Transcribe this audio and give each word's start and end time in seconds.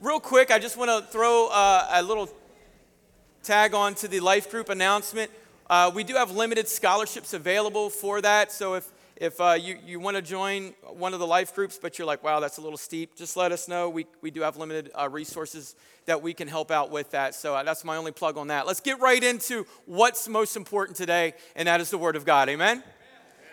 real 0.00 0.20
quick, 0.20 0.50
I 0.50 0.58
just 0.58 0.76
want 0.76 0.90
to 0.90 1.10
throw 1.10 1.48
uh, 1.48 1.88
a 1.92 2.02
little 2.02 2.28
tag 3.42 3.74
on 3.74 3.94
to 3.96 4.08
the 4.08 4.20
life 4.20 4.50
group 4.50 4.68
announcement. 4.68 5.30
Uh, 5.68 5.90
we 5.94 6.04
do 6.04 6.14
have 6.14 6.30
limited 6.30 6.68
scholarships 6.68 7.32
available 7.32 7.90
for 7.90 8.20
that. 8.20 8.52
So 8.52 8.74
if, 8.74 8.90
if 9.16 9.40
uh, 9.40 9.52
you, 9.60 9.78
you 9.84 10.00
want 10.00 10.16
to 10.16 10.22
join 10.22 10.74
one 10.82 11.14
of 11.14 11.20
the 11.20 11.26
life 11.26 11.54
groups, 11.54 11.78
but 11.80 11.98
you're 11.98 12.06
like, 12.06 12.22
wow, 12.22 12.40
that's 12.40 12.58
a 12.58 12.60
little 12.60 12.78
steep, 12.78 13.16
just 13.16 13.36
let 13.36 13.52
us 13.52 13.68
know. 13.68 13.90
We, 13.90 14.06
we 14.22 14.30
do 14.30 14.42
have 14.42 14.56
limited 14.56 14.90
uh, 14.98 15.08
resources 15.08 15.74
that 16.06 16.22
we 16.22 16.32
can 16.32 16.48
help 16.48 16.70
out 16.70 16.90
with 16.90 17.10
that. 17.10 17.34
So 17.34 17.54
uh, 17.54 17.62
that's 17.64 17.84
my 17.84 17.96
only 17.96 18.12
plug 18.12 18.38
on 18.38 18.48
that. 18.48 18.66
Let's 18.66 18.80
get 18.80 19.00
right 19.00 19.22
into 19.22 19.66
what's 19.86 20.28
most 20.28 20.56
important 20.56 20.96
today, 20.96 21.34
and 21.56 21.68
that 21.68 21.80
is 21.80 21.90
the 21.90 21.98
Word 21.98 22.16
of 22.16 22.24
God. 22.24 22.48
Amen? 22.48 22.82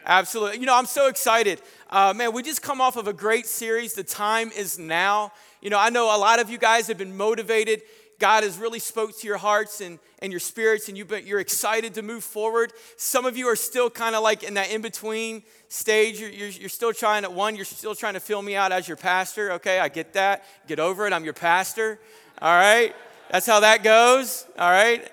Absolutely. 0.06 0.60
You 0.60 0.68
know, 0.68 0.78
I'm 0.78 0.86
so 0.86 1.08
excited. 1.08 1.60
Uh, 1.90 2.14
man, 2.16 2.32
we 2.32 2.44
just 2.44 2.62
come 2.62 2.80
off 2.80 2.96
of 2.96 3.08
a 3.08 3.14
great 3.14 3.48
series. 3.48 3.94
The 3.94 4.04
time 4.04 4.52
is 4.56 4.78
now. 4.78 5.32
You 5.66 5.72
know, 5.72 5.80
I 5.80 5.90
know 5.90 6.16
a 6.16 6.20
lot 6.20 6.38
of 6.38 6.52
you 6.52 6.60
guys 6.60 6.86
have 6.90 7.00
been 7.00 7.18
motivated. 7.18 7.82
God 8.20 8.44
has 8.44 8.60
really 8.60 8.78
spoke 8.78 9.18
to 9.18 9.26
your 9.26 9.38
hearts 9.38 9.82
and, 9.82 9.98
and 10.20 10.32
your 10.32 10.40
spirits, 10.40 10.90
and 10.90 10.96
you've 10.96 11.08
been, 11.08 11.26
you're 11.26 11.40
excited 11.40 11.96
to 11.96 12.04
move 12.04 12.24
forward. 12.24 12.72
Some 12.98 13.26
of 13.26 13.36
you 13.36 13.48
are 13.48 13.56
still 13.56 13.90
kind 13.90 14.16
of 14.16 14.22
like 14.22 14.44
in 14.44 14.54
that 14.54 14.70
in 14.70 14.84
between 14.84 15.42
stage. 15.68 16.22
You're, 16.22 16.30
you're, 16.30 16.50
you're 16.50 16.70
still 16.70 16.94
trying 16.94 17.24
to, 17.24 17.32
one, 17.32 17.56
you're 17.56 17.66
still 17.66 17.96
trying 17.96 18.14
to 18.14 18.20
fill 18.20 18.44
me 18.44 18.56
out 18.56 18.72
as 18.72 18.88
your 18.88 18.96
pastor. 18.96 19.54
Okay, 19.54 19.80
I 19.80 19.88
get 19.90 20.14
that. 20.14 20.46
Get 20.68 20.80
over 20.80 21.08
it. 21.08 21.14
I'm 21.14 21.24
your 21.24 21.34
pastor. 21.34 22.00
All 22.44 22.56
right. 22.56 22.96
That's 23.32 23.48
how 23.48 23.62
that 23.62 23.84
goes. 23.84 24.46
All 24.60 24.70
right. 24.70 25.12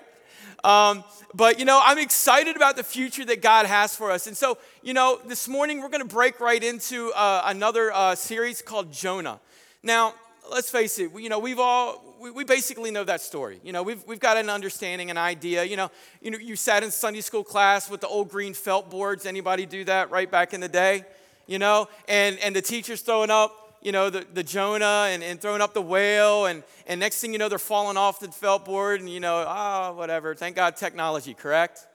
Um, 0.63 1.03
but 1.33 1.57
you 1.57 1.65
know, 1.65 1.81
I'm 1.83 1.97
excited 1.97 2.55
about 2.55 2.75
the 2.75 2.83
future 2.83 3.25
that 3.25 3.41
God 3.41 3.65
has 3.65 3.95
for 3.95 4.11
us. 4.11 4.27
And 4.27 4.37
so, 4.37 4.59
you 4.83 4.93
know, 4.93 5.19
this 5.25 5.47
morning 5.47 5.81
we're 5.81 5.89
going 5.89 6.07
to 6.07 6.15
break 6.15 6.39
right 6.39 6.63
into 6.63 7.11
uh, 7.13 7.41
another 7.45 7.91
uh, 7.91 8.13
series 8.13 8.61
called 8.61 8.93
Jonah. 8.93 9.39
Now, 9.81 10.13
let's 10.53 10.69
face 10.69 10.99
it, 10.99 11.11
you 11.17 11.29
know, 11.29 11.39
we've 11.39 11.59
all, 11.59 12.01
we, 12.19 12.31
we 12.31 12.43
basically 12.43 12.91
know 12.91 13.03
that 13.03 13.21
story. 13.21 13.59
You 13.63 13.73
know, 13.73 13.83
we've, 13.83 14.03
we've 14.07 14.19
got 14.19 14.37
an 14.37 14.49
understanding, 14.49 15.09
an 15.09 15.17
idea. 15.17 15.63
You 15.63 15.75
know, 15.75 15.91
you 16.21 16.31
know, 16.31 16.37
you 16.37 16.55
sat 16.55 16.83
in 16.83 16.91
Sunday 16.91 17.21
school 17.21 17.43
class 17.43 17.89
with 17.89 18.01
the 18.01 18.07
old 18.07 18.29
green 18.29 18.53
felt 18.53 18.89
boards. 18.89 19.25
Anybody 19.25 19.65
do 19.65 19.83
that 19.85 20.11
right 20.11 20.29
back 20.29 20.53
in 20.53 20.61
the 20.61 20.69
day? 20.69 21.05
You 21.47 21.59
know, 21.59 21.89
and, 22.07 22.39
and 22.39 22.55
the 22.55 22.61
teacher's 22.61 23.01
throwing 23.01 23.31
up, 23.31 23.77
you 23.81 23.91
know, 23.91 24.09
the, 24.09 24.25
the 24.33 24.43
Jonah 24.43 25.07
and, 25.09 25.23
and 25.23 25.41
throwing 25.41 25.61
up 25.61 25.73
the 25.73 25.81
whale. 25.81 26.45
And, 26.45 26.63
and 26.87 26.99
next 26.99 27.19
thing 27.19 27.33
you 27.33 27.39
know, 27.39 27.49
they're 27.49 27.59
falling 27.59 27.97
off 27.97 28.19
the 28.19 28.31
felt 28.31 28.63
board 28.63 29.01
and, 29.01 29.09
you 29.09 29.19
know, 29.19 29.43
ah, 29.45 29.89
oh, 29.89 29.93
whatever. 29.93 30.35
Thank 30.35 30.55
God 30.55 30.77
technology, 30.77 31.33
correct? 31.33 31.87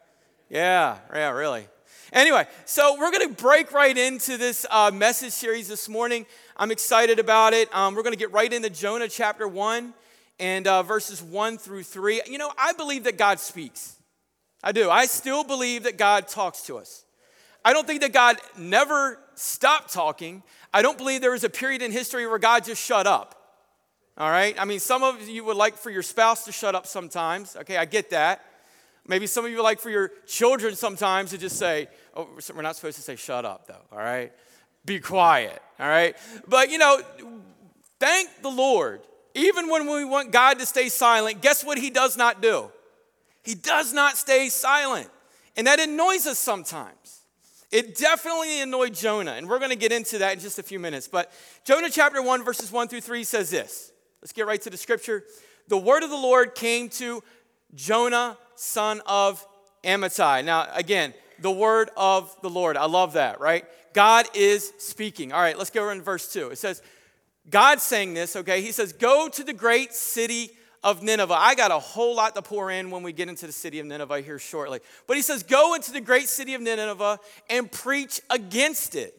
Yeah, 0.50 0.98
yeah, 1.14 1.30
really. 1.30 1.68
Anyway, 2.12 2.46
so 2.64 2.96
we're 2.98 3.10
going 3.10 3.28
to 3.28 3.34
break 3.34 3.70
right 3.70 3.96
into 3.96 4.38
this 4.38 4.64
uh, 4.70 4.90
message 4.92 5.32
series 5.32 5.68
this 5.68 5.90
morning. 5.90 6.24
I'm 6.56 6.70
excited 6.70 7.18
about 7.18 7.52
it. 7.52 7.68
Um, 7.74 7.94
we're 7.94 8.02
going 8.02 8.14
to 8.14 8.18
get 8.18 8.32
right 8.32 8.50
into 8.50 8.70
Jonah 8.70 9.08
chapter 9.08 9.46
1 9.46 9.92
and 10.40 10.66
uh, 10.66 10.82
verses 10.82 11.22
1 11.22 11.58
through 11.58 11.82
3. 11.82 12.22
You 12.26 12.38
know, 12.38 12.50
I 12.56 12.72
believe 12.72 13.04
that 13.04 13.18
God 13.18 13.40
speaks. 13.40 13.96
I 14.64 14.72
do. 14.72 14.88
I 14.88 15.04
still 15.04 15.44
believe 15.44 15.82
that 15.82 15.98
God 15.98 16.28
talks 16.28 16.62
to 16.62 16.78
us. 16.78 17.04
I 17.62 17.74
don't 17.74 17.86
think 17.86 18.00
that 18.00 18.14
God 18.14 18.38
never 18.56 19.18
stopped 19.34 19.92
talking. 19.92 20.42
I 20.72 20.80
don't 20.80 20.96
believe 20.96 21.20
there 21.20 21.32
was 21.32 21.44
a 21.44 21.50
period 21.50 21.82
in 21.82 21.92
history 21.92 22.26
where 22.26 22.38
God 22.38 22.64
just 22.64 22.82
shut 22.82 23.06
up. 23.06 23.34
All 24.16 24.30
right? 24.30 24.56
I 24.58 24.64
mean, 24.64 24.80
some 24.80 25.02
of 25.02 25.28
you 25.28 25.44
would 25.44 25.58
like 25.58 25.76
for 25.76 25.90
your 25.90 26.02
spouse 26.02 26.46
to 26.46 26.52
shut 26.52 26.74
up 26.74 26.86
sometimes. 26.86 27.54
Okay, 27.54 27.76
I 27.76 27.84
get 27.84 28.10
that. 28.10 28.44
Maybe 29.08 29.26
some 29.26 29.44
of 29.44 29.50
you 29.50 29.62
like 29.62 29.80
for 29.80 29.90
your 29.90 30.12
children 30.26 30.76
sometimes 30.76 31.30
to 31.30 31.38
just 31.38 31.58
say, 31.58 31.88
oh, 32.14 32.28
we're 32.54 32.62
not 32.62 32.76
supposed 32.76 32.96
to 32.96 33.02
say 33.02 33.16
shut 33.16 33.44
up, 33.44 33.66
though. 33.66 33.82
All 33.90 33.98
right? 33.98 34.32
be 34.88 34.98
quiet, 34.98 35.62
all 35.78 35.86
right? 35.86 36.16
But 36.48 36.70
you 36.70 36.78
know, 36.78 37.00
thank 38.00 38.28
the 38.42 38.50
Lord. 38.50 39.02
Even 39.34 39.68
when 39.68 39.86
we 39.86 40.04
want 40.04 40.32
God 40.32 40.58
to 40.58 40.66
stay 40.66 40.88
silent, 40.88 41.42
guess 41.42 41.62
what 41.62 41.78
He 41.78 41.90
does 41.90 42.16
not 42.16 42.42
do? 42.42 42.72
He 43.44 43.54
does 43.54 43.92
not 43.92 44.16
stay 44.16 44.48
silent. 44.48 45.08
And 45.56 45.66
that 45.68 45.78
annoys 45.78 46.26
us 46.26 46.38
sometimes. 46.38 47.20
It 47.70 47.96
definitely 47.96 48.62
annoyed 48.62 48.94
Jonah, 48.94 49.32
and 49.32 49.48
we're 49.48 49.58
going 49.58 49.70
to 49.70 49.76
get 49.76 49.92
into 49.92 50.18
that 50.18 50.32
in 50.32 50.40
just 50.40 50.58
a 50.58 50.62
few 50.62 50.78
minutes. 50.78 51.06
But 51.06 51.30
Jonah 51.64 51.90
chapter 51.90 52.22
1, 52.22 52.44
verses 52.44 52.72
1 52.72 52.88
through 52.88 53.02
3 53.02 53.22
says 53.24 53.50
this. 53.50 53.92
Let's 54.22 54.32
get 54.32 54.46
right 54.46 54.60
to 54.62 54.70
the 54.70 54.76
scripture. 54.76 55.24
The 55.68 55.76
word 55.76 56.02
of 56.02 56.10
the 56.10 56.16
Lord 56.16 56.54
came 56.54 56.88
to 56.90 57.22
Jonah, 57.74 58.38
son 58.58 59.00
of 59.06 59.44
Amittai. 59.84 60.44
Now, 60.44 60.68
again, 60.74 61.14
the 61.38 61.50
word 61.50 61.90
of 61.96 62.34
the 62.42 62.50
Lord. 62.50 62.76
I 62.76 62.86
love 62.86 63.14
that, 63.14 63.40
right? 63.40 63.64
God 63.92 64.26
is 64.34 64.72
speaking. 64.78 65.32
All 65.32 65.40
right, 65.40 65.56
let's 65.56 65.70
go 65.70 65.90
in 65.90 66.02
verse 66.02 66.32
2. 66.32 66.50
It 66.50 66.58
says, 66.58 66.82
God's 67.48 67.82
saying 67.82 68.14
this, 68.14 68.36
okay? 68.36 68.60
He 68.60 68.72
says, 68.72 68.92
Go 68.92 69.28
to 69.28 69.44
the 69.44 69.52
great 69.52 69.92
city 69.92 70.50
of 70.84 71.02
Nineveh. 71.02 71.34
I 71.34 71.54
got 71.54 71.70
a 71.70 71.78
whole 71.78 72.14
lot 72.14 72.34
to 72.34 72.42
pour 72.42 72.70
in 72.70 72.90
when 72.90 73.02
we 73.02 73.12
get 73.12 73.28
into 73.28 73.46
the 73.46 73.52
city 73.52 73.78
of 73.78 73.86
Nineveh 73.86 74.20
here 74.20 74.38
shortly. 74.38 74.80
But 75.06 75.16
he 75.16 75.22
says, 75.22 75.42
Go 75.42 75.74
into 75.74 75.92
the 75.92 76.00
great 76.00 76.28
city 76.28 76.54
of 76.54 76.60
Nineveh 76.60 77.18
and 77.48 77.70
preach 77.70 78.20
against 78.30 78.94
it. 78.94 79.14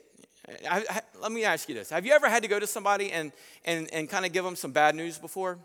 I, 0.70 0.84
I, 0.90 1.02
let 1.22 1.32
me 1.32 1.44
ask 1.44 1.70
you 1.70 1.76
this 1.76 1.90
Have 1.90 2.06
you 2.06 2.14
ever 2.14 2.30
had 2.30 2.44
to 2.44 2.50
go 2.50 2.60
to 2.60 2.68
somebody 2.68 3.12
and, 3.12 3.32
and, 3.66 3.92
and 3.94 4.10
kind 4.10 4.26
of 4.26 4.32
give 4.32 4.44
them 4.44 4.56
some 4.56 4.72
bad 4.72 4.96
news 4.96 5.18
before? 5.18 5.60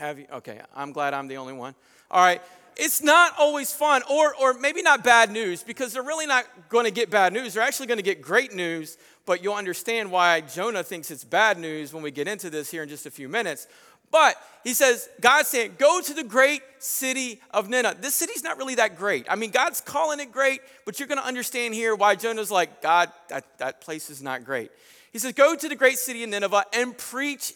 Have 0.00 0.18
you? 0.18 0.24
Okay, 0.32 0.58
I'm 0.74 0.92
glad 0.92 1.12
I'm 1.12 1.28
the 1.28 1.36
only 1.36 1.52
one. 1.52 1.74
All 2.10 2.22
right, 2.22 2.40
it's 2.74 3.02
not 3.02 3.34
always 3.38 3.70
fun, 3.70 4.00
or, 4.10 4.34
or 4.34 4.54
maybe 4.54 4.80
not 4.80 5.04
bad 5.04 5.30
news, 5.30 5.62
because 5.62 5.92
they're 5.92 6.02
really 6.02 6.26
not 6.26 6.46
going 6.70 6.86
to 6.86 6.90
get 6.90 7.10
bad 7.10 7.34
news. 7.34 7.52
They're 7.52 7.62
actually 7.62 7.88
going 7.88 7.98
to 7.98 8.02
get 8.02 8.22
great 8.22 8.54
news, 8.54 8.96
but 9.26 9.44
you'll 9.44 9.52
understand 9.52 10.10
why 10.10 10.40
Jonah 10.40 10.82
thinks 10.82 11.10
it's 11.10 11.22
bad 11.22 11.58
news 11.58 11.92
when 11.92 12.02
we 12.02 12.10
get 12.10 12.28
into 12.28 12.48
this 12.48 12.70
here 12.70 12.82
in 12.82 12.88
just 12.88 13.04
a 13.04 13.10
few 13.10 13.28
minutes. 13.28 13.66
But 14.10 14.36
he 14.64 14.72
says, 14.72 15.06
God's 15.20 15.48
saying, 15.48 15.74
go 15.76 16.00
to 16.00 16.14
the 16.14 16.24
great 16.24 16.62
city 16.78 17.42
of 17.50 17.68
Nineveh. 17.68 17.98
This 18.00 18.14
city's 18.14 18.42
not 18.42 18.56
really 18.56 18.76
that 18.76 18.96
great. 18.96 19.26
I 19.28 19.36
mean, 19.36 19.50
God's 19.50 19.82
calling 19.82 20.18
it 20.18 20.32
great, 20.32 20.62
but 20.86 20.98
you're 20.98 21.08
going 21.08 21.20
to 21.20 21.26
understand 21.26 21.74
here 21.74 21.94
why 21.94 22.14
Jonah's 22.14 22.50
like, 22.50 22.80
God, 22.80 23.12
that, 23.28 23.44
that 23.58 23.82
place 23.82 24.08
is 24.08 24.22
not 24.22 24.46
great. 24.46 24.70
He 25.12 25.18
says, 25.18 25.34
go 25.34 25.54
to 25.54 25.68
the 25.68 25.76
great 25.76 25.98
city 25.98 26.24
of 26.24 26.30
Nineveh 26.30 26.64
and 26.72 26.96
preach 26.96 27.52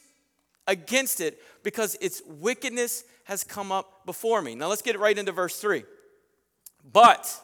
against 0.66 1.20
it 1.20 1.40
because 1.62 1.96
its 2.00 2.22
wickedness 2.26 3.04
has 3.24 3.44
come 3.44 3.72
up 3.72 4.06
before 4.06 4.42
me. 4.42 4.54
Now 4.54 4.68
let's 4.68 4.82
get 4.82 4.98
right 4.98 5.16
into 5.16 5.32
verse 5.32 5.58
3. 5.58 5.84
But, 6.92 7.40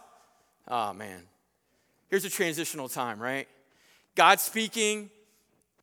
oh 0.69 0.93
man, 0.93 1.23
here's 2.09 2.25
a 2.25 2.31
transitional 2.31 2.89
time, 2.89 3.21
right? 3.21 3.49
God 4.15 4.41
speaking, 4.41 5.11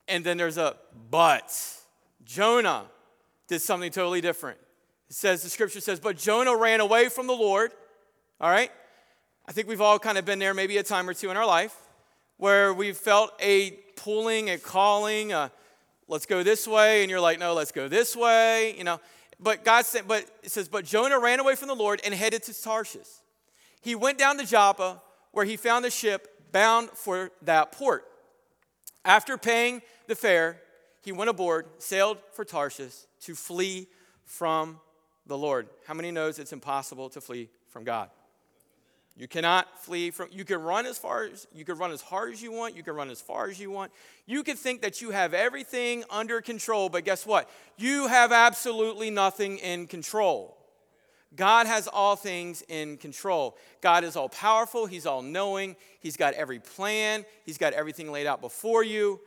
and 0.07 0.23
then 0.23 0.37
there's 0.37 0.57
a 0.57 0.75
but. 1.09 1.53
Jonah 2.25 2.85
did 3.47 3.61
something 3.61 3.91
totally 3.91 4.21
different. 4.21 4.59
It 5.09 5.15
says, 5.15 5.41
the 5.41 5.49
scripture 5.49 5.79
says, 5.79 5.99
but 5.99 6.17
Jonah 6.17 6.55
ran 6.55 6.81
away 6.81 7.09
from 7.09 7.27
the 7.27 7.33
Lord. 7.33 7.71
All 8.41 8.49
right? 8.49 8.71
I 9.47 9.53
think 9.53 9.67
we've 9.67 9.81
all 9.81 9.97
kind 9.97 10.17
of 10.17 10.25
been 10.25 10.39
there 10.39 10.53
maybe 10.53 10.77
a 10.77 10.83
time 10.83 11.07
or 11.09 11.13
two 11.13 11.31
in 11.31 11.37
our 11.37 11.45
life 11.45 11.75
where 12.35 12.73
we've 12.73 12.97
felt 12.97 13.31
a 13.41 13.71
pulling, 13.95 14.49
a 14.49 14.57
calling, 14.57 15.31
a 15.31 15.51
let's 16.07 16.25
go 16.25 16.43
this 16.43 16.67
way, 16.67 17.01
and 17.01 17.09
you're 17.09 17.19
like, 17.19 17.39
no, 17.39 17.53
let's 17.53 17.71
go 17.71 17.87
this 17.87 18.15
way. 18.15 18.75
You 18.77 18.83
know, 18.83 18.99
but 19.39 19.63
God 19.63 19.85
said, 19.85 20.07
but 20.07 20.25
it 20.43 20.51
says, 20.51 20.67
but 20.67 20.85
Jonah 20.85 21.19
ran 21.19 21.39
away 21.39 21.55
from 21.55 21.67
the 21.67 21.75
Lord 21.75 22.01
and 22.03 22.13
headed 22.13 22.43
to 22.43 22.61
Tarshish. 22.61 23.07
He 23.81 23.95
went 23.95 24.17
down 24.17 24.37
to 24.37 24.45
Joppa, 24.45 25.01
where 25.31 25.45
he 25.45 25.57
found 25.57 25.85
a 25.85 25.91
ship 25.91 26.51
bound 26.51 26.89
for 26.91 27.31
that 27.43 27.71
port. 27.71 28.05
After 29.05 29.37
paying 29.37 29.81
the 30.07 30.15
fare, 30.15 30.59
he 31.03 31.11
went 31.11 31.29
aboard, 31.29 31.67
sailed 31.77 32.17
for 32.33 32.43
Tarshish 32.43 32.93
to 33.21 33.35
flee 33.35 33.87
from 34.25 34.79
the 35.25 35.37
Lord. 35.37 35.67
How 35.85 35.93
many 35.93 36.11
knows 36.11 36.39
it's 36.39 36.53
impossible 36.53 37.09
to 37.11 37.21
flee 37.21 37.49
from 37.69 37.83
God? 37.83 38.09
You 39.17 39.27
cannot 39.27 39.83
flee 39.83 40.11
from, 40.11 40.29
you 40.31 40.45
can 40.45 40.61
run 40.61 40.85
as 40.85 40.99
far 40.99 41.23
as, 41.23 41.47
you 41.51 41.65
can 41.65 41.75
run 41.79 41.91
as 41.91 42.01
hard 42.01 42.33
as 42.33 42.41
you 42.41 42.51
want, 42.51 42.75
you 42.75 42.83
can 42.83 42.93
run 42.93 43.09
as 43.09 43.19
far 43.19 43.49
as 43.49 43.59
you 43.59 43.71
want. 43.71 43.91
You 44.27 44.43
can 44.43 44.55
think 44.55 44.83
that 44.83 45.01
you 45.01 45.09
have 45.09 45.33
everything 45.33 46.03
under 46.11 46.39
control, 46.39 46.87
but 46.87 47.03
guess 47.03 47.25
what? 47.25 47.49
You 47.77 48.07
have 48.07 48.31
absolutely 48.31 49.09
nothing 49.09 49.57
in 49.57 49.87
control. 49.87 50.55
God 51.35 51.65
has 51.65 51.87
all 51.87 52.15
things 52.15 52.63
in 52.67 52.97
control. 52.97 53.57
God 53.81 54.03
is 54.03 54.15
all 54.15 54.29
powerful, 54.29 54.85
He's 54.85 55.07
all 55.07 55.23
knowing, 55.23 55.75
He's 55.99 56.15
got 56.15 56.35
every 56.35 56.59
plan, 56.59 57.25
He's 57.43 57.57
got 57.57 57.73
everything 57.73 58.11
laid 58.11 58.27
out 58.27 58.39
before 58.39 58.83
you. 58.83 59.19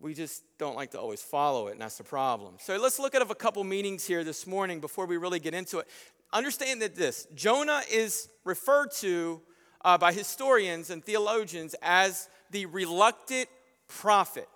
We 0.00 0.14
just 0.14 0.42
don't 0.58 0.76
like 0.76 0.92
to 0.92 1.00
always 1.00 1.22
follow 1.22 1.68
it, 1.68 1.72
and 1.72 1.80
that's 1.80 1.98
the 1.98 2.04
problem. 2.04 2.54
So 2.60 2.76
let's 2.76 2.98
look 2.98 3.14
at 3.14 3.22
a 3.22 3.34
couple 3.34 3.62
meanings 3.64 4.04
here 4.04 4.22
this 4.22 4.46
morning 4.46 4.80
before 4.80 5.06
we 5.06 5.16
really 5.16 5.40
get 5.40 5.54
into 5.54 5.78
it 5.78 5.88
understand 6.32 6.82
that 6.82 6.94
this 6.94 7.26
Jonah 7.34 7.82
is 7.90 8.28
referred 8.44 8.92
to 8.98 9.40
uh, 9.84 9.98
by 9.98 10.12
historians 10.12 10.90
and 10.90 11.04
theologians 11.04 11.74
as 11.82 12.28
the 12.50 12.66
reluctant 12.66 13.48
prophet. 13.86 14.48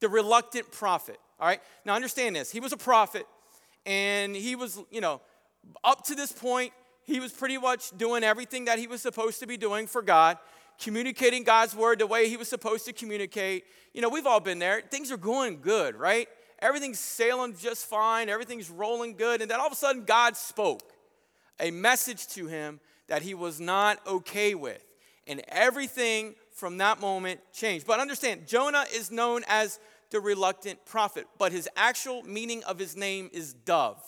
The 0.00 0.08
reluctant 0.08 0.70
prophet. 0.70 1.18
All 1.40 1.46
right? 1.46 1.60
Now 1.84 1.94
understand 1.94 2.36
this. 2.36 2.50
He 2.50 2.60
was 2.60 2.72
a 2.72 2.76
prophet, 2.76 3.26
and 3.84 4.34
he 4.36 4.54
was, 4.56 4.80
you 4.90 5.00
know, 5.00 5.20
up 5.82 6.04
to 6.04 6.14
this 6.14 6.32
point, 6.32 6.72
he 7.04 7.20
was 7.20 7.32
pretty 7.32 7.58
much 7.58 7.96
doing 7.96 8.22
everything 8.24 8.66
that 8.66 8.78
he 8.78 8.86
was 8.86 9.02
supposed 9.02 9.40
to 9.40 9.46
be 9.46 9.56
doing 9.56 9.86
for 9.86 10.02
God, 10.02 10.38
communicating 10.78 11.44
God's 11.44 11.74
word 11.74 11.98
the 11.98 12.06
way 12.06 12.28
he 12.28 12.36
was 12.36 12.48
supposed 12.48 12.86
to 12.86 12.92
communicate. 12.92 13.64
You 13.92 14.00
know, 14.00 14.08
we've 14.08 14.26
all 14.26 14.40
been 14.40 14.58
there. 14.58 14.82
Things 14.90 15.12
are 15.12 15.16
going 15.16 15.60
good, 15.60 15.96
right? 15.96 16.28
Everything's 16.60 17.00
sailing 17.00 17.56
just 17.56 17.86
fine, 17.86 18.28
everything's 18.28 18.70
rolling 18.70 19.16
good. 19.16 19.42
And 19.42 19.50
then 19.50 19.60
all 19.60 19.66
of 19.66 19.72
a 19.72 19.76
sudden, 19.76 20.04
God 20.04 20.36
spoke 20.36 20.82
a 21.60 21.70
message 21.70 22.26
to 22.28 22.46
him 22.46 22.80
that 23.06 23.22
he 23.22 23.34
was 23.34 23.60
not 23.60 23.98
okay 24.06 24.54
with. 24.54 24.82
And 25.26 25.42
everything 25.48 26.34
from 26.52 26.78
that 26.78 27.00
moment 27.00 27.40
changed. 27.52 27.86
But 27.86 28.00
understand, 28.00 28.46
Jonah 28.46 28.84
is 28.94 29.10
known 29.10 29.42
as 29.48 29.78
the 30.10 30.20
reluctant 30.20 30.84
prophet, 30.84 31.26
but 31.38 31.50
his 31.50 31.68
actual 31.76 32.22
meaning 32.22 32.62
of 32.64 32.78
his 32.78 32.96
name 32.96 33.30
is 33.32 33.52
dove. 33.52 34.02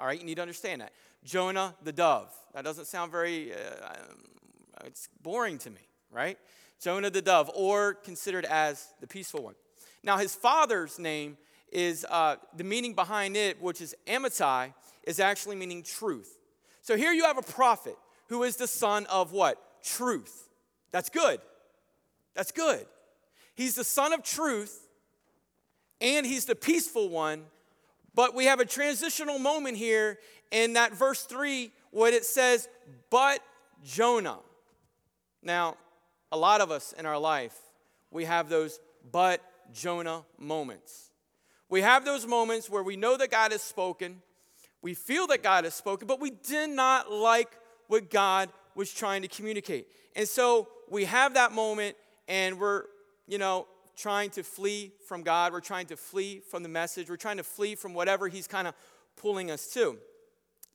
All 0.00 0.06
right, 0.06 0.18
you 0.18 0.24
need 0.24 0.36
to 0.36 0.42
understand 0.42 0.80
that. 0.80 0.92
Jonah 1.24 1.74
the 1.82 1.92
dove. 1.92 2.32
That 2.54 2.64
doesn't 2.64 2.86
sound 2.86 3.12
very, 3.12 3.52
uh, 3.52 3.56
it's 4.84 5.08
boring 5.22 5.58
to 5.58 5.70
me, 5.70 5.80
right? 6.10 6.38
Jonah 6.80 7.10
the 7.10 7.22
dove, 7.22 7.50
or 7.54 7.94
considered 7.94 8.44
as 8.46 8.88
the 9.00 9.06
peaceful 9.06 9.42
one. 9.42 9.54
Now, 10.02 10.16
his 10.16 10.34
father's 10.34 10.98
name 10.98 11.36
is 11.72 12.06
uh, 12.08 12.36
the 12.56 12.64
meaning 12.64 12.94
behind 12.94 13.36
it, 13.36 13.60
which 13.60 13.80
is 13.80 13.96
Amittai, 14.06 14.74
is 15.04 15.18
actually 15.18 15.56
meaning 15.56 15.82
truth. 15.82 16.38
So 16.82 16.96
here 16.96 17.12
you 17.12 17.24
have 17.24 17.38
a 17.38 17.42
prophet 17.42 17.96
who 18.28 18.42
is 18.44 18.56
the 18.56 18.66
son 18.66 19.06
of 19.06 19.32
what? 19.32 19.58
Truth. 19.82 20.48
That's 20.92 21.08
good. 21.08 21.40
That's 22.34 22.52
good. 22.52 22.86
He's 23.54 23.74
the 23.74 23.84
son 23.84 24.12
of 24.12 24.22
truth, 24.22 24.88
and 26.00 26.24
he's 26.26 26.44
the 26.44 26.54
peaceful 26.54 27.08
one. 27.08 27.44
But 28.14 28.34
we 28.34 28.44
have 28.44 28.60
a 28.60 28.64
transitional 28.64 29.38
moment 29.38 29.76
here 29.76 30.18
in 30.50 30.74
that 30.74 30.94
verse 30.94 31.24
3 31.24 31.72
what 31.90 32.12
it 32.14 32.24
says, 32.24 32.68
but 33.10 33.40
Jonah. 33.84 34.38
Now, 35.42 35.76
a 36.30 36.36
lot 36.36 36.60
of 36.60 36.70
us 36.70 36.92
in 36.98 37.06
our 37.06 37.18
life, 37.18 37.56
we 38.10 38.24
have 38.24 38.48
those 38.48 38.80
but 39.10 39.42
Jonah 39.72 40.24
moments. 40.38 41.11
We 41.72 41.80
have 41.80 42.04
those 42.04 42.26
moments 42.26 42.68
where 42.68 42.82
we 42.82 42.96
know 42.96 43.16
that 43.16 43.30
God 43.30 43.50
has 43.50 43.62
spoken, 43.62 44.20
we 44.82 44.92
feel 44.92 45.26
that 45.28 45.42
God 45.42 45.64
has 45.64 45.72
spoken, 45.72 46.06
but 46.06 46.20
we 46.20 46.28
did 46.28 46.68
not 46.68 47.10
like 47.10 47.48
what 47.86 48.10
God 48.10 48.50
was 48.74 48.92
trying 48.92 49.22
to 49.22 49.28
communicate. 49.28 49.86
And 50.14 50.28
so 50.28 50.68
we 50.90 51.06
have 51.06 51.32
that 51.32 51.52
moment 51.52 51.96
and 52.28 52.60
we're, 52.60 52.82
you 53.26 53.38
know, 53.38 53.66
trying 53.96 54.28
to 54.32 54.42
flee 54.42 54.92
from 55.08 55.22
God. 55.22 55.54
We're 55.54 55.60
trying 55.60 55.86
to 55.86 55.96
flee 55.96 56.42
from 56.50 56.62
the 56.62 56.68
message. 56.68 57.08
We're 57.08 57.16
trying 57.16 57.38
to 57.38 57.42
flee 57.42 57.74
from 57.74 57.94
whatever 57.94 58.28
He's 58.28 58.46
kind 58.46 58.68
of 58.68 58.74
pulling 59.16 59.50
us 59.50 59.66
to. 59.68 59.96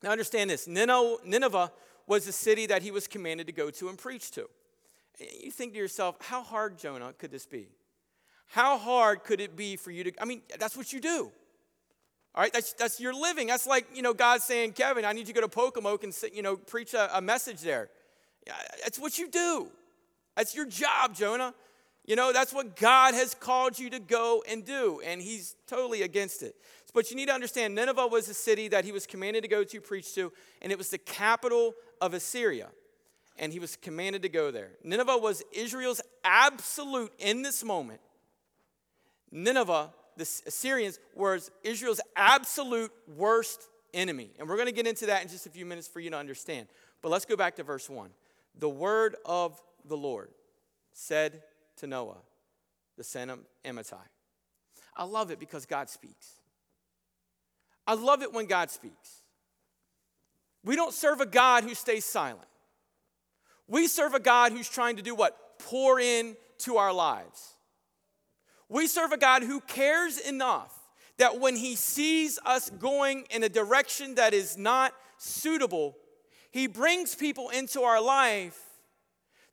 Now, 0.02 0.10
understand 0.10 0.50
this 0.50 0.68
Nineveh 0.68 1.72
was 2.08 2.26
the 2.26 2.32
city 2.32 2.66
that 2.66 2.82
he 2.82 2.90
was 2.90 3.08
commanded 3.08 3.46
to 3.46 3.54
go 3.54 3.70
to 3.70 3.90
and 3.90 4.00
preach 4.00 4.32
to. 4.32 4.50
You 5.44 5.52
think 5.52 5.74
to 5.74 5.78
yourself, 5.78 6.16
how 6.22 6.42
hard, 6.42 6.80
Jonah, 6.80 7.14
could 7.20 7.30
this 7.30 7.46
be? 7.46 7.68
How 8.48 8.78
hard 8.78 9.24
could 9.24 9.42
it 9.42 9.56
be 9.56 9.76
for 9.76 9.92
you 9.92 10.06
to? 10.06 10.22
I 10.22 10.26
mean, 10.26 10.42
that's 10.60 10.76
what 10.76 10.94
you 10.94 11.00
do. 11.00 11.32
All 12.36 12.44
right, 12.44 12.54
that's, 12.54 12.74
that's 12.74 13.00
your 13.00 13.14
living. 13.14 13.48
That's 13.48 13.66
like, 13.66 13.88
you 13.96 14.02
know, 14.02 14.14
God 14.14 14.42
saying, 14.42 14.74
Kevin, 14.74 15.06
I 15.06 15.12
need 15.12 15.22
you 15.28 15.34
to 15.34 15.34
go 15.34 15.42
to 15.42 15.48
Pocomoke 15.48 16.04
and, 16.04 16.16
you 16.34 16.44
know, 16.44 16.56
preach 16.56 16.94
a, 16.94 17.18
a 17.18 17.22
message 17.22 17.62
there. 17.62 17.90
That's 18.84 19.00
what 19.00 19.18
you 19.18 19.28
do. 19.30 19.70
That's 20.36 20.56
your 20.56 20.66
job, 20.66 21.16
Jonah. 21.16 21.56
You 22.06 22.16
know, 22.16 22.32
that's 22.32 22.54
what 22.54 22.76
God 22.76 23.16
has 23.16 23.34
called 23.34 23.78
you 23.78 23.90
to 23.90 24.00
go 24.00 24.44
and 24.48 24.64
do, 24.64 25.02
and 25.06 25.22
he's 25.22 25.56
totally 25.68 26.04
against 26.04 26.42
it. 26.44 26.56
But 26.94 27.10
you 27.10 27.18
need 27.18 27.28
to 27.28 27.34
understand 27.34 27.76
Nineveh 27.76 28.08
was 28.08 28.30
a 28.30 28.34
city 28.34 28.70
that 28.70 28.86
he 28.86 28.92
was 28.94 29.06
commanded 29.06 29.42
to 29.44 29.50
go 29.50 29.64
to 29.66 29.82
preach 29.82 30.14
to, 30.16 30.32
and 30.62 30.72
it 30.72 30.78
was 30.78 30.90
the 30.90 30.98
capital 30.98 31.74
of 32.00 32.14
Assyria. 32.14 32.70
And 33.38 33.52
he 33.52 33.60
was 33.60 33.76
commanded 33.76 34.22
to 34.22 34.30
go 34.30 34.52
there. 34.52 34.70
Nineveh 34.84 35.18
was 35.18 35.44
Israel's 35.52 36.02
absolute, 36.24 37.12
in 37.20 37.42
this 37.42 37.64
moment, 37.64 38.00
Nineveh, 39.44 39.92
the 40.16 40.24
Assyrians, 40.48 41.00
was 41.14 41.52
Israel's 41.64 42.02
absolute 42.16 42.92
worst 43.16 43.70
enemy. 43.94 44.32
And 44.40 44.50
we're 44.50 44.56
going 44.56 44.68
to 44.68 44.74
get 44.74 44.88
into 44.88 45.06
that 45.08 45.22
in 45.22 45.30
just 45.30 45.46
a 45.46 45.50
few 45.50 45.66
minutes 45.66 45.88
for 45.88 46.00
you 46.00 46.10
to 46.10 46.18
understand. 46.18 46.68
But 47.02 47.10
let's 47.10 47.26
go 47.26 47.36
back 47.36 47.56
to 47.58 47.64
verse 47.64 47.90
1. 47.90 48.10
The 48.58 48.70
word 48.70 49.16
of 49.26 49.62
the 49.86 49.98
Lord 49.98 50.30
said 50.92 51.44
to 51.78 51.88
Noah, 51.88 52.18
the 52.98 53.04
son 53.04 53.30
of 53.30 53.40
Amittai. 53.64 53.96
I 54.96 55.04
love 55.04 55.30
it 55.30 55.40
because 55.40 55.68
God 55.68 55.90
speaks. 55.90 56.32
I 57.86 57.94
love 57.94 58.24
it 58.24 58.34
when 58.34 58.48
God 58.48 58.72
speaks. 58.72 59.22
We 60.66 60.76
don't 60.76 60.94
serve 60.94 61.22
a 61.22 61.26
God 61.28 61.64
who 61.64 61.76
stays 61.76 62.04
silent. 62.04 62.48
We 63.68 63.88
serve 63.88 64.16
a 64.16 64.20
God 64.20 64.52
who's 64.52 64.68
trying 64.68 64.96
to 64.96 65.04
do 65.04 65.14
what? 65.14 65.60
Pour 65.60 66.00
in 66.00 66.36
to 66.60 66.78
our 66.78 66.92
lives. 66.92 67.57
We 68.70 68.88
serve 68.88 69.12
a 69.12 69.18
God 69.18 69.44
who 69.44 69.62
cares 69.62 70.18
enough 70.18 70.74
that 71.18 71.40
when 71.40 71.56
he 71.56 71.76
sees 71.76 72.40
us 72.46 72.70
going 72.70 73.26
in 73.30 73.44
a 73.44 73.50
direction 73.50 74.16
that 74.16 74.34
is 74.34 74.58
not 74.58 74.94
suitable, 75.18 75.98
he 76.52 76.68
brings 76.68 77.16
people 77.16 77.50
into 77.50 77.82
our 77.82 78.02
life 78.02 78.60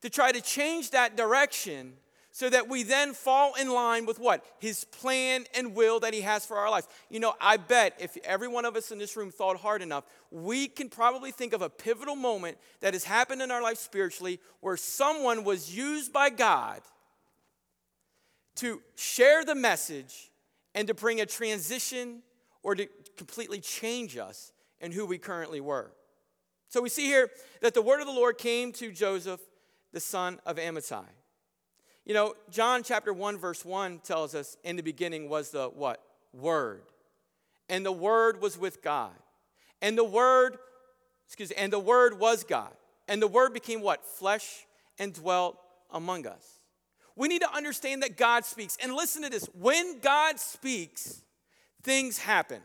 to 0.02 0.11
try 0.11 0.32
to 0.32 0.40
change 0.40 0.90
that 0.90 1.16
direction 1.16 1.94
so 2.31 2.50
that 2.50 2.69
we 2.69 2.82
then 2.82 3.14
fall 3.14 3.55
in 3.55 3.70
line 3.70 4.06
with 4.06 4.19
what? 4.19 4.44
His 4.58 4.82
plan 4.82 5.44
and 5.55 5.72
will 5.72 6.00
that 6.00 6.12
he 6.12 6.22
has 6.22 6.44
for 6.44 6.56
our 6.56 6.69
lives. 6.69 6.88
You 7.08 7.20
know, 7.20 7.34
I 7.40 7.56
bet 7.56 7.94
if 8.00 8.16
every 8.25 8.49
one 8.49 8.64
of 8.64 8.75
us 8.75 8.90
in 8.90 8.99
this 8.99 9.16
room 9.16 9.31
thought 9.31 9.56
hard 9.56 9.82
enough, 9.82 10.05
we 10.32 10.66
can 10.66 10.88
probably 10.88 11.31
think 11.31 11.52
of 11.52 11.62
a 11.62 11.70
pivotal 11.70 12.16
moment 12.16 12.58
that 12.81 12.93
has 12.93 13.05
happened 13.05 13.40
in 13.40 13.52
our 13.52 13.62
life 13.62 13.78
spiritually 13.78 14.40
where 14.61 14.76
someone 14.76 15.44
was 15.44 15.75
used 15.75 16.12
by 16.12 16.28
God 16.28 16.81
to 18.56 18.81
share 18.95 19.45
the 19.45 19.55
message 19.55 20.31
and 20.75 20.89
to 20.89 20.95
bring 20.95 21.21
a 21.21 21.27
transition 21.27 22.23
or 22.62 22.75
to 22.75 22.87
completely 23.17 23.61
change 23.61 24.17
us 24.17 24.53
in 24.81 24.93
who 24.93 25.06
we 25.06 25.19
currently 25.19 25.61
were. 25.61 25.93
So 26.69 26.81
we 26.81 26.89
see 26.89 27.06
here 27.06 27.31
that 27.61 27.75
the 27.75 27.83
word 27.83 28.01
of 28.01 28.06
the 28.06 28.12
Lord 28.12 28.39
came 28.39 28.73
to 28.73 28.91
Joseph 28.91 29.41
the 29.93 30.01
son 30.01 30.41
of 30.45 30.56
Amittai. 30.56 31.05
You 32.05 32.12
know, 32.12 32.35
John 32.51 32.83
chapter 32.83 33.12
1, 33.12 33.39
verse 33.39 33.65
1 33.65 34.01
tells 34.01 34.35
us 34.35 34.59
in 34.62 34.77
the 34.77 34.83
beginning 34.83 35.29
was 35.29 35.50
the 35.50 35.69
what? 35.69 36.03
Word. 36.35 36.83
And 37.69 37.87
the 37.87 37.93
Word 37.93 38.43
was 38.43 38.59
with 38.59 38.83
God. 38.83 39.12
And 39.81 39.97
the 39.97 40.05
Word, 40.05 40.59
excuse 41.27 41.50
me, 41.50 41.57
and 41.57 41.73
the 41.73 41.79
Word 41.79 42.19
was 42.19 42.45
God. 42.45 42.73
And 43.09 43.23
the 43.23 43.29
Word 43.29 43.55
became 43.55 43.81
what? 43.81 44.05
Flesh 44.05 44.67
and 44.99 45.15
dwelt 45.15 45.57
among 45.91 46.27
us. 46.27 46.61
We 47.16 47.28
need 47.28 47.43
to 47.43 47.55
understand 47.55 48.02
that 48.02 48.16
God 48.16 48.44
speaks. 48.44 48.76
And 48.82 48.94
listen 48.94 49.22
to 49.22 49.31
this 49.31 49.49
when 49.55 50.00
God 50.00 50.38
speaks, 50.38 51.22
things 51.82 52.19
happen 52.19 52.61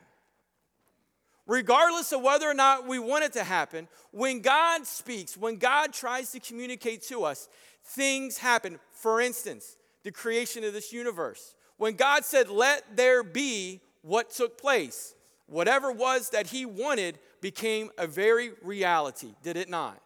regardless 1.49 2.13
of 2.13 2.21
whether 2.21 2.47
or 2.47 2.53
not 2.53 2.87
we 2.87 2.99
want 2.99 3.25
it 3.25 3.33
to 3.33 3.43
happen, 3.43 3.87
when 4.11 4.39
God 4.39 4.85
speaks, 4.85 5.35
when 5.35 5.57
God 5.57 5.91
tries 5.91 6.31
to 6.31 6.39
communicate 6.39 7.01
to 7.03 7.23
us, 7.23 7.49
things 7.83 8.37
happen. 8.37 8.79
For 8.91 9.19
instance, 9.19 9.75
the 10.03 10.11
creation 10.11 10.63
of 10.63 10.73
this 10.73 10.93
universe. 10.93 11.55
When 11.77 11.95
God 11.95 12.23
said, 12.23 12.49
Let 12.49 12.95
there 12.95 13.23
be, 13.23 13.81
what 14.03 14.29
took 14.29 14.61
place? 14.61 15.15
Whatever 15.47 15.91
was 15.91 16.29
that 16.29 16.47
He 16.47 16.65
wanted 16.65 17.17
became 17.41 17.89
a 17.97 18.05
very 18.05 18.51
reality, 18.61 19.33
did 19.41 19.57
it 19.57 19.69
not? 19.69 19.99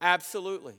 Absolutely. 0.00 0.74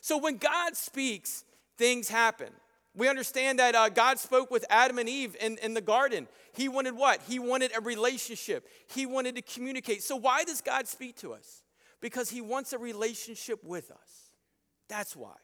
So 0.00 0.18
when 0.18 0.36
God 0.36 0.76
speaks, 0.76 1.44
things 1.76 2.08
happen. 2.08 2.50
We 2.94 3.08
understand 3.08 3.58
that 3.58 3.74
uh, 3.74 3.90
God 3.90 4.18
spoke 4.18 4.50
with 4.50 4.64
Adam 4.70 4.98
and 4.98 5.08
Eve 5.08 5.36
in, 5.40 5.58
in 5.58 5.74
the 5.74 5.82
garden. 5.82 6.28
He 6.54 6.68
wanted 6.68 6.96
what? 6.96 7.20
He 7.28 7.38
wanted 7.38 7.72
a 7.76 7.80
relationship, 7.80 8.66
He 8.88 9.04
wanted 9.04 9.36
to 9.36 9.42
communicate. 9.42 10.02
So, 10.02 10.16
why 10.16 10.44
does 10.44 10.60
God 10.62 10.88
speak 10.88 11.16
to 11.16 11.34
us? 11.34 11.62
Because 12.00 12.30
He 12.30 12.40
wants 12.40 12.72
a 12.72 12.78
relationship 12.78 13.62
with 13.62 13.90
us. 13.90 14.30
That's 14.88 15.14
why. 15.14 15.34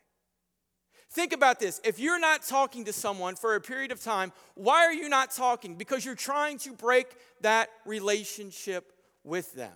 Think 1.10 1.34
about 1.34 1.60
this. 1.60 1.78
If 1.84 1.98
you're 1.98 2.18
not 2.18 2.42
talking 2.42 2.86
to 2.86 2.92
someone 2.92 3.36
for 3.36 3.54
a 3.54 3.60
period 3.60 3.92
of 3.92 4.02
time, 4.02 4.32
why 4.54 4.86
are 4.86 4.94
you 4.94 5.10
not 5.10 5.30
talking? 5.30 5.74
Because 5.74 6.06
you're 6.06 6.14
trying 6.14 6.56
to 6.60 6.72
break 6.72 7.06
that 7.42 7.68
relationship 7.84 8.92
with 9.22 9.52
them. 9.52 9.74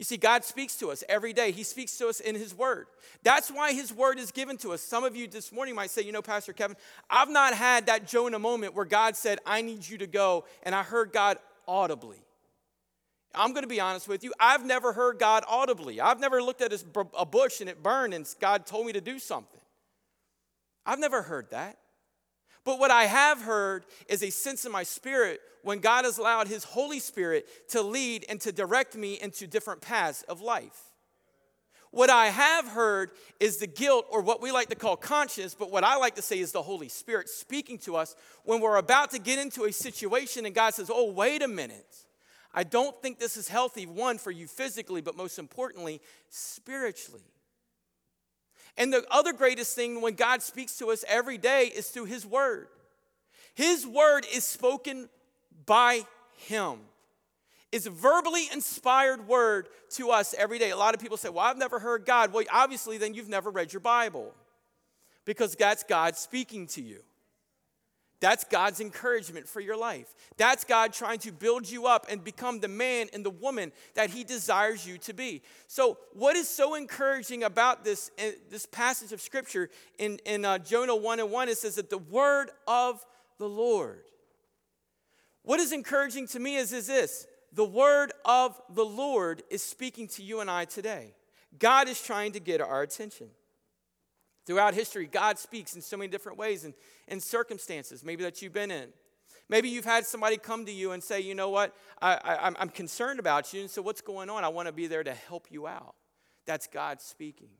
You 0.00 0.04
see, 0.04 0.16
God 0.16 0.46
speaks 0.46 0.76
to 0.76 0.90
us 0.90 1.04
every 1.10 1.34
day. 1.34 1.50
He 1.52 1.62
speaks 1.62 1.94
to 1.98 2.08
us 2.08 2.20
in 2.20 2.34
His 2.34 2.54
Word. 2.54 2.86
That's 3.22 3.50
why 3.50 3.74
His 3.74 3.92
Word 3.92 4.18
is 4.18 4.30
given 4.30 4.56
to 4.56 4.72
us. 4.72 4.80
Some 4.80 5.04
of 5.04 5.14
you 5.14 5.28
this 5.28 5.52
morning 5.52 5.74
might 5.74 5.90
say, 5.90 6.00
you 6.00 6.10
know, 6.10 6.22
Pastor 6.22 6.54
Kevin, 6.54 6.78
I've 7.10 7.28
not 7.28 7.52
had 7.52 7.84
that 7.84 8.08
Jonah 8.08 8.38
moment 8.38 8.74
where 8.74 8.86
God 8.86 9.14
said, 9.14 9.40
I 9.44 9.60
need 9.60 9.86
you 9.86 9.98
to 9.98 10.06
go, 10.06 10.46
and 10.62 10.74
I 10.74 10.84
heard 10.84 11.12
God 11.12 11.36
audibly. 11.68 12.16
I'm 13.34 13.52
going 13.52 13.62
to 13.62 13.68
be 13.68 13.78
honest 13.78 14.08
with 14.08 14.24
you. 14.24 14.32
I've 14.40 14.64
never 14.64 14.94
heard 14.94 15.18
God 15.18 15.44
audibly. 15.46 16.00
I've 16.00 16.18
never 16.18 16.42
looked 16.42 16.62
at 16.62 16.82
a 17.14 17.26
bush 17.26 17.60
and 17.60 17.68
it 17.68 17.82
burned 17.82 18.14
and 18.14 18.26
God 18.40 18.64
told 18.64 18.86
me 18.86 18.94
to 18.94 19.02
do 19.02 19.18
something. 19.18 19.60
I've 20.86 20.98
never 20.98 21.20
heard 21.20 21.50
that. 21.50 21.76
But 22.64 22.78
what 22.78 22.90
I 22.90 23.04
have 23.04 23.42
heard 23.42 23.84
is 24.08 24.22
a 24.22 24.30
sense 24.30 24.64
in 24.64 24.72
my 24.72 24.82
spirit 24.82 25.40
when 25.62 25.78
God 25.78 26.04
has 26.04 26.18
allowed 26.18 26.48
His 26.48 26.64
Holy 26.64 26.98
Spirit 26.98 27.46
to 27.70 27.82
lead 27.82 28.24
and 28.28 28.40
to 28.42 28.52
direct 28.52 28.96
me 28.96 29.18
into 29.20 29.46
different 29.46 29.80
paths 29.80 30.22
of 30.24 30.40
life. 30.40 30.90
What 31.90 32.08
I 32.08 32.26
have 32.26 32.68
heard 32.68 33.10
is 33.40 33.56
the 33.56 33.66
guilt, 33.66 34.06
or 34.10 34.22
what 34.22 34.40
we 34.40 34.52
like 34.52 34.68
to 34.68 34.76
call 34.76 34.96
conscience, 34.96 35.56
but 35.58 35.72
what 35.72 35.82
I 35.82 35.96
like 35.96 36.14
to 36.16 36.22
say 36.22 36.38
is 36.38 36.52
the 36.52 36.62
Holy 36.62 36.88
Spirit 36.88 37.28
speaking 37.28 37.78
to 37.78 37.96
us 37.96 38.14
when 38.44 38.60
we're 38.60 38.76
about 38.76 39.10
to 39.10 39.18
get 39.18 39.40
into 39.40 39.64
a 39.64 39.72
situation 39.72 40.46
and 40.46 40.54
God 40.54 40.74
says, 40.74 40.90
Oh, 40.92 41.10
wait 41.10 41.42
a 41.42 41.48
minute. 41.48 41.96
I 42.52 42.64
don't 42.64 43.00
think 43.00 43.18
this 43.18 43.36
is 43.36 43.48
healthy, 43.48 43.86
one, 43.86 44.18
for 44.18 44.30
you 44.30 44.46
physically, 44.46 45.00
but 45.00 45.16
most 45.16 45.38
importantly, 45.38 46.00
spiritually. 46.28 47.22
And 48.76 48.92
the 48.92 49.04
other 49.10 49.32
greatest 49.32 49.74
thing 49.74 50.00
when 50.00 50.14
God 50.14 50.42
speaks 50.42 50.78
to 50.78 50.90
us 50.90 51.04
every 51.08 51.38
day 51.38 51.66
is 51.66 51.88
through 51.88 52.06
His 52.06 52.24
Word. 52.24 52.68
His 53.54 53.86
Word 53.86 54.26
is 54.32 54.44
spoken 54.44 55.08
by 55.66 56.04
Him. 56.36 56.78
It's 57.72 57.86
a 57.86 57.90
verbally 57.90 58.48
inspired 58.52 59.28
word 59.28 59.68
to 59.90 60.10
us 60.10 60.34
every 60.36 60.58
day. 60.58 60.70
A 60.70 60.76
lot 60.76 60.94
of 60.94 61.00
people 61.00 61.16
say, 61.16 61.28
Well, 61.28 61.44
I've 61.44 61.56
never 61.56 61.78
heard 61.78 62.04
God. 62.04 62.32
Well, 62.32 62.44
obviously, 62.52 62.98
then 62.98 63.14
you've 63.14 63.28
never 63.28 63.50
read 63.50 63.72
your 63.72 63.80
Bible 63.80 64.34
because 65.24 65.54
that's 65.54 65.84
God 65.84 66.16
speaking 66.16 66.66
to 66.68 66.82
you. 66.82 67.02
That's 68.20 68.44
God's 68.44 68.80
encouragement 68.80 69.48
for 69.48 69.60
your 69.60 69.76
life. 69.76 70.14
That's 70.36 70.64
God 70.64 70.92
trying 70.92 71.20
to 71.20 71.32
build 71.32 71.68
you 71.68 71.86
up 71.86 72.06
and 72.10 72.22
become 72.22 72.60
the 72.60 72.68
man 72.68 73.08
and 73.14 73.24
the 73.24 73.30
woman 73.30 73.72
that 73.94 74.10
He 74.10 74.24
desires 74.24 74.86
you 74.86 74.98
to 74.98 75.14
be. 75.14 75.42
So, 75.68 75.96
what 76.12 76.36
is 76.36 76.46
so 76.46 76.74
encouraging 76.74 77.42
about 77.44 77.82
this, 77.82 78.10
uh, 78.18 78.32
this 78.50 78.66
passage 78.66 79.12
of 79.12 79.22
Scripture 79.22 79.70
in, 79.98 80.18
in 80.26 80.44
uh, 80.44 80.58
Jonah 80.58 80.96
1 80.96 81.20
and 81.20 81.30
1? 81.30 81.48
It 81.48 81.56
says 81.56 81.76
that 81.76 81.88
the 81.88 81.98
word 81.98 82.50
of 82.68 83.04
the 83.38 83.48
Lord. 83.48 84.02
What 85.42 85.58
is 85.58 85.72
encouraging 85.72 86.26
to 86.28 86.38
me 86.38 86.56
is, 86.56 86.72
is 86.74 86.86
this 86.86 87.26
the 87.52 87.64
word 87.64 88.12
of 88.24 88.60
the 88.68 88.84
Lord 88.84 89.42
is 89.50 89.62
speaking 89.62 90.06
to 90.08 90.22
you 90.22 90.40
and 90.40 90.50
I 90.50 90.66
today. 90.66 91.14
God 91.58 91.88
is 91.88 92.00
trying 92.00 92.32
to 92.32 92.40
get 92.40 92.60
our 92.60 92.82
attention. 92.82 93.28
Throughout 94.50 94.74
history, 94.74 95.06
God 95.06 95.38
speaks 95.38 95.76
in 95.76 95.80
so 95.80 95.96
many 95.96 96.10
different 96.10 96.36
ways 96.36 96.64
and, 96.64 96.74
and 97.06 97.22
circumstances, 97.22 98.02
maybe 98.04 98.24
that 98.24 98.42
you've 98.42 98.52
been 98.52 98.72
in. 98.72 98.88
Maybe 99.48 99.68
you've 99.68 99.84
had 99.84 100.04
somebody 100.04 100.38
come 100.38 100.66
to 100.66 100.72
you 100.72 100.90
and 100.90 101.00
say, 101.00 101.20
you 101.20 101.36
know 101.36 101.50
what, 101.50 101.72
I, 102.02 102.52
am 102.58 102.68
concerned 102.70 103.20
about 103.20 103.54
you, 103.54 103.60
and 103.60 103.70
so 103.70 103.80
what's 103.80 104.00
going 104.00 104.28
on? 104.28 104.42
I 104.42 104.48
want 104.48 104.66
to 104.66 104.72
be 104.72 104.88
there 104.88 105.04
to 105.04 105.14
help 105.14 105.52
you 105.52 105.68
out. 105.68 105.94
That's 106.46 106.66
God 106.66 107.00
speaking. 107.00 107.50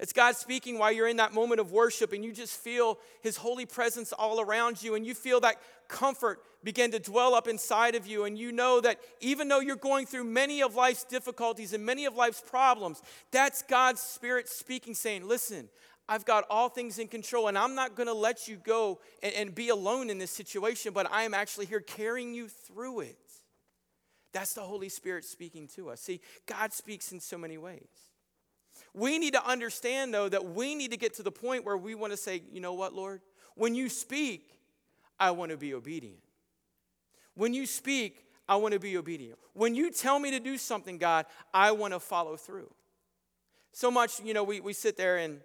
It's 0.00 0.12
God 0.12 0.34
speaking 0.34 0.78
while 0.78 0.90
you're 0.90 1.06
in 1.06 1.18
that 1.18 1.32
moment 1.32 1.60
of 1.60 1.70
worship 1.70 2.12
and 2.12 2.24
you 2.24 2.32
just 2.32 2.56
feel 2.58 2.98
His 3.22 3.36
holy 3.36 3.64
presence 3.64 4.12
all 4.12 4.40
around 4.40 4.82
you 4.82 4.96
and 4.96 5.06
you 5.06 5.14
feel 5.14 5.40
that 5.40 5.56
comfort 5.88 6.40
begin 6.64 6.90
to 6.90 6.98
dwell 6.98 7.34
up 7.34 7.46
inside 7.46 7.94
of 7.94 8.06
you. 8.06 8.24
And 8.24 8.36
you 8.36 8.50
know 8.50 8.80
that 8.80 8.98
even 9.20 9.48
though 9.48 9.60
you're 9.60 9.76
going 9.76 10.06
through 10.06 10.24
many 10.24 10.62
of 10.62 10.74
life's 10.74 11.04
difficulties 11.04 11.72
and 11.72 11.86
many 11.86 12.06
of 12.06 12.16
life's 12.16 12.40
problems, 12.40 13.02
that's 13.30 13.62
God's 13.62 14.00
Spirit 14.00 14.48
speaking, 14.48 14.94
saying, 14.94 15.28
Listen, 15.28 15.68
I've 16.08 16.24
got 16.24 16.44
all 16.50 16.68
things 16.68 16.98
in 16.98 17.08
control 17.08 17.48
and 17.48 17.56
I'm 17.56 17.74
not 17.74 17.94
going 17.94 18.08
to 18.08 18.14
let 18.14 18.48
you 18.48 18.56
go 18.56 19.00
and, 19.22 19.32
and 19.34 19.54
be 19.54 19.68
alone 19.68 20.10
in 20.10 20.18
this 20.18 20.30
situation, 20.32 20.92
but 20.92 21.10
I 21.10 21.22
am 21.22 21.34
actually 21.34 21.66
here 21.66 21.80
carrying 21.80 22.34
you 22.34 22.48
through 22.48 23.00
it. 23.00 23.18
That's 24.32 24.54
the 24.54 24.62
Holy 24.62 24.88
Spirit 24.88 25.24
speaking 25.24 25.68
to 25.76 25.90
us. 25.90 26.00
See, 26.00 26.20
God 26.46 26.72
speaks 26.72 27.12
in 27.12 27.20
so 27.20 27.38
many 27.38 27.56
ways. 27.56 28.03
We 28.94 29.18
need 29.18 29.34
to 29.34 29.44
understand, 29.44 30.14
though, 30.14 30.28
that 30.28 30.44
we 30.44 30.74
need 30.74 30.92
to 30.92 30.96
get 30.96 31.14
to 31.14 31.22
the 31.22 31.32
point 31.32 31.64
where 31.64 31.76
we 31.76 31.94
want 31.94 32.12
to 32.12 32.16
say, 32.16 32.42
you 32.52 32.60
know 32.60 32.74
what, 32.74 32.94
Lord? 32.94 33.20
When 33.56 33.74
you 33.74 33.88
speak, 33.88 34.58
I 35.18 35.32
want 35.32 35.50
to 35.50 35.56
be 35.56 35.74
obedient. 35.74 36.20
When 37.34 37.52
you 37.52 37.66
speak, 37.66 38.24
I 38.48 38.56
want 38.56 38.74
to 38.74 38.80
be 38.80 38.96
obedient. 38.96 39.38
When 39.52 39.74
you 39.74 39.90
tell 39.90 40.18
me 40.18 40.30
to 40.30 40.40
do 40.40 40.56
something, 40.56 40.98
God, 40.98 41.26
I 41.52 41.72
want 41.72 41.92
to 41.92 42.00
follow 42.00 42.36
through. 42.36 42.72
So 43.72 43.90
much, 43.90 44.20
you 44.20 44.32
know, 44.32 44.44
we, 44.44 44.60
we 44.60 44.72
sit 44.72 44.96
there 44.96 45.16
and 45.16 45.40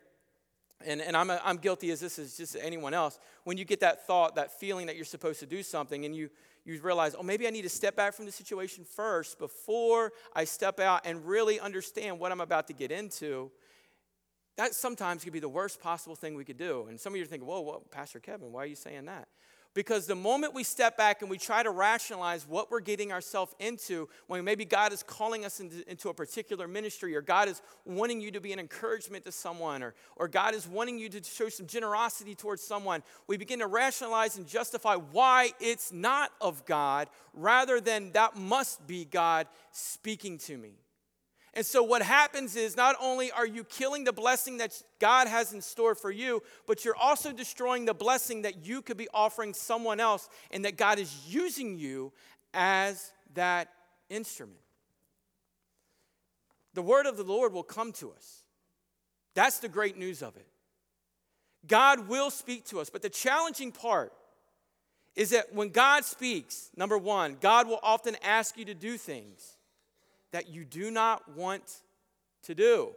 and, 0.85 1.01
and 1.01 1.17
I'm, 1.17 1.29
a, 1.29 1.41
I'm 1.43 1.57
guilty 1.57 1.91
as 1.91 1.99
this 1.99 2.17
is 2.17 2.37
just 2.37 2.55
anyone 2.59 2.93
else. 2.93 3.19
When 3.43 3.57
you 3.57 3.65
get 3.65 3.81
that 3.81 4.07
thought, 4.07 4.35
that 4.35 4.59
feeling 4.59 4.87
that 4.87 4.95
you're 4.95 5.05
supposed 5.05 5.41
to 5.41 5.45
do 5.45 5.61
something, 5.61 6.05
and 6.05 6.15
you, 6.15 6.29
you 6.73 6.81
realize, 6.81 7.15
oh, 7.17 7.23
maybe 7.23 7.47
I 7.47 7.49
need 7.49 7.63
to 7.63 7.69
step 7.69 7.95
back 7.95 8.13
from 8.13 8.25
the 8.25 8.31
situation 8.31 8.83
first 8.83 9.39
before 9.39 10.11
I 10.35 10.43
step 10.43 10.79
out 10.79 11.01
and 11.05 11.25
really 11.25 11.59
understand 11.59 12.19
what 12.19 12.31
I'm 12.31 12.41
about 12.41 12.67
to 12.67 12.73
get 12.73 12.91
into. 12.91 13.51
That 14.57 14.73
sometimes 14.73 15.23
could 15.23 15.33
be 15.33 15.39
the 15.39 15.49
worst 15.49 15.81
possible 15.81 16.15
thing 16.15 16.35
we 16.35 16.43
could 16.43 16.57
do. 16.57 16.85
And 16.89 16.99
some 16.99 17.13
of 17.13 17.17
you 17.17 17.23
are 17.23 17.27
thinking, 17.27 17.47
whoa, 17.47 17.61
whoa, 17.61 17.83
Pastor 17.91 18.19
Kevin, 18.19 18.51
why 18.51 18.63
are 18.63 18.67
you 18.67 18.75
saying 18.75 19.05
that? 19.05 19.27
Because 19.75 20.07
the 20.07 20.15
moment 20.15 20.55
we 20.55 20.63
step 20.63 20.97
back 20.97 21.21
and 21.21 21.29
we 21.29 21.37
try 21.37 21.61
to 21.61 21.69
rationalize 21.69 22.47
what 22.47 22.71
we're 22.71 22.79
getting 22.79 23.11
ourselves 23.11 23.53
into, 23.59 24.09
when 24.25 24.43
maybe 24.43 24.65
God 24.65 24.91
is 24.91 25.03
calling 25.03 25.45
us 25.45 25.59
into, 25.59 25.89
into, 25.89 26.09
a 26.09 26.13
particular 26.13 26.67
ministry, 26.67 27.15
or 27.15 27.21
God 27.21 27.47
is 27.47 27.61
wanting 27.85 28.19
you 28.19 28.31
to 28.31 28.41
be 28.41 28.51
an 28.51 28.59
encouragement 28.59 29.25
to 29.25 29.31
someone, 29.31 29.83
or, 29.83 29.93
or 30.15 30.27
God 30.27 30.55
is 30.55 30.67
wanting 30.67 30.97
you 30.97 31.07
to 31.09 31.23
show 31.23 31.49
some 31.49 31.67
generosity 31.67 32.33
towards 32.33 32.63
someone, 32.63 33.03
we 33.27 33.37
begin 33.37 33.59
to 33.59 33.67
rationalize 33.67 34.37
and 34.37 34.47
justify 34.47 34.95
why 34.95 35.51
it's 35.59 35.91
not 35.91 36.31
of 36.41 36.65
God, 36.65 37.07
rather 37.33 37.79
than 37.79 38.11
that 38.13 38.35
must 38.35 38.85
be 38.87 39.05
God 39.05 39.45
speaking 39.71 40.39
to 40.39 40.57
me. 40.57 40.71
And 41.53 41.65
so, 41.65 41.81
what 41.81 42.01
happens 42.01 42.55
is 42.55 42.77
not 42.77 42.95
only 43.01 43.31
are 43.31 43.47
you 43.47 43.63
killing 43.63 44.03
the 44.03 44.13
blessing 44.13 44.57
that 44.57 44.81
God 44.99 45.27
has 45.27 45.51
in 45.51 45.61
store 45.61 45.95
for 45.95 46.11
you, 46.11 46.43
but 46.67 46.85
you're 46.85 46.95
also 46.95 47.31
destroying 47.31 47.85
the 47.85 47.93
blessing 47.93 48.43
that 48.43 48.65
you 48.65 48.81
could 48.81 48.97
be 48.97 49.07
offering 49.13 49.53
someone 49.53 49.99
else, 49.99 50.29
and 50.51 50.63
that 50.65 50.77
God 50.77 50.99
is 50.99 51.25
using 51.27 51.77
you 51.77 52.13
as 52.53 53.11
that 53.33 53.69
instrument. 54.09 54.59
The 56.75 56.81
word 56.81 57.07
of 57.07 57.17
the 57.17 57.23
Lord 57.23 57.51
will 57.51 57.63
come 57.63 57.91
to 57.93 58.11
us. 58.11 58.43
That's 59.33 59.59
the 59.59 59.69
great 59.69 59.97
news 59.97 60.21
of 60.21 60.35
it. 60.35 60.47
God 61.67 62.07
will 62.07 62.29
speak 62.29 62.65
to 62.65 62.79
us, 62.79 62.89
but 62.89 63.01
the 63.01 63.09
challenging 63.09 63.71
part 63.71 64.13
is 65.15 65.31
that 65.31 65.53
when 65.53 65.69
God 65.69 66.05
speaks, 66.05 66.69
number 66.77 66.97
one, 66.97 67.37
God 67.41 67.67
will 67.67 67.79
often 67.83 68.15
ask 68.23 68.57
you 68.57 68.65
to 68.65 68.73
do 68.73 68.97
things 68.97 69.57
that 70.31 70.49
you 70.49 70.65
do 70.65 70.91
not 70.91 71.35
want 71.35 71.81
to 72.43 72.55
do. 72.55 72.89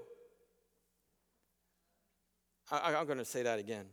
I, 2.70 2.94
am 2.94 3.06
going 3.06 3.18
to 3.18 3.24
say 3.24 3.42
that 3.42 3.58
again. 3.58 3.84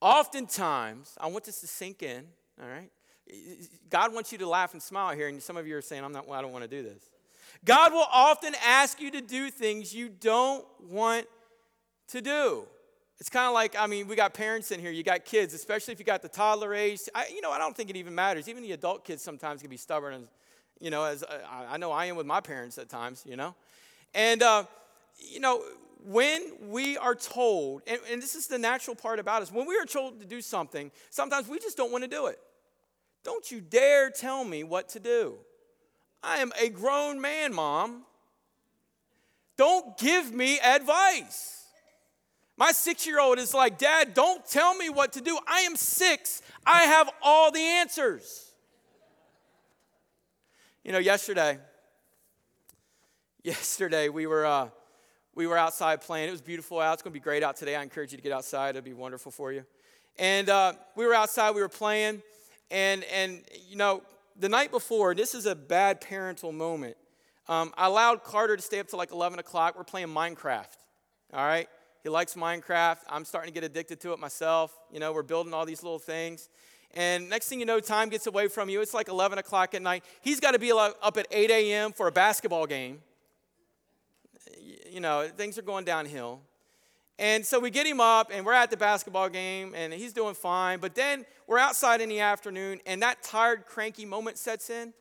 Oftentimes, 0.00 1.16
I 1.20 1.26
want 1.26 1.44
this 1.44 1.60
to 1.60 1.66
sink 1.66 2.02
in, 2.02 2.24
all 2.60 2.68
right? 2.68 2.90
God 3.88 4.14
wants 4.14 4.32
you 4.32 4.38
to 4.38 4.48
laugh 4.48 4.72
and 4.72 4.82
smile 4.82 5.14
here, 5.14 5.28
and 5.28 5.42
some 5.42 5.56
of 5.56 5.66
you 5.66 5.76
are 5.76 5.82
saying, 5.82 6.04
I'm 6.04 6.12
not, 6.12 6.28
I 6.30 6.40
don't 6.40 6.52
want 6.52 6.64
to 6.64 6.70
do 6.70 6.82
this. 6.82 7.10
God 7.64 7.92
will 7.92 8.06
often 8.10 8.54
ask 8.64 9.00
you 9.00 9.10
to 9.10 9.20
do 9.20 9.50
things 9.50 9.94
you 9.94 10.08
don't 10.08 10.64
want 10.88 11.26
to 12.08 12.20
do. 12.20 12.64
It's 13.18 13.28
kind 13.28 13.46
of 13.46 13.52
like, 13.52 13.76
I 13.78 13.86
mean, 13.86 14.08
we 14.08 14.16
got 14.16 14.32
parents 14.32 14.70
in 14.70 14.80
here, 14.80 14.90
you 14.90 15.02
got 15.02 15.26
kids, 15.26 15.52
especially 15.52 15.92
if 15.92 15.98
you 15.98 16.06
got 16.06 16.22
the 16.22 16.28
toddler 16.28 16.72
age. 16.72 17.00
I, 17.14 17.26
you 17.34 17.42
know, 17.42 17.50
I 17.50 17.58
don't 17.58 17.76
think 17.76 17.90
it 17.90 17.96
even 17.96 18.14
matters. 18.14 18.48
Even 18.48 18.62
the 18.62 18.72
adult 18.72 19.04
kids 19.04 19.22
sometimes 19.22 19.60
can 19.60 19.68
be 19.68 19.76
stubborn 19.76 20.14
and 20.14 20.28
you 20.80 20.90
know, 20.90 21.04
as 21.04 21.22
uh, 21.22 21.38
I, 21.50 21.74
I 21.74 21.76
know 21.76 21.92
I 21.92 22.06
am 22.06 22.16
with 22.16 22.26
my 22.26 22.40
parents 22.40 22.78
at 22.78 22.88
times, 22.88 23.24
you 23.26 23.36
know. 23.36 23.54
And, 24.14 24.42
uh, 24.42 24.64
you 25.18 25.40
know, 25.40 25.62
when 26.04 26.40
we 26.68 26.96
are 26.96 27.14
told, 27.14 27.82
and, 27.86 28.00
and 28.10 28.22
this 28.22 28.34
is 28.34 28.46
the 28.46 28.58
natural 28.58 28.96
part 28.96 29.18
about 29.18 29.42
us, 29.42 29.52
when 29.52 29.66
we 29.66 29.76
are 29.76 29.84
told 29.84 30.20
to 30.20 30.26
do 30.26 30.40
something, 30.40 30.90
sometimes 31.10 31.48
we 31.48 31.58
just 31.58 31.76
don't 31.76 31.92
want 31.92 32.04
to 32.04 32.10
do 32.10 32.26
it. 32.26 32.38
Don't 33.22 33.50
you 33.50 33.60
dare 33.60 34.10
tell 34.10 34.44
me 34.44 34.64
what 34.64 34.88
to 34.90 35.00
do. 35.00 35.34
I 36.22 36.38
am 36.38 36.52
a 36.60 36.68
grown 36.68 37.20
man, 37.20 37.52
mom. 37.52 38.02
Don't 39.56 39.96
give 39.98 40.32
me 40.32 40.58
advice. 40.58 41.66
My 42.56 42.72
six 42.72 43.06
year 43.06 43.20
old 43.20 43.38
is 43.38 43.54
like, 43.54 43.78
Dad, 43.78 44.14
don't 44.14 44.46
tell 44.46 44.74
me 44.74 44.88
what 44.88 45.12
to 45.14 45.20
do. 45.20 45.38
I 45.46 45.60
am 45.60 45.76
six. 45.76 46.42
I 46.66 46.82
have 46.82 47.10
all 47.22 47.50
the 47.50 47.60
answers. 47.60 48.49
You 50.82 50.92
know, 50.92 50.98
yesterday, 50.98 51.58
yesterday 53.44 54.08
we 54.08 54.26
were 54.26 54.46
uh, 54.46 54.70
we 55.34 55.46
were 55.46 55.58
outside 55.58 56.00
playing. 56.00 56.28
It 56.28 56.32
was 56.32 56.40
beautiful 56.40 56.80
out. 56.80 56.94
It's 56.94 57.02
going 57.02 57.12
to 57.12 57.20
be 57.20 57.22
great 57.22 57.42
out 57.42 57.56
today. 57.56 57.76
I 57.76 57.82
encourage 57.82 58.12
you 58.12 58.16
to 58.16 58.22
get 58.22 58.32
outside. 58.32 58.70
It'll 58.76 58.82
be 58.82 58.94
wonderful 58.94 59.30
for 59.30 59.52
you. 59.52 59.66
And 60.18 60.48
uh, 60.48 60.72
we 60.96 61.04
were 61.04 61.12
outside. 61.12 61.54
We 61.54 61.60
were 61.60 61.68
playing, 61.68 62.22
and 62.70 63.04
and 63.04 63.42
you 63.68 63.76
know, 63.76 64.02
the 64.38 64.48
night 64.48 64.70
before, 64.70 65.14
this 65.14 65.34
is 65.34 65.44
a 65.44 65.54
bad 65.54 66.00
parental 66.00 66.50
moment. 66.50 66.96
Um, 67.46 67.74
I 67.76 67.84
allowed 67.84 68.24
Carter 68.24 68.56
to 68.56 68.62
stay 68.62 68.78
up 68.78 68.88
till 68.88 68.98
like 68.98 69.12
11 69.12 69.38
o'clock. 69.38 69.76
We're 69.76 69.84
playing 69.84 70.08
Minecraft. 70.08 70.78
All 71.34 71.44
right. 71.44 71.68
He 72.02 72.08
likes 72.08 72.36
Minecraft. 72.36 72.98
I'm 73.06 73.26
starting 73.26 73.52
to 73.52 73.54
get 73.54 73.64
addicted 73.64 74.00
to 74.00 74.14
it 74.14 74.18
myself. 74.18 74.72
You 74.90 75.00
know, 75.00 75.12
we're 75.12 75.24
building 75.24 75.52
all 75.52 75.66
these 75.66 75.82
little 75.82 75.98
things. 75.98 76.48
And 76.94 77.28
next 77.28 77.48
thing 77.48 77.60
you 77.60 77.66
know, 77.66 77.80
time 77.80 78.08
gets 78.08 78.26
away 78.26 78.48
from 78.48 78.68
you. 78.68 78.80
It's 78.80 78.94
like 78.94 79.08
11 79.08 79.38
o'clock 79.38 79.74
at 79.74 79.82
night. 79.82 80.04
He's 80.20 80.40
got 80.40 80.52
to 80.52 80.58
be 80.58 80.72
up 80.72 81.16
at 81.16 81.26
8 81.30 81.50
a.m. 81.50 81.92
for 81.92 82.08
a 82.08 82.12
basketball 82.12 82.66
game. 82.66 83.00
You 84.90 85.00
know, 85.00 85.28
things 85.36 85.56
are 85.56 85.62
going 85.62 85.84
downhill. 85.84 86.40
And 87.18 87.44
so 87.44 87.60
we 87.60 87.70
get 87.70 87.86
him 87.86 88.00
up, 88.00 88.30
and 88.32 88.44
we're 88.46 88.54
at 88.54 88.70
the 88.70 88.76
basketball 88.76 89.28
game, 89.28 89.74
and 89.76 89.92
he's 89.92 90.12
doing 90.12 90.34
fine. 90.34 90.80
But 90.80 90.94
then 90.94 91.26
we're 91.46 91.58
outside 91.58 92.00
in 92.00 92.08
the 92.08 92.20
afternoon, 92.20 92.80
and 92.86 93.02
that 93.02 93.22
tired, 93.22 93.66
cranky 93.66 94.06
moment 94.06 94.38
sets 94.38 94.70
in 94.70 94.94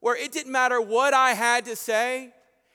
where 0.00 0.16
it 0.16 0.32
didn't 0.32 0.52
matter 0.52 0.80
what 0.80 1.14
I 1.14 1.32
had 1.32 1.64
to 1.66 1.76
say, 1.76 2.32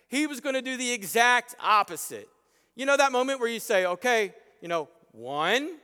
he 0.07 0.27
was 0.27 0.39
going 0.39 0.55
to 0.55 0.61
do 0.61 0.77
the 0.77 0.91
exact 0.91 1.55
opposite. 1.59 2.27
You 2.75 2.85
know 2.85 2.97
that 2.97 3.11
moment 3.11 3.39
where 3.39 3.49
you 3.49 3.59
say, 3.59 3.85
okay, 3.85 4.33
you 4.61 4.67
know, 4.67 4.89
one, 5.11 5.77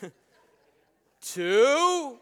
two, 1.20 2.18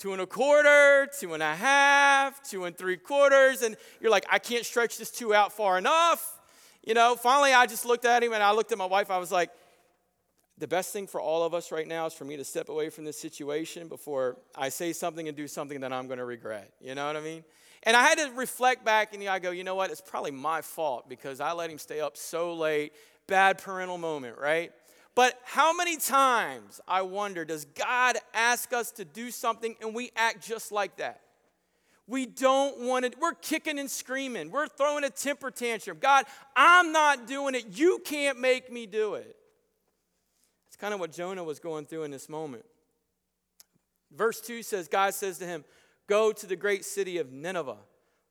two 0.00 0.12
and 0.12 0.22
a 0.22 0.26
quarter, 0.26 1.06
two 1.18 1.34
and 1.34 1.42
a 1.42 1.54
half, 1.54 2.42
two 2.42 2.64
and 2.64 2.76
three 2.76 2.96
quarters, 2.96 3.60
and 3.60 3.76
you're 4.00 4.10
like, 4.10 4.24
I 4.30 4.38
can't 4.38 4.64
stretch 4.64 4.96
this 4.96 5.10
two 5.10 5.34
out 5.34 5.52
far 5.52 5.76
enough. 5.76 6.40
You 6.82 6.94
know, 6.94 7.16
finally 7.16 7.52
I 7.52 7.66
just 7.66 7.84
looked 7.84 8.06
at 8.06 8.22
him 8.22 8.32
and 8.32 8.42
I 8.42 8.52
looked 8.52 8.72
at 8.72 8.78
my 8.78 8.86
wife. 8.86 9.10
I 9.10 9.18
was 9.18 9.30
like, 9.30 9.50
the 10.56 10.66
best 10.66 10.92
thing 10.92 11.06
for 11.06 11.20
all 11.20 11.42
of 11.42 11.52
us 11.52 11.70
right 11.70 11.86
now 11.86 12.06
is 12.06 12.14
for 12.14 12.24
me 12.24 12.38
to 12.38 12.44
step 12.44 12.70
away 12.70 12.88
from 12.88 13.04
this 13.04 13.18
situation 13.18 13.88
before 13.88 14.38
I 14.56 14.70
say 14.70 14.94
something 14.94 15.28
and 15.28 15.36
do 15.36 15.46
something 15.46 15.80
that 15.80 15.92
I'm 15.92 16.06
going 16.06 16.18
to 16.18 16.24
regret. 16.24 16.72
You 16.80 16.94
know 16.94 17.06
what 17.06 17.16
I 17.16 17.20
mean? 17.20 17.44
And 17.82 17.96
I 17.96 18.02
had 18.02 18.18
to 18.18 18.30
reflect 18.34 18.84
back 18.84 19.14
and 19.14 19.26
I 19.28 19.38
go, 19.38 19.50
you 19.50 19.64
know 19.64 19.74
what? 19.74 19.90
It's 19.90 20.02
probably 20.02 20.32
my 20.32 20.62
fault 20.62 21.08
because 21.08 21.40
I 21.40 21.52
let 21.52 21.70
him 21.70 21.78
stay 21.78 22.00
up 22.00 22.16
so 22.16 22.54
late. 22.54 22.92
Bad 23.26 23.58
parental 23.58 23.98
moment, 23.98 24.38
right? 24.38 24.72
But 25.14 25.38
how 25.44 25.74
many 25.74 25.96
times, 25.96 26.80
I 26.86 27.02
wonder, 27.02 27.44
does 27.44 27.64
God 27.64 28.16
ask 28.32 28.72
us 28.72 28.90
to 28.92 29.04
do 29.04 29.30
something 29.30 29.74
and 29.80 29.94
we 29.94 30.10
act 30.16 30.46
just 30.46 30.70
like 30.70 30.96
that? 30.96 31.20
We 32.06 32.26
don't 32.26 32.80
want 32.80 33.04
it. 33.04 33.14
We're 33.20 33.34
kicking 33.34 33.78
and 33.78 33.90
screaming. 33.90 34.50
We're 34.50 34.66
throwing 34.66 35.04
a 35.04 35.10
temper 35.10 35.50
tantrum. 35.50 35.98
God, 36.00 36.26
I'm 36.56 36.92
not 36.92 37.26
doing 37.26 37.54
it. 37.54 37.78
You 37.78 38.00
can't 38.04 38.40
make 38.40 38.72
me 38.72 38.86
do 38.86 39.14
it. 39.14 39.36
It's 40.68 40.76
kind 40.76 40.92
of 40.92 41.00
what 41.00 41.12
Jonah 41.12 41.44
was 41.44 41.60
going 41.60 41.86
through 41.86 42.04
in 42.04 42.10
this 42.10 42.28
moment. 42.28 42.64
Verse 44.12 44.40
2 44.40 44.62
says, 44.62 44.88
God 44.88 45.14
says 45.14 45.38
to 45.38 45.46
him, 45.46 45.64
Go 46.08 46.32
to 46.32 46.46
the 46.46 46.56
great 46.56 46.84
city 46.84 47.18
of 47.18 47.30
Nineveh. 47.30 47.76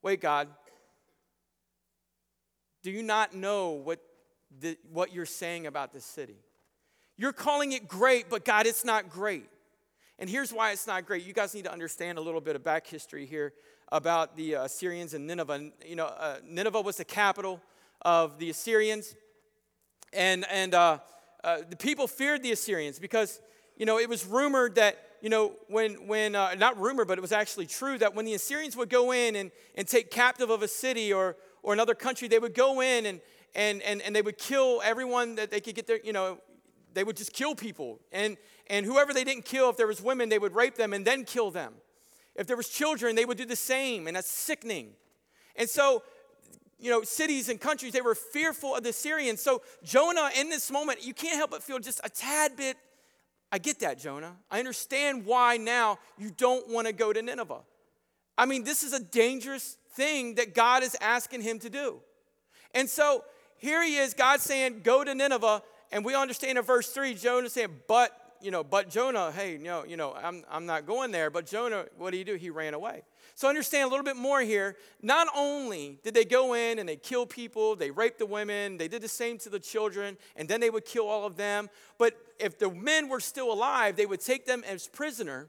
Wait, 0.02 0.20
God. 0.20 0.50
Do 2.84 2.92
you 2.92 3.04
not 3.04 3.34
know 3.34 3.72
what, 3.72 4.00
the, 4.60 4.78
what 4.92 5.14
you're 5.14 5.26
saying 5.26 5.68
about 5.68 5.94
this 5.94 6.04
city? 6.04 6.38
You're 7.20 7.34
calling 7.34 7.74
it 7.74 7.86
great, 7.86 8.30
but 8.30 8.46
God, 8.46 8.66
it's 8.66 8.86
not 8.86 9.10
great. 9.10 9.44
And 10.20 10.30
here's 10.30 10.54
why 10.54 10.72
it's 10.72 10.88
not 10.88 11.06
great. 11.06 11.26
You 11.26 11.34
guys 11.34 11.54
need 11.54 11.66
to 11.66 11.72
understand 11.72 12.18
a 12.18 12.22
little 12.22 12.40
bit 12.40 12.56
of 12.56 12.64
back 12.64 12.88
history 12.88 13.26
here 13.26 13.52
about 13.92 14.38
the 14.38 14.56
uh, 14.56 14.64
Assyrians 14.64 15.14
and 15.14 15.28
Nineveh. 15.28 15.72
You 15.86 15.98
know, 15.98 16.06
uh, 16.06 16.38
Nineveh 16.48 16.80
was 16.80 16.96
the 16.96 17.04
capital 17.04 17.62
of 18.04 18.40
the 18.40 18.50
Assyrians, 18.50 19.16
and 20.14 20.46
and 20.50 20.74
uh, 20.74 21.00
uh 21.44 21.58
the 21.70 21.76
people 21.76 22.08
feared 22.08 22.42
the 22.42 22.54
Assyrians 22.54 23.00
because 23.00 23.42
you 23.76 23.86
know 23.86 24.00
it 24.00 24.08
was 24.08 24.26
rumored 24.26 24.76
that 24.76 24.98
you 25.22 25.30
know 25.30 25.56
when 25.68 26.08
when 26.08 26.36
uh, 26.36 26.56
not 26.56 26.80
rumor, 26.80 27.04
but 27.04 27.18
it 27.18 27.22
was 27.22 27.34
actually 27.34 27.66
true 27.66 27.98
that 27.98 28.16
when 28.16 28.24
the 28.24 28.34
Assyrians 28.34 28.78
would 28.78 28.90
go 28.90 29.12
in 29.12 29.36
and 29.36 29.52
and 29.76 29.90
take 29.90 30.10
captive 30.10 30.50
of 30.50 30.62
a 30.64 30.70
city 30.70 31.12
or 31.12 31.36
or 31.64 31.74
another 31.74 31.96
country, 31.96 32.30
they 32.30 32.40
would 32.40 32.54
go 32.54 32.80
in 32.80 33.06
and 33.06 33.20
and 33.56 33.82
and, 33.82 34.02
and 34.04 34.16
they 34.16 34.22
would 34.22 34.38
kill 34.38 34.82
everyone 34.86 35.36
that 35.36 35.52
they 35.52 35.60
could 35.60 35.76
get 35.76 35.86
their 35.86 36.00
you 36.02 36.14
know 36.14 36.40
they 36.94 37.04
would 37.04 37.18
just 37.18 37.34
kill 37.34 37.56
people. 37.56 38.00
And, 38.12 38.38
and 38.68 38.86
whoever 38.86 39.14
they 39.14 39.24
didn't 39.24 39.46
kill, 39.46 39.70
if 39.70 39.78
there 39.78 39.88
was 39.88 40.02
women, 40.02 40.30
they 40.30 40.40
would 40.40 40.56
rape 40.56 40.76
them 40.76 40.94
and 40.94 41.06
then 41.06 41.24
kill 41.24 41.52
them. 41.52 41.74
If 42.36 42.48
there 42.48 42.58
was 42.58 42.70
children, 42.70 43.16
they 43.16 43.26
would 43.26 43.38
do 43.38 43.46
the 43.46 43.56
same, 43.56 44.08
and 44.08 44.16
that's 44.16 44.30
sickening. 44.30 44.92
And 45.56 45.70
so, 45.70 46.04
you 46.80 46.90
know, 46.90 47.04
cities 47.04 47.50
and 47.50 47.60
countries, 47.60 47.92
they 47.92 48.02
were 48.02 48.16
fearful 48.16 48.76
of 48.76 48.84
the 48.84 48.94
Syrians. 48.94 49.42
So 49.42 49.62
Jonah, 49.84 50.30
in 50.38 50.50
this 50.50 50.72
moment, 50.72 51.06
you 51.06 51.14
can't 51.14 51.36
help 51.36 51.52
but 51.52 51.62
feel 51.62 51.80
just 51.80 52.00
a 52.04 52.10
tad 52.10 52.56
bit, 52.56 52.78
I 53.52 53.58
get 53.58 53.80
that, 53.80 54.00
Jonah. 54.00 54.36
I 54.50 54.60
understand 54.60 55.26
why 55.26 55.58
now 55.58 55.98
you 56.18 56.32
don't 56.32 56.70
want 56.70 56.88
to 56.88 56.94
go 56.94 57.12
to 57.12 57.22
Nineveh. 57.22 57.62
I 58.38 58.46
mean, 58.46 58.64
this 58.64 58.84
is 58.84 58.94
a 58.94 59.00
dangerous 59.00 59.76
thing 59.94 60.36
that 60.36 60.54
God 60.54 60.84
is 60.84 60.96
asking 61.02 61.42
him 61.42 61.60
to 61.60 61.70
do. 61.70 62.00
And 62.74 62.90
so 62.90 63.24
here 63.58 63.84
he 63.84 63.98
is, 63.98 64.14
God 64.14 64.40
saying, 64.40 64.82
go 64.84 65.04
to 65.04 65.14
Nineveh 65.14 65.62
and 65.92 66.06
we 66.06 66.16
understand 66.16 66.58
in 66.58 66.64
verse 66.64 66.90
3, 66.90 67.16
Jonah 67.16 67.50
saying, 67.50 67.70
but, 67.88 68.36
you 68.42 68.52
know, 68.52 68.64
but 68.64 68.90
Jonah, 68.90 69.32
hey, 69.32 69.58
no, 69.58 69.84
you 69.86 69.98
know, 69.98 70.14
I'm, 70.14 70.44
I'm 70.50 70.66
not 70.66 70.86
going 70.86 71.12
there. 71.12 71.30
But 71.30 71.48
Jonah, 71.48 71.86
what 71.98 72.12
did 72.12 72.18
he 72.18 72.24
do? 72.24 72.36
He 72.36 72.50
ran 72.50 72.74
away. 72.74 73.04
So 73.34 73.48
understand 73.48 73.86
a 73.86 73.88
little 73.88 74.04
bit 74.04 74.18
more 74.18 74.42
here. 74.42 74.76
Not 75.02 75.28
only 75.36 76.00
did 76.04 76.14
they 76.14 76.26
go 76.26 76.54
in 76.54 76.78
and 76.78 76.88
they 76.88 76.96
kill 76.96 77.26
people, 77.26 77.76
they 77.76 77.90
raped 77.90 78.20
the 78.20 78.26
women, 78.26 78.78
they 78.78 78.88
did 78.88 79.02
the 79.02 79.08
same 79.08 79.38
to 79.40 79.50
the 79.50 79.60
children, 79.60 80.18
and 80.36 80.48
then 80.48 80.60
they 80.60 80.70
would 80.70 80.86
kill 80.86 81.08
all 81.08 81.26
of 81.26 81.38
them. 81.38 81.70
But 81.98 82.18
if 82.40 82.60
the 82.60 82.70
men 82.70 83.10
were 83.10 83.20
still 83.20 83.52
alive, 83.52 83.96
they 83.96 84.06
would 84.06 84.20
take 84.20 84.46
them 84.46 84.64
as 84.68 84.88
prisoner. 84.88 85.48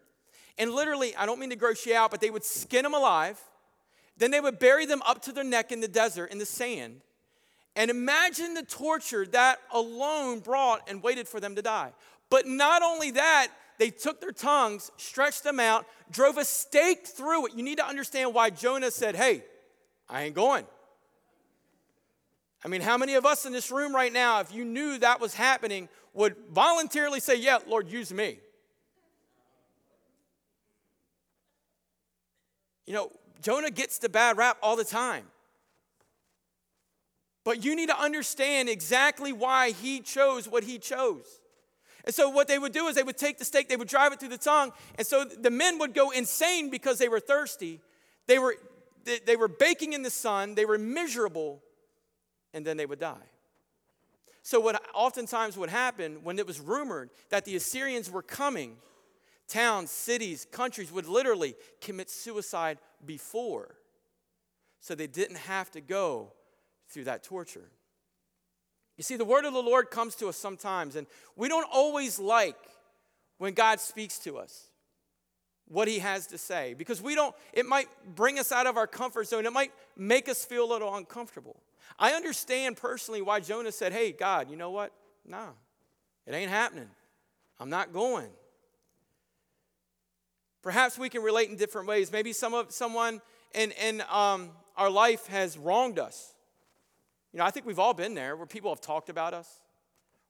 And 0.57 0.73
literally, 0.73 1.15
I 1.17 1.27
don't 1.27 1.39
mean 1.39 1.51
to 1.51 1.57
gross 1.57 1.85
you 1.85 1.95
out, 1.95 2.11
but 2.11 2.21
they 2.21 2.31
would 2.31 2.45
skin 2.45 2.85
them 2.85 2.95
alive. 2.95 3.41
Then 4.17 4.31
they 4.31 4.41
would 4.41 4.59
bury 4.59 4.87
them 4.87 5.03
up 5.07 5.23
to 5.23 5.33
their 5.33 5.45
neck 5.45 5.73
in 5.73 5.81
the 5.81 5.89
desert, 5.89 6.27
in 6.27 6.39
the 6.39 6.47
sand. 6.47 7.01
And 7.81 7.91
imagine 7.91 8.53
the 8.53 8.63
torture 8.63 9.25
that 9.29 9.59
alone 9.73 10.41
brought 10.41 10.87
and 10.87 11.03
waited 11.03 11.27
for 11.27 11.41
them 11.41 11.55
to 11.55 11.63
die. 11.63 11.93
But 12.29 12.47
not 12.47 12.83
only 12.83 13.13
that, 13.13 13.49
they 13.79 13.89
took 13.89 14.21
their 14.21 14.33
tongues, 14.33 14.91
stretched 14.99 15.45
them 15.45 15.59
out, 15.59 15.87
drove 16.11 16.37
a 16.37 16.45
stake 16.45 17.07
through 17.07 17.47
it. 17.47 17.55
You 17.55 17.63
need 17.63 17.79
to 17.79 17.87
understand 17.87 18.35
why 18.35 18.51
Jonah 18.51 18.91
said, 18.91 19.17
Hey, 19.17 19.45
I 20.11 20.25
ain't 20.25 20.35
going. 20.35 20.67
I 22.63 22.69
mean, 22.69 22.83
how 22.83 22.99
many 22.99 23.15
of 23.15 23.25
us 23.25 23.47
in 23.47 23.53
this 23.55 23.71
room 23.71 23.95
right 23.95 24.13
now, 24.13 24.41
if 24.41 24.53
you 24.53 24.67
knew 24.67 24.99
that 24.99 25.19
was 25.19 25.33
happening, 25.33 25.89
would 26.13 26.37
voluntarily 26.53 27.19
say, 27.19 27.37
Yeah, 27.37 27.61
Lord, 27.67 27.91
use 27.91 28.13
me? 28.13 28.41
You 32.85 32.93
know, 32.93 33.11
Jonah 33.41 33.71
gets 33.71 33.97
the 33.97 34.11
bad 34.11 34.37
rap 34.37 34.59
all 34.63 34.77
the 34.77 34.85
time. 34.85 35.25
But 37.45 37.65
you 37.65 37.75
need 37.75 37.89
to 37.89 37.99
understand 37.99 38.69
exactly 38.69 39.33
why 39.33 39.71
he 39.71 40.01
chose 40.01 40.49
what 40.49 40.65
he 40.65 40.79
chose. 40.79 41.41
And 42.05 42.15
so, 42.15 42.29
what 42.31 42.49
they 42.49 42.59
would 42.59 42.73
do 42.73 42.87
is 42.87 42.95
they 42.95 43.03
would 43.03 43.19
take 43.19 43.39
the 43.39 43.45
stake, 43.45 43.69
they 43.69 43.77
would 43.77 43.89
drive 43.89 44.13
it 44.13 44.21
through 44.21 44.31
the 44.31 44.39
tongue. 44.39 44.73
And 44.97 45.07
so 45.07 45.25
the 45.25 45.51
men 45.51 45.79
would 45.79 45.95
go 45.95 46.11
insane 46.11 46.71
because 46.71 46.99
they 46.99 47.09
were 47.09 47.21
thirsty. 47.21 47.81
They 48.27 48.39
were, 48.39 48.57
they, 49.05 49.19
they 49.19 49.37
were 49.37 49.49
baking 49.49 49.93
in 49.93 50.03
the 50.03 50.11
sun, 50.11 50.55
they 50.55 50.65
were 50.65 50.79
miserable, 50.79 51.63
and 52.55 52.65
then 52.65 52.77
they 52.77 52.87
would 52.87 53.01
die. 53.01 53.17
So, 54.43 54.61
what 54.61 54.83
oftentimes 54.95 55.57
would 55.59 55.71
happen 55.71 56.21
when 56.23 56.39
it 56.39 56.47
was 56.47 56.61
rumored 56.61 57.11
that 57.29 57.45
the 57.45 57.57
Assyrians 57.57 58.11
were 58.11 58.23
coming, 58.23 58.77
towns, 59.49 59.91
cities, 59.91 60.47
countries 60.51 60.91
would 60.91 61.07
literally 61.07 61.55
commit 61.81 62.09
suicide 62.09 62.79
before. 63.05 63.77
So 64.81 64.95
they 64.95 65.07
didn't 65.07 65.37
have 65.37 65.71
to 65.73 65.81
go 65.83 66.33
through 66.91 67.05
that 67.05 67.23
torture. 67.23 67.71
You 68.97 69.03
see, 69.03 69.17
the 69.17 69.25
word 69.25 69.45
of 69.45 69.55
the 69.55 69.63
Lord 69.63 69.91
comes 69.91 70.15
to 70.17 70.29
us 70.29 70.37
sometimes, 70.37 70.95
and 70.95 71.07
we 71.35 71.49
don't 71.49 71.67
always 71.73 72.19
like 72.19 72.57
when 73.39 73.55
God 73.55 73.81
speaks 73.81 74.19
to 74.21 74.37
us 74.37 74.67
what 75.69 75.89
he 75.89 76.01
has 76.01 76.27
to 76.27 76.37
say 76.37 76.75
because 76.75 77.01
we 77.01 77.15
don't 77.15 77.35
it 77.53 77.65
might 77.65 77.87
bring 78.15 78.41
us 78.41 78.51
out 78.51 78.67
of 78.67 78.77
our 78.77 78.87
comfort 78.87 79.29
zone. 79.29 79.47
It 79.47 79.53
might 79.53 79.73
make 79.97 80.29
us 80.29 80.45
feel 80.45 80.65
a 80.65 80.71
little 80.71 80.95
uncomfortable. 80.95 81.63
I 81.99 82.13
understand 82.13 82.77
personally 82.77 83.23
why 83.23 83.41
jonah 83.41 83.71
said 83.71 83.93
hey 83.93 84.11
god 84.11 84.51
you 84.51 84.57
know 84.57 84.71
what? 84.71 84.93
Nah 85.25 85.51
it 86.27 86.35
ain't 86.35 86.51
happening. 86.51 86.91
I'm 87.61 87.71
not 87.71 87.93
going. 87.93 88.29
Perhaps 90.63 90.99
we 90.99 91.09
can 91.09 91.23
relate 91.23 91.49
in 91.49 91.57
different 91.57 91.87
ways. 91.87 92.13
Maybe 92.13 92.33
some 92.33 92.53
of 92.53 92.73
someone 92.73 93.23
in, 93.55 93.71
in 93.73 94.03
um, 94.11 94.51
our 94.77 94.91
life 94.91 95.27
has 95.29 95.57
wronged 95.57 95.99
us 95.99 96.35
you 97.33 97.39
know, 97.39 97.45
I 97.45 97.51
think 97.51 97.67
we've 97.67 97.79
all 97.79 97.95
been 97.95 98.15
there 98.15 98.37
where 98.37 98.47
people 98.47 98.71
have 98.71 98.81
talked 98.81 99.09
about 99.09 99.35
us, 99.35 99.61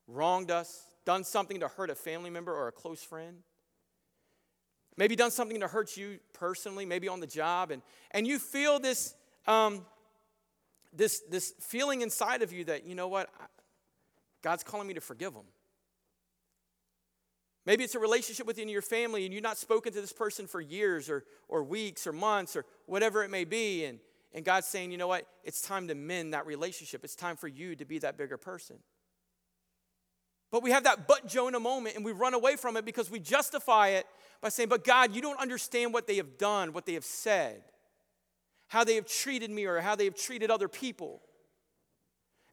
wronged 0.07 0.51
us, 0.51 0.85
done 1.05 1.25
something 1.25 1.61
to 1.61 1.69
hurt 1.69 1.89
a 1.91 1.95
family 1.95 2.31
member 2.31 2.55
or 2.55 2.69
a 2.69 2.73
close 2.73 3.03
friend. 3.03 3.39
Maybe 4.97 5.17
done 5.17 5.31
something 5.31 5.61
to 5.61 5.69
hurt 5.69 5.97
you 5.97 6.19
personally, 6.35 6.85
maybe 6.85 7.09
on 7.09 7.21
the 7.21 7.27
job, 7.27 7.71
and, 7.71 7.81
and 8.11 8.27
you 8.27 8.39
feel 8.39 8.79
this, 8.79 9.15
um, 9.47 9.87
this, 10.93 11.23
this 11.31 11.55
feeling 11.61 12.03
inside 12.03 12.43
of 12.43 12.53
you 12.53 12.65
that, 12.65 12.85
you 12.85 12.95
know 12.95 13.09
what, 13.09 13.31
God's 14.43 14.63
calling 14.63 14.87
me 14.87 14.95
to 14.95 15.01
forgive 15.01 15.33
them. 15.33 15.47
Maybe 17.65 17.85
it's 17.85 17.95
a 17.95 17.99
relationship 17.99 18.47
within 18.47 18.69
your 18.69 18.83
family 18.83 19.25
and 19.25 19.33
you've 19.33 19.43
not 19.43 19.57
spoken 19.57 19.93
to 19.93 20.01
this 20.01 20.13
person 20.13 20.47
for 20.47 20.61
years 20.61 21.09
or, 21.09 21.25
or 21.49 21.63
weeks 21.63 22.07
or 22.07 22.13
months 22.13 22.57
or 22.57 22.65
whatever 22.87 23.23
it 23.23 23.31
may 23.31 23.45
be, 23.45 23.85
and, 23.85 24.01
and 24.33 24.45
God's 24.45 24.67
saying, 24.67 24.93
you 24.93 24.99
know 24.99 25.09
what? 25.09 25.27
It's 25.45 25.61
time 25.61 25.89
to 25.89 25.95
mend 25.95 26.35
that 26.35 26.47
relationship. 26.47 27.05
It's 27.05 27.17
time 27.17 27.37
for 27.37 27.49
you 27.49 27.75
to 27.77 27.85
be 27.85 27.99
that 27.99 28.17
bigger 28.17 28.37
person. 28.37 28.77
But 30.53 30.63
we 30.63 30.71
have 30.71 30.85
that 30.85 31.07
but 31.07 31.27
Jonah 31.27 31.61
moment 31.61 31.97
and 31.97 32.05
we 32.05 32.13
run 32.13 32.35
away 32.35 32.57
from 32.57 32.77
it 32.77 32.85
because 32.85 33.11
we 33.11 33.21
justify 33.21 33.89
it 33.89 34.07
by 34.41 34.49
saying, 34.49 34.69
but 34.69 34.85
God, 34.85 35.15
you 35.15 35.23
don't 35.23 35.41
understand 35.41 35.93
what 35.93 36.07
they 36.07 36.17
have 36.17 36.39
done, 36.39 36.73
what 36.73 36.87
they 36.87 36.95
have 36.95 37.05
said, 37.05 37.63
how 38.69 38.85
they 38.85 38.97
have 38.97 39.07
treated 39.07 39.51
me 39.51 39.67
or 39.67 39.81
how 39.81 39.95
they 39.95 40.05
have 40.05 40.17
treated 40.17 40.51
other 40.51 40.69
people. 40.69 41.21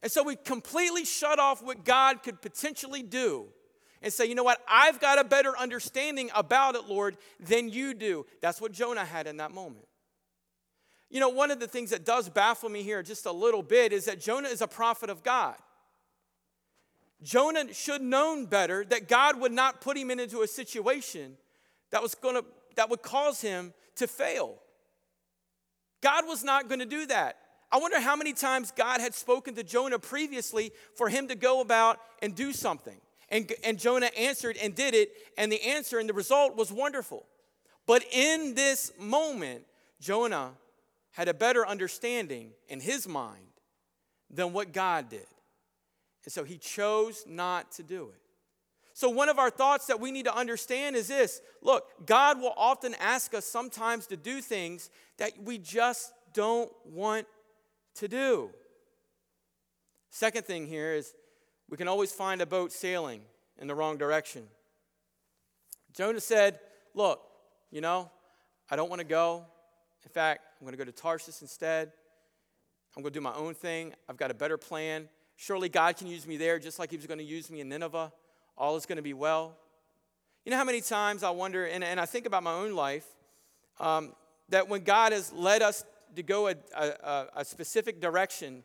And 0.04 0.12
so 0.12 0.22
we 0.22 0.36
completely 0.36 1.06
shut 1.06 1.40
off 1.40 1.63
what 1.63 1.86
God 1.86 2.22
could 2.22 2.42
potentially 2.42 3.02
do 3.02 3.46
and 4.04 4.13
say, 4.13 4.26
you 4.26 4.36
know 4.36 4.44
what? 4.44 4.60
I've 4.70 5.00
got 5.00 5.20
a 5.20 5.24
better 5.24 5.58
understanding 5.58 6.30
about 6.36 6.76
it, 6.76 6.86
Lord, 6.86 7.18
than 7.40 7.70
you 7.70 7.96
do. 7.96 8.28
That's 8.42 8.62
what 8.62 8.72
Jonah 8.72 9.06
had 9.06 9.26
in 9.26 9.38
that 9.38 9.52
moment. 9.52 9.87
You 11.10 11.20
know, 11.20 11.30
one 11.30 11.52
of 11.52 11.60
the 11.60 11.67
things 11.67 11.91
that 11.91 12.06
does 12.06 12.30
baffle 12.30 12.70
me 12.70 12.84
here 12.84 13.02
just 13.02 13.26
a 13.26 13.32
little 13.32 13.63
bit 13.63 13.93
is 13.93 14.06
that 14.06 14.20
Jonah 14.20 14.50
is 14.50 14.62
a 14.62 14.67
prophet 14.67 15.10
of 15.10 15.24
God. 15.24 15.56
Jonah 17.24 17.74
should 17.74 18.02
known 18.02 18.46
better 18.46 18.86
that 18.86 19.08
God 19.08 19.39
would 19.39 19.52
not 19.52 19.82
put 19.82 19.98
him 19.98 20.12
into 20.12 20.41
a 20.41 20.48
situation 20.48 21.38
that 21.91 22.02
was 22.02 22.13
going 22.13 22.36
to 22.36 22.46
that 22.76 22.89
would 22.89 23.02
cause 23.02 23.41
him 23.41 23.74
to 23.96 24.08
fail. 24.08 24.56
God 26.02 26.28
was 26.28 26.43
not 26.43 26.70
going 26.70 26.80
to 26.80 26.86
do 26.86 27.08
that. 27.08 27.38
I 27.72 27.80
wonder 27.80 28.00
how 28.00 28.15
many 28.15 28.34
times 28.34 28.72
God 28.72 29.02
had 29.02 29.13
spoken 29.13 29.56
to 29.56 29.63
Jonah 29.63 30.00
previously 30.00 30.72
for 30.96 31.10
him 31.10 31.28
to 31.28 31.36
go 31.36 31.60
about 31.60 32.00
and 32.22 32.34
do 32.34 32.54
something. 32.54 32.96
And, 33.30 33.52
and 33.63 33.78
Jonah 33.78 34.10
answered 34.17 34.58
and 34.62 34.74
did 34.74 34.93
it, 34.93 35.12
and 35.38 35.52
the 35.52 35.62
answer 35.62 36.00
and 36.00 36.08
the 36.08 36.13
result 36.13 36.56
was 36.56 36.72
wonderful. 36.72 37.26
But 37.86 38.06
in 38.12 38.56
this 38.56 38.93
moment, 38.98 39.65
Jonah 40.00 40.52
had 41.12 41.28
a 41.28 41.34
better 41.34 41.65
understanding 41.65 42.52
in 42.67 42.80
his 42.80 43.08
mind 43.08 43.48
than 44.30 44.54
what 44.54 44.74
God 44.74 45.10
did. 45.10 45.26
And 46.26 46.32
so 46.32 46.43
he 46.43 46.58
chose 46.58 47.24
not 47.28 47.72
to 47.74 47.84
do 47.84 48.10
it. 48.10 48.22
So, 48.93 49.10
one 49.10 49.30
of 49.30 49.38
our 49.38 49.52
thoughts 49.52 49.86
that 49.86 50.00
we 50.00 50.12
need 50.12 50.26
to 50.26 50.36
understand 50.36 50.96
is 50.96 51.08
this 51.08 51.39
look, 51.62 51.86
God 52.08 52.41
will 52.41 52.54
often 52.58 52.96
ask 53.00 53.36
us 53.36 53.46
sometimes 53.46 54.08
to 54.08 54.17
do 54.17 54.41
things 54.41 54.89
that 55.17 55.34
we 55.43 55.60
just 55.60 56.12
don't 56.34 56.72
want 56.84 57.28
to 57.96 58.08
do. 58.08 58.50
Second 60.10 60.46
thing 60.46 60.65
here 60.65 60.93
is 60.93 61.13
we 61.70 61.78
can 61.78 61.88
always 61.88 62.12
find 62.12 62.41
a 62.41 62.46
boat 62.48 62.72
sailing 62.72 63.22
in 63.60 63.67
the 63.67 63.76
wrong 63.76 63.98
direction. 63.98 64.48
Jonah 65.96 66.20
said, 66.20 66.60
Look, 66.93 67.22
you 67.70 67.82
know, 67.82 68.10
I 68.70 68.76
don't 68.76 68.89
want 68.89 69.02
to 69.02 69.08
go. 69.08 69.46
In 70.04 70.10
fact, 70.10 70.42
I'm 70.60 70.66
going 70.66 70.74
to 70.74 70.78
go 70.78 70.86
to 70.86 70.92
Tarsus 70.92 71.42
instead. 71.42 71.92
I'm 72.96 73.04
going 73.04 73.14
to 73.14 73.20
do 73.20 73.24
my 73.24 73.34
own 73.34 73.54
thing. 73.54 73.94
I've 74.10 74.18
got 74.18 74.32
a 74.32 74.34
better 74.34 74.58
plan. 74.58 75.10
Surely 75.36 75.70
God 75.70 75.98
can 75.98 76.08
use 76.08 76.26
me 76.26 76.38
there 76.38 76.60
just 76.60 76.80
like 76.80 76.92
He 76.92 76.98
was 76.98 77.06
going 77.06 77.20
to 77.20 77.24
use 77.24 77.52
me 77.52 77.62
in 77.62 77.70
Nineveh. 77.70 78.12
All 78.58 78.76
is 78.76 78.86
going 78.86 78.96
to 78.96 79.04
be 79.04 79.14
well. 79.14 79.56
You 80.46 80.52
know 80.52 80.58
how 80.58 80.64
many 80.64 80.82
times 80.82 81.24
I 81.24 81.30
wonder, 81.30 81.66
and, 81.66 81.84
and 81.84 82.00
I 82.00 82.06
think 82.06 82.26
about 82.26 82.42
my 82.42 82.54
own 82.54 82.74
life, 82.74 83.06
um, 83.80 84.14
that 84.50 84.68
when 84.70 84.84
God 84.84 85.12
has 85.12 85.32
led 85.34 85.62
us 85.62 85.84
to 86.16 86.24
go 86.24 86.48
a, 86.48 86.56
a, 86.76 87.26
a 87.36 87.46
specific 87.46 88.00
direction 88.00 88.64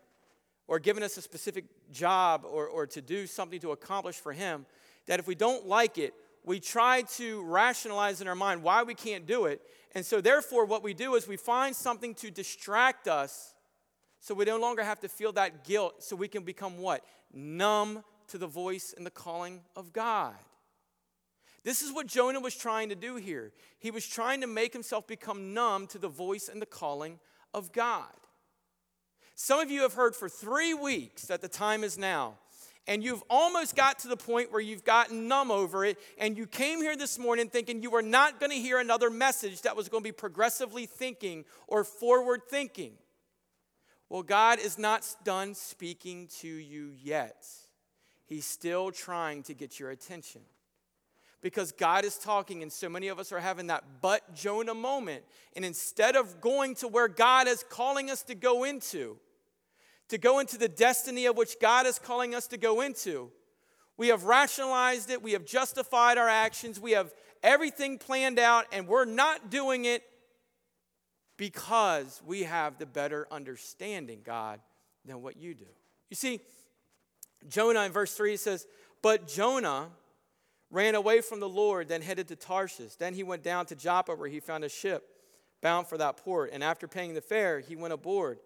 or 0.68 0.79
given 0.79 1.03
us 1.03 1.16
a 1.16 1.23
specific 1.23 1.64
job 1.90 2.47
or, 2.49 2.68
or 2.68 2.87
to 2.87 3.03
do 3.03 3.27
something 3.27 3.61
to 3.61 3.73
accomplish 3.73 4.16
for 4.16 4.33
Him, 4.33 4.64
that 5.07 5.18
if 5.18 5.27
we 5.27 5.35
don't 5.35 5.66
like 5.66 5.99
it, 5.99 6.14
we 6.44 6.61
try 6.61 7.02
to 7.16 7.42
rationalize 7.44 8.20
in 8.20 8.28
our 8.28 8.35
mind 8.35 8.62
why 8.62 8.83
we 8.83 8.94
can't 8.94 9.26
do 9.26 9.46
it. 9.46 9.61
And 9.94 10.05
so, 10.05 10.20
therefore, 10.20 10.64
what 10.64 10.83
we 10.83 10.94
do 10.94 11.14
is 11.14 11.28
we 11.28 11.37
find 11.37 11.76
something 11.76 12.14
to 12.16 12.31
distract 12.31 13.07
us 13.09 13.55
so 14.20 14.35
we 14.35 14.44
no 14.44 14.59
longer 14.59 14.85
have 14.85 15.00
to 15.00 15.09
feel 15.09 15.33
that 15.33 15.64
guilt, 15.64 16.02
so 16.02 16.14
we 16.14 16.28
can 16.28 16.44
become 16.44 16.78
what? 16.78 17.05
Numb 17.33 18.05
to 18.28 18.38
the 18.38 18.46
voice 18.46 18.94
and 18.96 19.05
the 19.05 19.11
calling 19.11 19.62
of 19.74 19.92
God. 19.92 20.37
This 21.64 21.83
is 21.83 21.92
what 21.92 22.07
Jonah 22.07 22.40
was 22.40 22.57
trying 22.57 22.88
to 22.90 22.94
do 22.94 23.16
here. 23.16 23.52
He 23.81 23.90
was 23.90 24.07
trying 24.07 24.40
to 24.40 24.46
make 24.46 24.72
himself 24.72 25.09
become 25.09 25.55
numb 25.55 25.88
to 25.88 25.98
the 25.98 26.09
voice 26.09 26.48
and 26.48 26.62
the 26.62 26.66
calling 26.66 27.18
of 27.52 27.72
God. 27.72 28.12
Some 29.35 29.59
of 29.59 29.70
you 29.72 29.83
have 29.83 29.94
heard 29.94 30.14
for 30.14 30.28
three 30.28 30.72
weeks 30.72 31.24
that 31.24 31.40
the 31.40 31.48
time 31.48 31.83
is 31.83 31.98
now, 31.98 32.35
and 32.87 33.03
you've 33.03 33.23
almost 33.31 33.77
got 33.77 34.01
to 34.01 34.09
the 34.09 34.16
point 34.16 34.51
where 34.51 34.61
you've 34.61 34.85
gotten 34.85 35.29
numb 35.29 35.51
over 35.51 35.85
it, 35.85 35.99
and 36.18 36.37
you 36.37 36.47
came 36.47 36.81
here 36.81 36.97
this 36.97 37.18
morning 37.18 37.49
thinking 37.49 37.83
you 37.83 37.90
were 37.90 38.03
not 38.03 38.40
going 38.40 38.51
to 38.51 38.59
hear 38.59 38.79
another 38.79 39.11
message 39.11 39.62
that 39.62 39.77
was 39.77 39.88
going 39.88 40.03
to 40.03 40.09
be 40.09 40.12
progressively 40.12 40.87
thinking 40.87 41.45
or 41.68 41.85
forward 41.85 42.42
thinking. 42.49 42.92
Well, 44.09 44.23
God 44.23 44.59
is 44.59 44.79
not 44.79 45.07
done 45.25 45.55
speaking 45.55 46.29
to 46.40 46.49
you 46.49 46.92
yet. 47.03 47.47
He's 48.27 48.47
still 48.47 48.90
trying 48.90 49.42
to 49.45 49.55
get 49.55 49.79
your 49.79 49.90
attention 49.90 50.42
because 51.40 51.73
God 51.73 52.05
is 52.05 52.16
talking, 52.18 52.62
and 52.62 52.73
so 52.73 52.88
many 52.88 53.09
of 53.09 53.18
us 53.18 53.33
are 53.33 53.40
having 53.40 53.66
that 53.66 53.85
but 54.01 54.35
Jonah 54.35 54.75
moment. 54.75 55.25
And 55.55 55.64
instead 55.64 56.16
of 56.16 56.40
going 56.40 56.75
to 56.77 56.88
where 56.88 57.09
God 57.09 57.49
is 57.49 57.64
calling 57.68 58.11
us 58.11 58.23
to 58.25 58.35
go 58.35 58.64
into, 58.64 59.18
to 60.12 60.18
go 60.18 60.40
into 60.40 60.59
the 60.59 60.68
destiny 60.68 61.25
of 61.25 61.38
which 61.38 61.59
God 61.59 61.87
is 61.87 61.98
calling 61.98 62.35
us 62.35 62.46
to 62.48 62.59
go 62.59 62.83
into, 62.83 63.31
we 63.96 64.09
have 64.09 64.25
rationalized 64.25 65.09
it, 65.09 65.22
we 65.22 65.33
have 65.33 65.46
justified 65.46 66.18
our 66.18 66.29
actions, 66.29 66.79
we 66.79 66.90
have 66.90 67.14
everything 67.42 67.96
planned 67.96 68.38
out, 68.38 68.66
and 68.72 68.87
we're 68.87 69.07
not 69.07 69.48
doing 69.48 69.87
it 69.87 70.03
because 71.38 72.20
we 72.27 72.42
have 72.42 72.77
the 72.77 72.85
better 72.85 73.27
understanding, 73.31 74.20
God, 74.22 74.61
than 75.07 75.22
what 75.22 75.38
you 75.38 75.55
do. 75.55 75.64
You 76.11 76.16
see, 76.16 76.40
Jonah 77.48 77.81
in 77.85 77.90
verse 77.90 78.12
3 78.12 78.37
says, 78.37 78.66
But 79.01 79.27
Jonah, 79.27 79.88
ran 80.70 80.94
away 80.94 81.22
from 81.22 81.40
the 81.40 81.48
Lord, 81.48 81.88
then 81.88 82.03
headed 82.03 82.29
to 82.29 82.37
Tarshish. 82.37 82.96
Then 82.96 83.14
he 83.14 83.22
went 83.22 83.42
down 83.42 83.64
to 83.66 83.75
Joppa, 83.75 84.14
where 84.14 84.29
he 84.29 84.40
found 84.40 84.62
a 84.62 84.68
ship 84.68 85.09
bound 85.62 85.87
for 85.87 85.96
that 85.96 86.18
port. 86.18 86.51
And 86.53 86.62
after 86.62 86.87
paying 86.87 87.14
the 87.14 87.22
fare, 87.22 87.61
he 87.61 87.77
went 87.77 87.94
aboard 87.94 88.40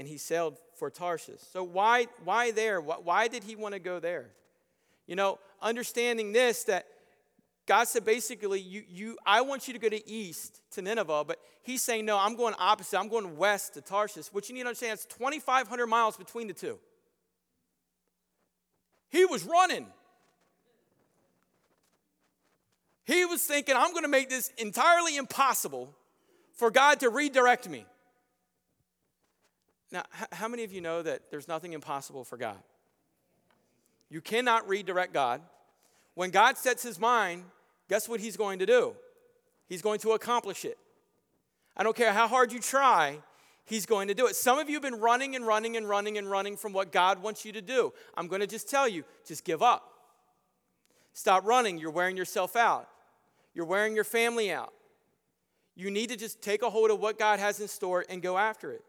and 0.00 0.08
he 0.08 0.16
sailed 0.16 0.56
for 0.76 0.88
Tarshish. 0.88 1.42
So, 1.52 1.62
why, 1.62 2.06
why 2.24 2.52
there? 2.52 2.80
Why 2.80 3.28
did 3.28 3.44
he 3.44 3.54
want 3.54 3.74
to 3.74 3.78
go 3.78 4.00
there? 4.00 4.30
You 5.06 5.14
know, 5.14 5.38
understanding 5.60 6.32
this, 6.32 6.64
that 6.64 6.86
God 7.66 7.86
said 7.86 8.06
basically, 8.06 8.60
you, 8.60 8.82
you, 8.88 9.18
I 9.26 9.42
want 9.42 9.68
you 9.68 9.74
to 9.74 9.78
go 9.78 9.90
to 9.90 10.10
east 10.10 10.62
to 10.70 10.80
Nineveh, 10.80 11.24
but 11.26 11.38
he's 11.60 11.82
saying, 11.82 12.06
no, 12.06 12.16
I'm 12.16 12.34
going 12.34 12.54
opposite. 12.58 12.98
I'm 12.98 13.10
going 13.10 13.36
west 13.36 13.74
to 13.74 13.82
Tarshish, 13.82 14.28
which 14.28 14.48
you 14.48 14.54
need 14.54 14.62
to 14.62 14.68
understand, 14.68 14.94
it's 14.94 15.04
2,500 15.04 15.86
miles 15.86 16.16
between 16.16 16.46
the 16.46 16.54
two. 16.54 16.78
He 19.10 19.26
was 19.26 19.44
running. 19.44 19.86
He 23.04 23.26
was 23.26 23.42
thinking, 23.42 23.74
I'm 23.76 23.90
going 23.90 24.04
to 24.04 24.08
make 24.08 24.30
this 24.30 24.50
entirely 24.56 25.18
impossible 25.18 25.94
for 26.54 26.70
God 26.70 27.00
to 27.00 27.10
redirect 27.10 27.68
me. 27.68 27.84
Now, 29.92 30.04
how 30.32 30.48
many 30.48 30.64
of 30.64 30.72
you 30.72 30.80
know 30.80 31.02
that 31.02 31.30
there's 31.30 31.48
nothing 31.48 31.72
impossible 31.72 32.24
for 32.24 32.36
God? 32.36 32.58
You 34.08 34.20
cannot 34.20 34.68
redirect 34.68 35.12
God. 35.12 35.40
When 36.14 36.30
God 36.30 36.58
sets 36.58 36.82
his 36.82 36.98
mind, 36.98 37.44
guess 37.88 38.08
what 38.08 38.20
he's 38.20 38.36
going 38.36 38.58
to 38.58 38.66
do? 38.66 38.94
He's 39.68 39.82
going 39.82 40.00
to 40.00 40.12
accomplish 40.12 40.64
it. 40.64 40.78
I 41.76 41.82
don't 41.82 41.96
care 41.96 42.12
how 42.12 42.28
hard 42.28 42.52
you 42.52 42.58
try, 42.58 43.18
he's 43.64 43.86
going 43.86 44.08
to 44.08 44.14
do 44.14 44.26
it. 44.26 44.36
Some 44.36 44.58
of 44.58 44.68
you 44.68 44.74
have 44.74 44.82
been 44.82 45.00
running 45.00 45.36
and 45.36 45.46
running 45.46 45.76
and 45.76 45.88
running 45.88 46.18
and 46.18 46.30
running 46.30 46.56
from 46.56 46.72
what 46.72 46.92
God 46.92 47.22
wants 47.22 47.44
you 47.44 47.52
to 47.52 47.62
do. 47.62 47.92
I'm 48.16 48.26
going 48.26 48.40
to 48.40 48.46
just 48.46 48.68
tell 48.68 48.88
you 48.88 49.04
just 49.24 49.44
give 49.44 49.62
up. 49.62 49.86
Stop 51.12 51.46
running. 51.46 51.78
You're 51.78 51.90
wearing 51.90 52.16
yourself 52.16 52.56
out. 52.56 52.88
You're 53.54 53.66
wearing 53.66 53.94
your 53.94 54.04
family 54.04 54.52
out. 54.52 54.72
You 55.74 55.90
need 55.90 56.10
to 56.10 56.16
just 56.16 56.42
take 56.42 56.62
a 56.62 56.70
hold 56.70 56.90
of 56.90 57.00
what 57.00 57.18
God 57.18 57.38
has 57.38 57.60
in 57.60 57.68
store 57.68 58.04
and 58.08 58.20
go 58.20 58.36
after 58.36 58.72
it. 58.72 58.84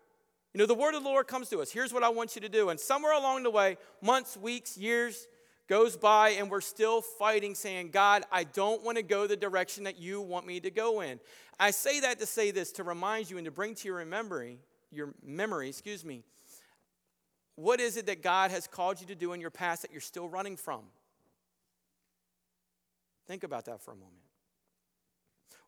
You 0.54 0.60
know, 0.60 0.66
the 0.66 0.76
word 0.76 0.96
of 0.96 1.04
the 1.04 1.10
Lord 1.10 1.28
comes 1.28 1.50
to 1.50 1.62
us. 1.62 1.72
Here's 1.72 1.94
what 1.94 2.04
I 2.04 2.10
want 2.10 2.36
you 2.36 2.42
to 2.42 2.50
do. 2.50 2.70
And 2.70 2.80
somewhere 2.80 3.14
along 3.14 3.44
the 3.44 3.50
way, 3.50 3.78
months, 4.02 4.36
weeks, 4.36 4.78
years 4.78 5.28
goes 5.70 5.96
by, 5.96 6.32
and 6.32 6.50
we're 6.50 6.60
still 6.60 7.02
fighting, 7.02 7.56
saying, 7.56 7.92
God, 7.92 8.24
I 8.32 8.44
don't 8.44 8.84
want 8.84 8.98
to 8.98 9.04
go 9.04 9.28
the 9.28 9.38
direction 9.38 9.86
that 9.86 9.98
you 9.98 10.20
want 10.20 10.46
me 10.46 10.60
to 10.60 10.70
go 10.70 11.00
in. 11.00 11.22
I 11.58 11.72
say 11.72 12.02
that 12.02 12.20
to 12.20 12.26
say 12.26 12.52
this, 12.52 12.74
to 12.74 12.84
remind 12.84 13.30
you 13.30 13.38
and 13.38 13.46
to 13.46 13.52
bring 13.52 13.76
to 13.76 13.88
your 13.88 14.04
memory, 14.04 14.60
your 14.92 15.14
memory, 15.24 15.70
excuse 15.70 16.04
me, 16.04 16.24
what 17.56 17.80
is 17.80 17.96
it 17.96 18.08
that 18.08 18.22
God 18.22 18.52
has 18.52 18.68
called 18.68 19.00
you 19.00 19.08
to 19.08 19.16
do 19.16 19.32
in 19.32 19.40
your 19.40 19.52
past 19.52 19.84
that 19.84 19.92
you're 19.92 20.02
still 20.02 20.28
running 20.28 20.58
from? 20.58 20.82
Think 23.28 23.44
about 23.44 23.66
that 23.66 23.82
for 23.82 23.92
a 23.92 23.96
moment. 23.96 24.31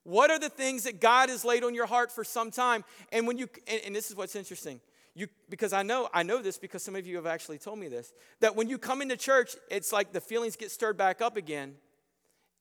What 0.03 0.29
are 0.31 0.39
the 0.39 0.49
things 0.49 0.83
that 0.83 0.99
God 0.99 1.29
has 1.29 1.45
laid 1.45 1.63
on 1.63 1.73
your 1.73 1.85
heart 1.85 2.11
for 2.11 2.23
some 2.23 2.51
time? 2.51 2.83
And 3.11 3.25
when 3.25 3.37
you 3.37 3.47
and, 3.67 3.81
and, 3.85 3.95
this 3.95 4.09
is 4.09 4.17
what's 4.17 4.35
interesting. 4.35 4.81
You 5.15 5.27
because 5.49 5.71
I 5.71 5.83
know 5.83 6.09
I 6.13 6.23
know 6.23 6.41
this 6.41 6.57
because 6.57 6.83
some 6.83 6.95
of 6.95 7.07
you 7.07 7.15
have 7.15 7.25
actually 7.25 7.57
told 7.57 7.79
me 7.79 7.87
this 7.87 8.11
that 8.41 8.55
when 8.55 8.67
you 8.67 8.77
come 8.77 9.01
into 9.01 9.15
church, 9.15 9.55
it's 9.69 9.93
like 9.93 10.11
the 10.11 10.19
feelings 10.19 10.55
get 10.55 10.71
stirred 10.71 10.97
back 10.97 11.21
up 11.21 11.37
again. 11.37 11.75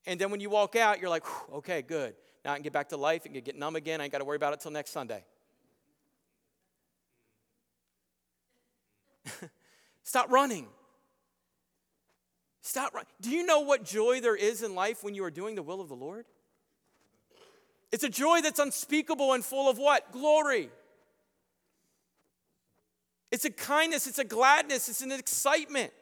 And 0.07 0.21
then 0.21 0.31
when 0.31 0.41
you 0.41 0.51
walk 0.51 0.77
out, 0.77 1.01
you're 1.01 1.11
like, 1.11 1.25
okay, 1.53 1.83
good. 1.83 2.15
Now 2.45 2.53
I 2.53 2.55
can 2.55 2.63
get 2.63 2.73
back 2.73 2.89
to 2.91 2.97
life 2.97 3.25
and 3.25 3.35
get 3.45 3.57
numb 3.57 3.77
again. 3.77 4.01
I 4.01 4.05
ain't 4.05 4.13
got 4.13 4.19
to 4.19 4.25
worry 4.25 4.37
about 4.37 4.53
it 4.53 4.61
till 4.61 4.73
next 4.73 4.91
Sunday. 4.91 5.25
Stop 10.03 10.31
running. 10.31 10.67
Stop 12.63 12.95
running. 12.95 13.09
Do 13.21 13.31
you 13.31 13.47
know 13.47 13.61
what 13.61 13.85
joy 13.85 14.21
there 14.21 14.37
is 14.37 14.63
in 14.63 14.75
life 14.75 15.05
when 15.05 15.15
you 15.15 15.25
are 15.25 15.31
doing 15.31 15.55
the 15.55 15.63
will 15.63 15.81
of 15.81 15.89
the 15.89 15.97
Lord? 15.97 16.27
It's 17.93 18.05
a 18.05 18.09
joy 18.09 18.41
that's 18.41 18.59
unspeakable 18.59 19.35
and 19.35 19.45
full 19.45 19.69
of 19.69 19.79
what? 19.79 20.11
Glory. 20.11 20.71
It's 23.31 23.45
a 23.45 23.51
kindness, 23.51 24.07
it's 24.07 24.19
a 24.19 24.25
gladness, 24.25 24.89
it's 24.89 25.03
an 25.03 25.13
excitement 25.13 25.93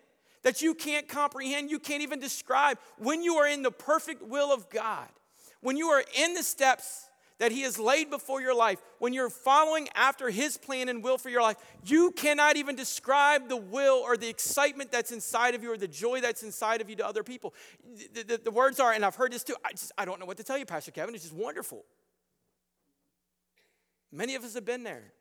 that 0.43 0.63
you 0.63 0.75
can't 0.75 1.07
comprehend, 1.07 1.71
you 1.71 1.79
can't 1.79 2.03
even 2.03 2.19
describe 2.19 2.79
when 2.99 3.23
you 3.23 3.37
are 3.37 3.47
in 3.47 3.63
the 3.63 3.71
perfect 3.71 4.23
will 4.23 4.53
of 4.53 4.71
God, 4.71 5.09
when 5.61 5.77
you 5.77 5.89
are 5.89 6.03
in 6.17 6.35
the 6.35 6.43
steps 6.43 7.10
that 7.41 7.51
He 7.51 7.63
has 7.63 7.79
laid 7.79 8.11
before 8.11 8.41
your 8.41 8.55
life, 8.55 8.79
when 8.99 9.13
you're 9.13 9.31
following 9.31 9.89
after 9.95 10.31
His 10.31 10.57
plan 10.57 10.89
and 10.89 11.03
will 11.03 11.19
for 11.19 11.31
your 11.31 11.43
life, 11.43 11.57
you 11.85 12.13
cannot 12.13 12.57
even 12.57 12.77
describe 12.77 13.49
the 13.49 13.57
will 13.57 13.97
or 13.97 14.17
the 14.17 14.29
excitement 14.29 14.93
that's 14.93 15.11
inside 15.11 15.55
of 15.55 15.63
you 15.63 15.73
or 15.73 15.79
the 15.79 15.89
joy 15.89 16.21
that's 16.21 16.43
inside 16.43 16.81
of 16.81 16.89
you 16.89 16.97
to 16.97 17.07
other 17.07 17.25
people. 17.25 17.55
The, 18.15 18.23
the, 18.23 18.41
the 18.45 18.51
words 18.51 18.79
are, 18.79 18.93
and 18.93 19.05
I've 19.05 19.17
heard 19.17 19.33
this 19.33 19.43
too, 19.43 19.57
I, 19.65 19.73
just, 19.73 19.91
I 19.99 20.05
don't 20.05 20.21
know 20.21 20.27
what 20.27 20.37
to 20.37 20.45
tell 20.45 20.59
you, 20.59 20.67
Pastor 20.67 20.93
Kevin, 20.93 21.15
it's 21.15 21.25
just 21.25 21.35
wonderful. 21.35 21.85
Many 24.13 24.35
of 24.35 24.45
us 24.45 24.55
have 24.55 24.67
been 24.67 24.85
there. 24.85 25.13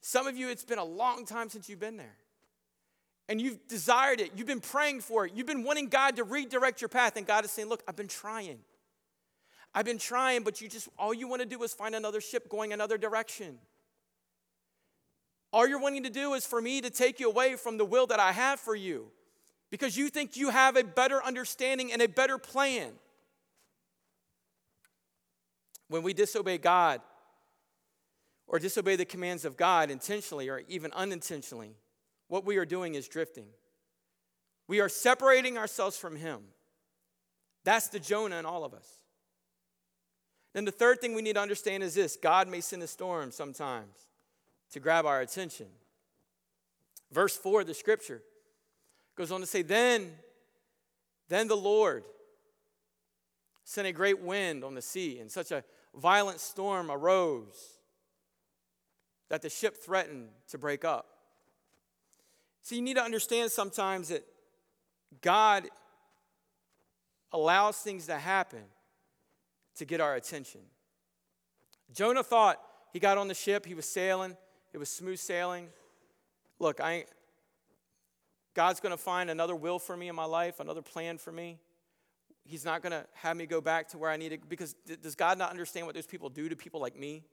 Some 0.00 0.26
of 0.26 0.36
you, 0.36 0.48
it's 0.48 0.64
been 0.64 0.78
a 0.78 0.84
long 0.84 1.24
time 1.24 1.48
since 1.48 1.68
you've 1.68 1.80
been 1.80 1.96
there. 1.96 2.16
And 3.28 3.40
you've 3.40 3.66
desired 3.68 4.20
it. 4.20 4.32
You've 4.36 4.46
been 4.46 4.60
praying 4.60 5.00
for 5.00 5.24
it. 5.24 5.32
You've 5.34 5.46
been 5.46 5.62
wanting 5.62 5.88
God 5.88 6.16
to 6.16 6.24
redirect 6.24 6.82
your 6.82 6.88
path. 6.88 7.16
And 7.16 7.26
God 7.26 7.44
is 7.44 7.50
saying, 7.50 7.70
Look, 7.70 7.82
I've 7.88 7.96
been 7.96 8.08
trying. 8.08 8.58
I've 9.74 9.84
been 9.84 9.98
trying, 9.98 10.44
but 10.44 10.60
you 10.60 10.68
just, 10.68 10.88
all 10.98 11.12
you 11.12 11.26
want 11.26 11.42
to 11.42 11.46
do 11.46 11.62
is 11.62 11.74
find 11.74 11.94
another 11.94 12.20
ship 12.20 12.48
going 12.48 12.72
another 12.72 12.96
direction. 12.96 13.58
All 15.52 15.66
you're 15.66 15.80
wanting 15.80 16.04
to 16.04 16.10
do 16.10 16.34
is 16.34 16.46
for 16.46 16.60
me 16.60 16.80
to 16.80 16.90
take 16.90 17.18
you 17.18 17.28
away 17.28 17.56
from 17.56 17.76
the 17.76 17.84
will 17.84 18.06
that 18.08 18.20
I 18.20 18.32
have 18.32 18.60
for 18.60 18.74
you 18.74 19.06
because 19.70 19.96
you 19.96 20.08
think 20.08 20.36
you 20.36 20.50
have 20.50 20.76
a 20.76 20.84
better 20.84 21.22
understanding 21.22 21.92
and 21.92 22.00
a 22.00 22.08
better 22.08 22.38
plan. 22.38 22.92
When 25.88 26.02
we 26.02 26.12
disobey 26.12 26.58
God 26.58 27.00
or 28.46 28.58
disobey 28.58 28.96
the 28.96 29.04
commands 29.04 29.44
of 29.44 29.56
God 29.56 29.90
intentionally 29.90 30.48
or 30.48 30.62
even 30.68 30.92
unintentionally, 30.92 31.76
what 32.28 32.44
we 32.44 32.56
are 32.56 32.64
doing 32.64 32.94
is 32.94 33.08
drifting. 33.08 33.46
We 34.66 34.80
are 34.80 34.88
separating 34.88 35.58
ourselves 35.58 35.96
from 35.96 36.16
Him. 36.16 36.40
That's 37.64 37.88
the 37.88 38.00
Jonah 38.00 38.36
in 38.36 38.46
all 38.46 38.64
of 38.64 38.74
us. 38.74 39.03
Then 40.54 40.64
the 40.64 40.72
third 40.72 41.00
thing 41.00 41.14
we 41.14 41.22
need 41.22 41.34
to 41.34 41.42
understand 41.42 41.82
is 41.82 41.94
this 41.94 42.16
God 42.16 42.48
may 42.48 42.60
send 42.60 42.82
a 42.82 42.86
storm 42.86 43.30
sometimes 43.30 44.06
to 44.70 44.80
grab 44.80 45.04
our 45.04 45.20
attention. 45.20 45.66
Verse 47.12 47.36
4 47.36 47.62
of 47.62 47.66
the 47.66 47.74
scripture 47.74 48.22
goes 49.16 49.30
on 49.30 49.40
to 49.40 49.46
say, 49.46 49.62
Then, 49.62 50.12
then 51.28 51.48
the 51.48 51.56
Lord 51.56 52.04
sent 53.64 53.86
a 53.86 53.92
great 53.92 54.20
wind 54.20 54.62
on 54.62 54.74
the 54.74 54.82
sea, 54.82 55.18
and 55.18 55.30
such 55.30 55.50
a 55.50 55.64
violent 55.94 56.40
storm 56.40 56.90
arose 56.90 57.78
that 59.28 59.42
the 59.42 59.50
ship 59.50 59.76
threatened 59.76 60.28
to 60.48 60.58
break 60.58 60.84
up. 60.84 61.06
So 62.62 62.74
you 62.74 62.82
need 62.82 62.94
to 62.94 63.02
understand 63.02 63.50
sometimes 63.50 64.08
that 64.08 64.24
God 65.20 65.68
allows 67.32 67.78
things 67.78 68.06
to 68.06 68.16
happen 68.16 68.62
to 69.76 69.84
get 69.84 70.00
our 70.00 70.14
attention. 70.14 70.60
Jonah 71.92 72.22
thought 72.22 72.60
he 72.92 72.98
got 72.98 73.18
on 73.18 73.28
the 73.28 73.34
ship, 73.34 73.66
he 73.66 73.74
was 73.74 73.86
sailing, 73.86 74.36
it 74.72 74.78
was 74.78 74.88
smooth 74.88 75.18
sailing. 75.18 75.68
Look, 76.58 76.80
I 76.80 77.06
God's 78.54 78.78
going 78.80 78.92
to 78.92 78.96
find 78.96 79.30
another 79.30 79.56
will 79.56 79.78
for 79.78 79.96
me 79.96 80.08
in 80.08 80.14
my 80.14 80.24
life, 80.24 80.60
another 80.60 80.82
plan 80.82 81.18
for 81.18 81.32
me. 81.32 81.58
He's 82.44 82.64
not 82.64 82.82
going 82.82 82.92
to 82.92 83.04
have 83.14 83.36
me 83.36 83.46
go 83.46 83.60
back 83.60 83.88
to 83.88 83.98
where 83.98 84.10
I 84.10 84.16
need 84.16 84.28
to 84.28 84.38
because 84.48 84.74
does 85.02 85.16
God 85.16 85.38
not 85.38 85.50
understand 85.50 85.86
what 85.86 85.94
those 85.94 86.06
people 86.06 86.28
do 86.28 86.48
to 86.48 86.56
people 86.56 86.80
like 86.80 86.96
me? 86.96 87.24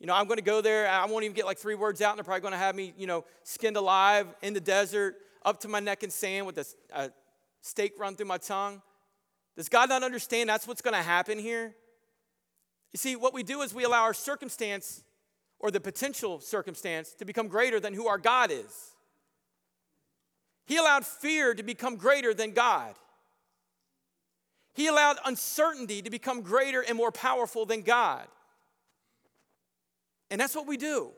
You 0.00 0.06
know, 0.06 0.14
I'm 0.14 0.26
going 0.26 0.38
to 0.38 0.44
go 0.44 0.60
there. 0.60 0.88
I 0.88 1.06
won't 1.06 1.24
even 1.24 1.34
get 1.34 1.46
like 1.46 1.56
three 1.56 1.76
words 1.76 2.02
out, 2.02 2.10
and 2.10 2.18
they're 2.18 2.24
probably 2.24 2.42
going 2.42 2.52
to 2.52 2.58
have 2.58 2.74
me, 2.74 2.92
you 2.98 3.06
know, 3.06 3.24
skinned 3.42 3.76
alive 3.76 4.26
in 4.42 4.52
the 4.52 4.60
desert, 4.60 5.16
up 5.44 5.60
to 5.60 5.68
my 5.68 5.80
neck 5.80 6.02
in 6.02 6.10
sand 6.10 6.46
with 6.46 6.58
a, 6.58 6.66
a 6.92 7.10
stake 7.62 7.94
run 7.98 8.16
through 8.16 8.26
my 8.26 8.38
tongue. 8.38 8.82
Does 9.56 9.68
God 9.68 9.88
not 9.88 10.02
understand 10.02 10.48
that's 10.48 10.66
what's 10.66 10.82
going 10.82 10.94
to 10.94 11.02
happen 11.02 11.38
here? 11.38 11.74
You 12.92 12.98
see, 12.98 13.16
what 13.16 13.34
we 13.34 13.42
do 13.42 13.62
is 13.62 13.74
we 13.74 13.84
allow 13.84 14.02
our 14.02 14.14
circumstance 14.14 15.02
or 15.58 15.70
the 15.70 15.80
potential 15.80 16.40
circumstance 16.40 17.14
to 17.14 17.24
become 17.24 17.48
greater 17.48 17.80
than 17.80 17.94
who 17.94 18.06
our 18.06 18.18
God 18.18 18.50
is. 18.50 18.94
He 20.66 20.76
allowed 20.76 21.04
fear 21.04 21.54
to 21.54 21.62
become 21.62 21.96
greater 21.96 22.32
than 22.32 22.52
God. 22.52 22.94
He 24.74 24.86
allowed 24.88 25.18
uncertainty 25.24 26.02
to 26.02 26.10
become 26.10 26.42
greater 26.42 26.80
and 26.80 26.96
more 26.96 27.12
powerful 27.12 27.64
than 27.64 27.82
God. 27.82 28.26
And 30.30 30.40
that's 30.40 30.54
what 30.54 30.66
we 30.66 30.76
do. 30.76 31.12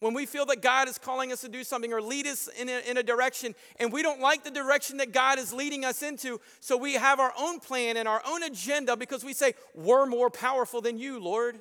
When 0.00 0.12
we 0.12 0.26
feel 0.26 0.44
that 0.46 0.60
God 0.60 0.88
is 0.88 0.98
calling 0.98 1.32
us 1.32 1.40
to 1.42 1.48
do 1.48 1.64
something 1.64 1.92
or 1.92 2.02
lead 2.02 2.26
us 2.26 2.48
in 2.58 2.68
a, 2.68 2.80
in 2.90 2.96
a 2.96 3.02
direction, 3.02 3.54
and 3.78 3.92
we 3.92 4.02
don't 4.02 4.20
like 4.20 4.44
the 4.44 4.50
direction 4.50 4.98
that 4.98 5.12
God 5.12 5.38
is 5.38 5.52
leading 5.52 5.84
us 5.84 6.02
into, 6.02 6.40
so 6.60 6.76
we 6.76 6.94
have 6.94 7.20
our 7.20 7.32
own 7.38 7.60
plan 7.60 7.96
and 7.96 8.06
our 8.06 8.20
own 8.26 8.42
agenda 8.42 8.96
because 8.96 9.24
we 9.24 9.32
say, 9.32 9.54
We're 9.74 10.06
more 10.06 10.30
powerful 10.30 10.80
than 10.80 10.98
you, 10.98 11.18
Lord. 11.20 11.58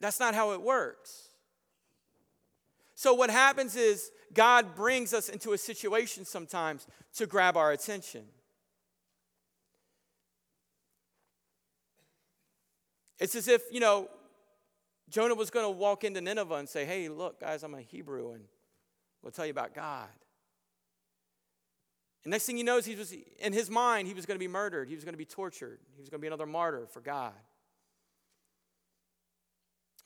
That's 0.00 0.20
not 0.20 0.34
how 0.34 0.52
it 0.52 0.62
works. 0.62 1.28
So, 2.94 3.14
what 3.14 3.30
happens 3.30 3.76
is 3.76 4.10
God 4.32 4.74
brings 4.74 5.14
us 5.14 5.28
into 5.28 5.52
a 5.52 5.58
situation 5.58 6.24
sometimes 6.24 6.86
to 7.14 7.26
grab 7.26 7.56
our 7.56 7.72
attention. 7.72 8.24
It's 13.18 13.34
as 13.34 13.48
if, 13.48 13.62
you 13.70 13.80
know, 13.80 14.08
Jonah 15.08 15.34
was 15.34 15.50
going 15.50 15.64
to 15.64 15.70
walk 15.70 16.04
into 16.04 16.20
Nineveh 16.20 16.56
and 16.56 16.68
say, 16.68 16.84
Hey, 16.84 17.08
look, 17.08 17.40
guys, 17.40 17.62
I'm 17.62 17.74
a 17.74 17.80
Hebrew 17.80 18.32
and 18.32 18.44
we'll 19.22 19.32
tell 19.32 19.46
you 19.46 19.50
about 19.50 19.74
God. 19.74 20.08
And 22.24 22.32
next 22.32 22.46
thing 22.46 22.56
he 22.56 22.62
knows, 22.62 22.84
he 22.84 22.94
was 22.94 23.14
in 23.38 23.52
his 23.52 23.70
mind, 23.70 24.08
he 24.08 24.14
was 24.14 24.26
going 24.26 24.36
to 24.36 24.42
be 24.42 24.48
murdered, 24.48 24.88
he 24.88 24.94
was 24.94 25.04
going 25.04 25.14
to 25.14 25.18
be 25.18 25.24
tortured, 25.24 25.78
he 25.94 26.00
was 26.00 26.08
going 26.10 26.20
to 26.20 26.22
be 26.22 26.26
another 26.26 26.46
martyr 26.46 26.86
for 26.86 27.00
God. 27.00 27.32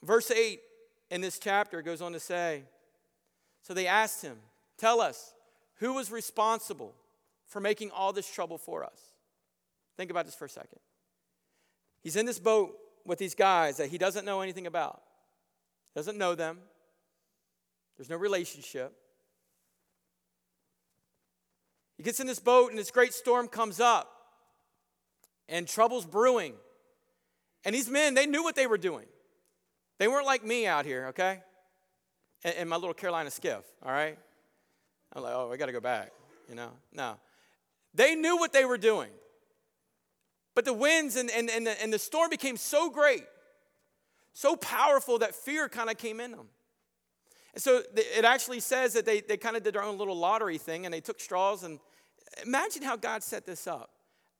Verse 0.01 0.31
8 0.31 0.59
in 1.11 1.21
this 1.21 1.39
chapter 1.39 1.81
goes 1.81 2.01
on 2.01 2.13
to 2.13 2.19
say 2.19 2.63
So 3.61 3.73
they 3.73 3.87
asked 3.87 4.21
him, 4.21 4.37
Tell 4.77 5.01
us, 5.01 5.33
who 5.79 5.93
was 5.93 6.11
responsible 6.11 6.93
for 7.45 7.59
making 7.59 7.91
all 7.91 8.13
this 8.13 8.31
trouble 8.31 8.57
for 8.57 8.83
us? 8.83 8.99
Think 9.97 10.11
about 10.11 10.25
this 10.25 10.35
for 10.35 10.45
a 10.45 10.49
second. 10.49 10.79
He's 12.01 12.15
in 12.15 12.25
this 12.25 12.39
boat 12.39 12.75
with 13.05 13.19
these 13.19 13.35
guys 13.35 13.77
that 13.77 13.89
he 13.89 13.97
doesn't 13.97 14.25
know 14.25 14.41
anything 14.41 14.67
about, 14.67 15.01
doesn't 15.95 16.17
know 16.17 16.35
them, 16.35 16.59
there's 17.97 18.09
no 18.09 18.17
relationship. 18.17 18.93
He 21.97 22.03
gets 22.03 22.19
in 22.19 22.27
this 22.27 22.39
boat, 22.39 22.69
and 22.69 22.79
this 22.79 22.91
great 22.91 23.13
storm 23.13 23.47
comes 23.47 23.79
up, 23.79 24.09
and 25.47 25.67
trouble's 25.67 26.05
brewing. 26.05 26.53
And 27.65 27.75
these 27.75 27.89
men, 27.89 28.13
they 28.13 28.25
knew 28.25 28.43
what 28.43 28.55
they 28.55 28.67
were 28.67 28.77
doing. 28.77 29.05
They 29.99 30.07
weren't 30.07 30.25
like 30.25 30.43
me 30.43 30.65
out 30.65 30.85
here, 30.85 31.07
okay? 31.09 31.41
In 32.57 32.67
my 32.67 32.75
little 32.75 32.93
Carolina 32.93 33.31
skiff, 33.31 33.63
all 33.85 33.91
right? 33.91 34.17
I'm 35.13 35.21
like, 35.21 35.33
oh, 35.33 35.49
we 35.49 35.57
got 35.57 35.67
to 35.67 35.71
go 35.71 35.79
back, 35.79 36.11
you 36.49 36.55
know? 36.55 36.71
No. 36.91 37.15
They 37.93 38.15
knew 38.15 38.37
what 38.37 38.51
they 38.51 38.65
were 38.65 38.77
doing. 38.77 39.11
But 40.55 40.65
the 40.65 40.73
winds 40.73 41.15
and, 41.15 41.29
and, 41.31 41.49
and, 41.49 41.65
the, 41.65 41.81
and 41.81 41.91
the 41.91 41.99
storm 41.99 42.29
became 42.29 42.57
so 42.57 42.89
great, 42.89 43.23
so 44.33 44.55
powerful 44.55 45.19
that 45.19 45.33
fear 45.33 45.67
kind 45.67 45.89
of 45.89 45.97
came 45.97 46.19
in 46.19 46.31
them. 46.31 46.47
And 47.53 47.61
so 47.61 47.81
it 47.93 48.25
actually 48.25 48.59
says 48.59 48.93
that 48.93 49.05
they, 49.05 49.21
they 49.21 49.37
kind 49.37 49.55
of 49.55 49.63
did 49.63 49.75
their 49.75 49.83
own 49.83 49.97
little 49.97 50.17
lottery 50.17 50.57
thing 50.57 50.85
and 50.85 50.93
they 50.93 51.01
took 51.01 51.19
straws. 51.19 51.63
And 51.63 51.79
imagine 52.43 52.81
how 52.81 52.95
God 52.95 53.21
set 53.23 53.45
this 53.45 53.67
up. 53.67 53.91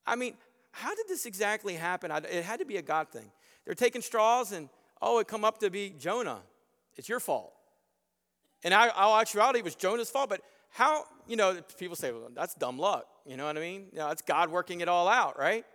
I 0.06 0.15
mean, 0.15 0.34
how 0.71 0.95
did 0.95 1.08
this 1.08 1.26
exactly 1.26 1.76
happen? 1.76 2.12
It 2.12 2.43
had 2.43 2.60
to 2.60 2.65
be 2.65 2.78
a 2.78 2.82
God 2.82 3.10
thing. 3.10 3.32
They're 3.65 3.76
taking 3.76 4.02
straws 4.02 4.52
and, 4.52 4.67
oh, 5.02 5.19
it 5.19 5.28
come 5.28 5.45
up 5.45 5.60
to 5.60 5.69
be 5.69 5.91
Jonah. 5.91 6.39
It's 6.95 7.08
your 7.08 7.19
fault. 7.19 7.54
And 8.63 8.73
all 8.73 9.19
actuality, 9.19 9.60
it 9.60 9.65
was 9.65 9.76
Jonah's 9.76 10.10
fault. 10.10 10.30
But 10.30 10.41
how, 10.69 11.06
you 11.28 11.36
know, 11.36 11.60
people 11.78 11.95
say, 11.95 12.12
well, 12.12 12.30
that's 12.34 12.56
dumb 12.56 12.80
luck. 12.80 13.06
You 13.28 13.38
know 13.38 13.45
what 13.45 13.58
I 13.58 13.62
mean? 13.62 13.88
You 13.91 13.99
know, 13.99 14.08
that's 14.08 14.23
God 14.23 14.49
working 14.49 14.82
it 14.82 14.88
all 14.88 15.08
out, 15.08 15.38
right? 15.38 15.65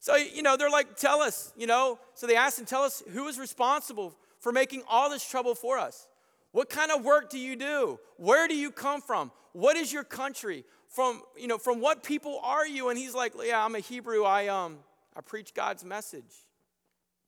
So, 0.00 0.16
you 0.16 0.42
know, 0.42 0.56
they're 0.56 0.70
like, 0.70 0.96
tell 0.96 1.20
us, 1.20 1.52
you 1.56 1.66
know. 1.66 1.98
So 2.14 2.26
they 2.26 2.36
asked 2.36 2.58
him, 2.58 2.66
tell 2.66 2.82
us 2.82 3.02
who 3.12 3.26
is 3.28 3.38
responsible 3.38 4.14
for 4.38 4.52
making 4.52 4.82
all 4.88 5.10
this 5.10 5.28
trouble 5.28 5.54
for 5.54 5.78
us. 5.78 6.06
What 6.52 6.70
kind 6.70 6.90
of 6.90 7.04
work 7.04 7.30
do 7.30 7.38
you 7.38 7.56
do? 7.56 7.98
Where 8.16 8.48
do 8.48 8.56
you 8.56 8.70
come 8.70 9.00
from? 9.00 9.32
What 9.52 9.76
is 9.76 9.92
your 9.92 10.04
country? 10.04 10.64
From, 10.88 11.22
you 11.36 11.48
know, 11.48 11.58
from 11.58 11.80
what 11.80 12.02
people 12.02 12.40
are 12.42 12.66
you? 12.66 12.88
And 12.88 12.98
he's 12.98 13.14
like, 13.14 13.34
yeah, 13.44 13.62
I'm 13.62 13.74
a 13.74 13.80
Hebrew. 13.80 14.24
I, 14.24 14.48
um, 14.48 14.78
I 15.14 15.20
preach 15.20 15.52
God's 15.52 15.84
message. 15.84 16.46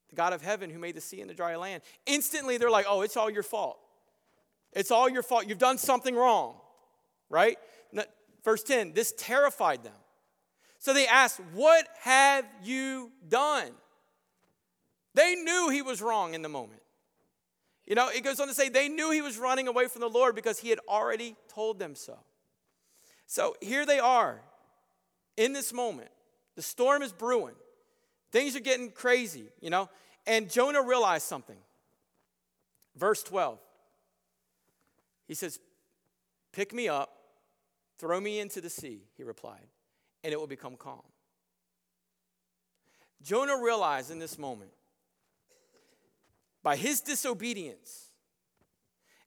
The 0.09 0.17
God 0.17 0.33
of 0.33 0.41
heaven 0.41 0.71
who 0.71 0.79
made 0.79 0.95
the 0.95 1.01
sea 1.01 1.21
and 1.21 1.29
the 1.29 1.35
dry 1.35 1.57
land. 1.57 1.83
Instantly, 2.07 2.57
they're 2.57 2.71
like, 2.71 2.87
oh, 2.89 3.03
it's 3.03 3.17
all 3.17 3.31
your 3.31 3.43
fault. 3.43 3.79
It's 4.73 4.91
all 4.91 5.09
your 5.09 5.23
fault. 5.23 5.47
You've 5.47 5.59
done 5.59 5.79
something 5.79 6.15
wrong, 6.15 6.55
right? 7.29 7.59
Verse 8.45 8.63
10 8.63 8.93
this 8.93 9.13
terrified 9.17 9.83
them. 9.83 9.93
So 10.81 10.93
they 10.93 11.07
asked, 11.07 11.41
What 11.53 11.87
have 12.01 12.45
you 12.65 13.13
done? 13.29 13.71
They 15.15 15.35
knew 15.37 15.69
he 15.71 15.83
was 15.83 16.03
wrong 16.03 16.35
in 16.35 16.43
the 16.43 16.49
moment. 16.49 16.83
You 17.87 17.95
know, 17.95 18.09
it 18.09 18.25
goes 18.25 18.41
on 18.41 18.49
to 18.49 18.55
say 18.55 18.69
they 18.69 18.89
knew 18.89 19.11
he 19.11 19.23
was 19.23 19.39
running 19.39 19.69
away 19.69 19.89
from 19.89 20.01
the 20.01 20.09
Lord 20.09 20.35
because 20.35 20.59
he 20.59 20.71
had 20.71 20.79
already 20.89 21.37
told 21.49 21.79
them 21.79 21.95
so. 21.95 22.19
So 23.27 23.57
here 23.61 23.85
they 23.85 23.99
are 23.99 24.41
in 25.37 25.53
this 25.53 25.73
moment. 25.73 26.11
The 26.57 26.63
storm 26.63 27.03
is 27.03 27.13
brewing. 27.13 27.55
Things 28.33 28.57
are 28.57 28.61
getting 28.61 28.91
crazy, 28.91 29.49
you 29.61 29.71
know? 29.71 29.89
And 30.27 30.51
Jonah 30.51 30.83
realized 30.83 31.27
something. 31.27 31.57
Verse 32.97 33.23
12. 33.23 33.59
He 35.27 35.35
says, 35.35 35.59
Pick 36.53 36.73
me 36.73 36.89
up, 36.89 37.11
throw 37.99 38.21
me 38.21 38.41
into 38.41 38.61
the 38.61 38.71
sea, 38.71 39.03
he 39.17 39.25
replied, 39.25 39.67
and 40.23 40.33
it 40.33 40.39
will 40.39 40.47
become 40.47 40.77
calm. 40.77 41.03
Jonah 43.23 43.59
realized 43.61 44.11
in 44.11 44.19
this 44.19 44.39
moment, 44.39 44.71
by 46.63 46.77
his 46.77 47.01
disobedience, 47.01 48.09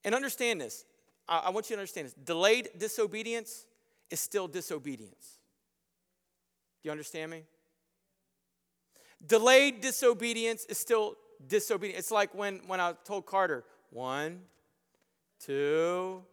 and 0.03 0.13
understand 0.13 0.62
this, 0.62 0.86
I, 1.27 1.43
I 1.45 1.49
want 1.49 1.69
you 1.69 1.75
to 1.75 1.79
understand 1.79 2.08
this 2.08 2.13
delayed 2.13 2.69
disobedience 2.77 3.65
is 4.10 4.19
still 4.19 4.47
disobedience. 4.47 5.39
Do 6.82 6.88
you 6.88 6.91
understand 6.91 7.32
me? 7.32 7.43
Delayed 9.25 9.82
disobedience 9.82 10.65
is 10.65 10.77
still 10.77 11.15
disobedience. 11.47 11.99
It's 11.99 12.12
like 12.12 12.36
when, 12.36 12.62
when 12.67 12.79
I 12.79 12.93
told 13.06 13.25
Carter, 13.25 13.63
one, 13.89 14.41
two, 15.39 16.23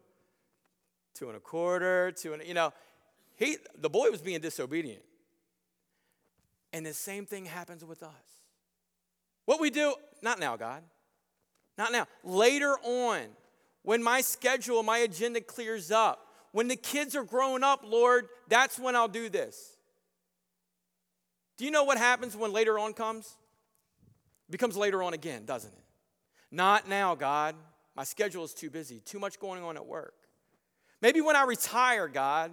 two 1.13 1.27
and 1.27 1.37
a 1.37 1.39
quarter, 1.39 2.11
two 2.11 2.33
and 2.33 2.43
you 2.45 2.53
know, 2.53 2.73
he 3.41 3.57
the 3.77 3.89
boy 3.89 4.09
was 4.11 4.21
being 4.21 4.39
disobedient. 4.39 5.01
And 6.71 6.85
the 6.85 6.93
same 6.93 7.25
thing 7.25 7.45
happens 7.45 7.83
with 7.83 8.03
us. 8.03 8.09
What 9.45 9.59
we 9.59 9.69
do, 9.69 9.95
not 10.21 10.39
now, 10.39 10.55
God. 10.55 10.83
Not 11.77 11.91
now. 11.91 12.07
Later 12.23 12.77
on, 12.83 13.23
when 13.81 14.03
my 14.03 14.21
schedule, 14.21 14.83
my 14.83 14.99
agenda 14.99 15.41
clears 15.41 15.91
up, 15.91 16.27
when 16.51 16.67
the 16.67 16.75
kids 16.75 17.15
are 17.15 17.23
growing 17.23 17.63
up, 17.63 17.81
Lord, 17.83 18.27
that's 18.47 18.77
when 18.77 18.95
I'll 18.95 19.07
do 19.07 19.27
this. 19.27 19.75
Do 21.57 21.65
you 21.65 21.71
know 21.71 21.83
what 21.83 21.97
happens 21.97 22.37
when 22.37 22.53
later 22.53 22.77
on 22.77 22.93
comes? 22.93 23.25
It 24.47 24.51
becomes 24.51 24.77
later 24.77 25.01
on 25.01 25.13
again, 25.13 25.45
doesn't 25.45 25.73
it? 25.73 25.83
Not 26.51 26.87
now, 26.87 27.15
God. 27.15 27.55
My 27.95 28.03
schedule 28.03 28.43
is 28.43 28.53
too 28.53 28.69
busy, 28.69 28.99
too 28.99 29.19
much 29.19 29.39
going 29.39 29.63
on 29.63 29.77
at 29.77 29.85
work. 29.85 30.13
Maybe 31.01 31.21
when 31.21 31.35
I 31.35 31.43
retire, 31.43 32.07
God. 32.07 32.51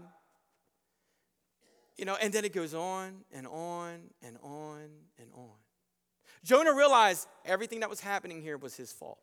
You 1.99 2.05
know, 2.05 2.15
and 2.15 2.33
then 2.33 2.45
it 2.45 2.55
goes 2.55 2.75
on 2.75 3.25
and 3.33 3.47
on 3.47 3.99
and 4.23 4.39
on 4.43 4.89
and 5.19 5.29
on. 5.35 5.51
Jonah 6.45 6.73
realized 6.73 7.27
everything 7.45 7.81
that 7.81 7.91
was 7.91 8.01
happening 8.01 8.41
here 8.41 8.57
was 8.57 8.77
his 8.77 8.93
fault. 8.93 9.19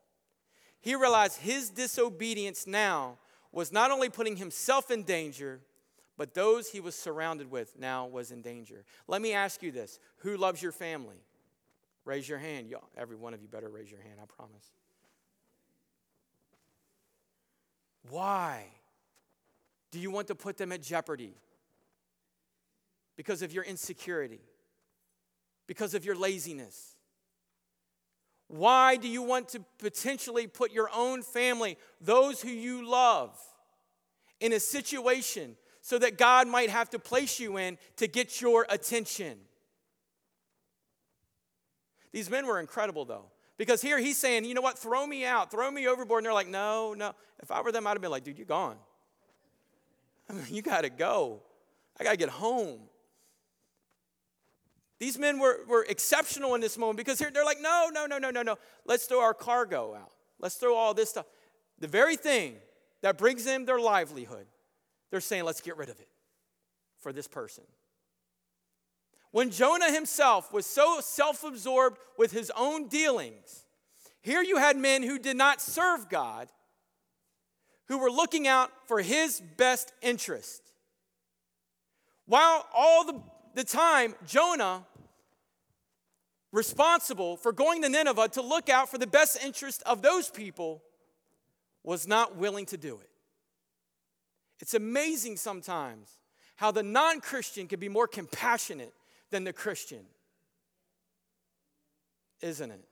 He 0.80 0.94
realized 0.94 1.40
his 1.40 1.70
disobedience 1.70 2.66
now 2.66 3.18
was 3.50 3.72
not 3.72 3.90
only 3.90 4.10
putting 4.10 4.36
himself 4.36 4.90
in 4.90 5.02
danger, 5.02 5.60
but 6.18 6.34
those 6.34 6.68
he 6.68 6.80
was 6.80 6.94
surrounded 6.94 7.50
with 7.50 7.78
now 7.78 8.06
was 8.06 8.30
in 8.30 8.42
danger. 8.42 8.84
Let 9.08 9.22
me 9.22 9.32
ask 9.32 9.62
you 9.62 9.72
this 9.72 9.98
who 10.18 10.36
loves 10.36 10.62
your 10.62 10.72
family? 10.72 11.16
Raise 12.04 12.28
your 12.28 12.38
hand. 12.38 12.68
Y'all, 12.68 12.88
every 12.96 13.16
one 13.16 13.34
of 13.34 13.42
you 13.42 13.48
better 13.48 13.68
raise 13.68 13.90
your 13.90 14.00
hand, 14.00 14.20
I 14.22 14.26
promise. 14.26 14.70
Why 18.10 18.66
do 19.90 19.98
you 19.98 20.10
want 20.10 20.28
to 20.28 20.34
put 20.34 20.56
them 20.56 20.70
at 20.70 20.82
jeopardy? 20.82 21.34
Because 23.16 23.42
of 23.42 23.52
your 23.52 23.64
insecurity, 23.64 24.40
because 25.66 25.94
of 25.94 26.04
your 26.04 26.14
laziness. 26.14 26.96
Why 28.48 28.96
do 28.96 29.08
you 29.08 29.22
want 29.22 29.48
to 29.50 29.64
potentially 29.78 30.46
put 30.46 30.70
your 30.72 30.88
own 30.94 31.22
family, 31.22 31.78
those 32.00 32.40
who 32.40 32.50
you 32.50 32.88
love, 32.88 33.36
in 34.38 34.52
a 34.52 34.60
situation 34.60 35.56
so 35.80 35.98
that 35.98 36.18
God 36.18 36.46
might 36.46 36.70
have 36.70 36.90
to 36.90 36.98
place 36.98 37.40
you 37.40 37.56
in 37.56 37.78
to 37.96 38.06
get 38.06 38.40
your 38.40 38.66
attention? 38.68 39.38
These 42.12 42.30
men 42.30 42.46
were 42.46 42.60
incredible, 42.60 43.04
though. 43.04 43.26
Because 43.58 43.80
here 43.80 43.98
he's 43.98 44.18
saying, 44.18 44.44
you 44.44 44.54
know 44.54 44.60
what, 44.60 44.78
throw 44.78 45.06
me 45.06 45.24
out, 45.24 45.50
throw 45.50 45.70
me 45.70 45.88
overboard. 45.88 46.20
And 46.20 46.26
they're 46.26 46.34
like, 46.34 46.48
no, 46.48 46.94
no. 46.94 47.12
If 47.42 47.50
I 47.50 47.62
were 47.62 47.72
them, 47.72 47.86
I'd 47.86 47.90
have 47.90 48.02
been 48.02 48.10
like, 48.10 48.24
dude, 48.24 48.38
you're 48.38 48.46
gone. 48.46 48.76
I 50.28 50.32
mean, 50.34 50.44
you 50.50 50.62
got 50.62 50.82
to 50.82 50.90
go. 50.90 51.42
I 51.98 52.04
got 52.04 52.10
to 52.12 52.16
get 52.16 52.28
home. 52.28 52.80
These 54.98 55.18
men 55.18 55.38
were, 55.38 55.60
were 55.68 55.84
exceptional 55.88 56.54
in 56.54 56.60
this 56.60 56.78
moment 56.78 56.96
because 56.96 57.18
they're 57.18 57.44
like, 57.44 57.60
no, 57.60 57.90
no, 57.92 58.06
no, 58.06 58.18
no, 58.18 58.30
no, 58.30 58.42
no. 58.42 58.56
Let's 58.86 59.04
throw 59.04 59.20
our 59.20 59.34
cargo 59.34 59.94
out. 59.94 60.10
Let's 60.40 60.54
throw 60.56 60.74
all 60.74 60.94
this 60.94 61.10
stuff. 61.10 61.26
The 61.78 61.88
very 61.88 62.16
thing 62.16 62.56
that 63.02 63.18
brings 63.18 63.44
them 63.44 63.66
their 63.66 63.78
livelihood, 63.78 64.46
they're 65.10 65.20
saying, 65.20 65.44
let's 65.44 65.60
get 65.60 65.76
rid 65.76 65.90
of 65.90 66.00
it 66.00 66.08
for 66.98 67.12
this 67.12 67.28
person. 67.28 67.64
When 69.32 69.50
Jonah 69.50 69.92
himself 69.92 70.52
was 70.52 70.64
so 70.64 71.00
self 71.00 71.44
absorbed 71.44 71.98
with 72.16 72.32
his 72.32 72.50
own 72.56 72.88
dealings, 72.88 73.66
here 74.22 74.42
you 74.42 74.56
had 74.56 74.78
men 74.78 75.02
who 75.02 75.18
did 75.18 75.36
not 75.36 75.60
serve 75.60 76.08
God, 76.08 76.48
who 77.88 77.98
were 77.98 78.10
looking 78.10 78.48
out 78.48 78.70
for 78.86 79.02
his 79.02 79.42
best 79.58 79.92
interest. 80.00 80.62
While 82.24 82.66
all 82.74 83.04
the 83.04 83.20
the 83.56 83.64
time 83.64 84.14
Jonah, 84.26 84.84
responsible 86.52 87.38
for 87.38 87.52
going 87.52 87.82
to 87.82 87.88
Nineveh 87.88 88.28
to 88.34 88.42
look 88.42 88.68
out 88.68 88.90
for 88.90 88.98
the 88.98 89.06
best 89.06 89.42
interest 89.42 89.82
of 89.86 90.02
those 90.02 90.28
people, 90.30 90.82
was 91.82 92.06
not 92.06 92.36
willing 92.36 92.66
to 92.66 92.76
do 92.76 92.96
it. 92.96 93.08
It's 94.60 94.74
amazing 94.74 95.38
sometimes 95.38 96.18
how 96.56 96.70
the 96.70 96.82
non 96.82 97.20
Christian 97.20 97.66
can 97.66 97.80
be 97.80 97.88
more 97.88 98.06
compassionate 98.06 98.92
than 99.30 99.44
the 99.44 99.54
Christian, 99.54 100.04
isn't 102.42 102.70
it? 102.70 102.84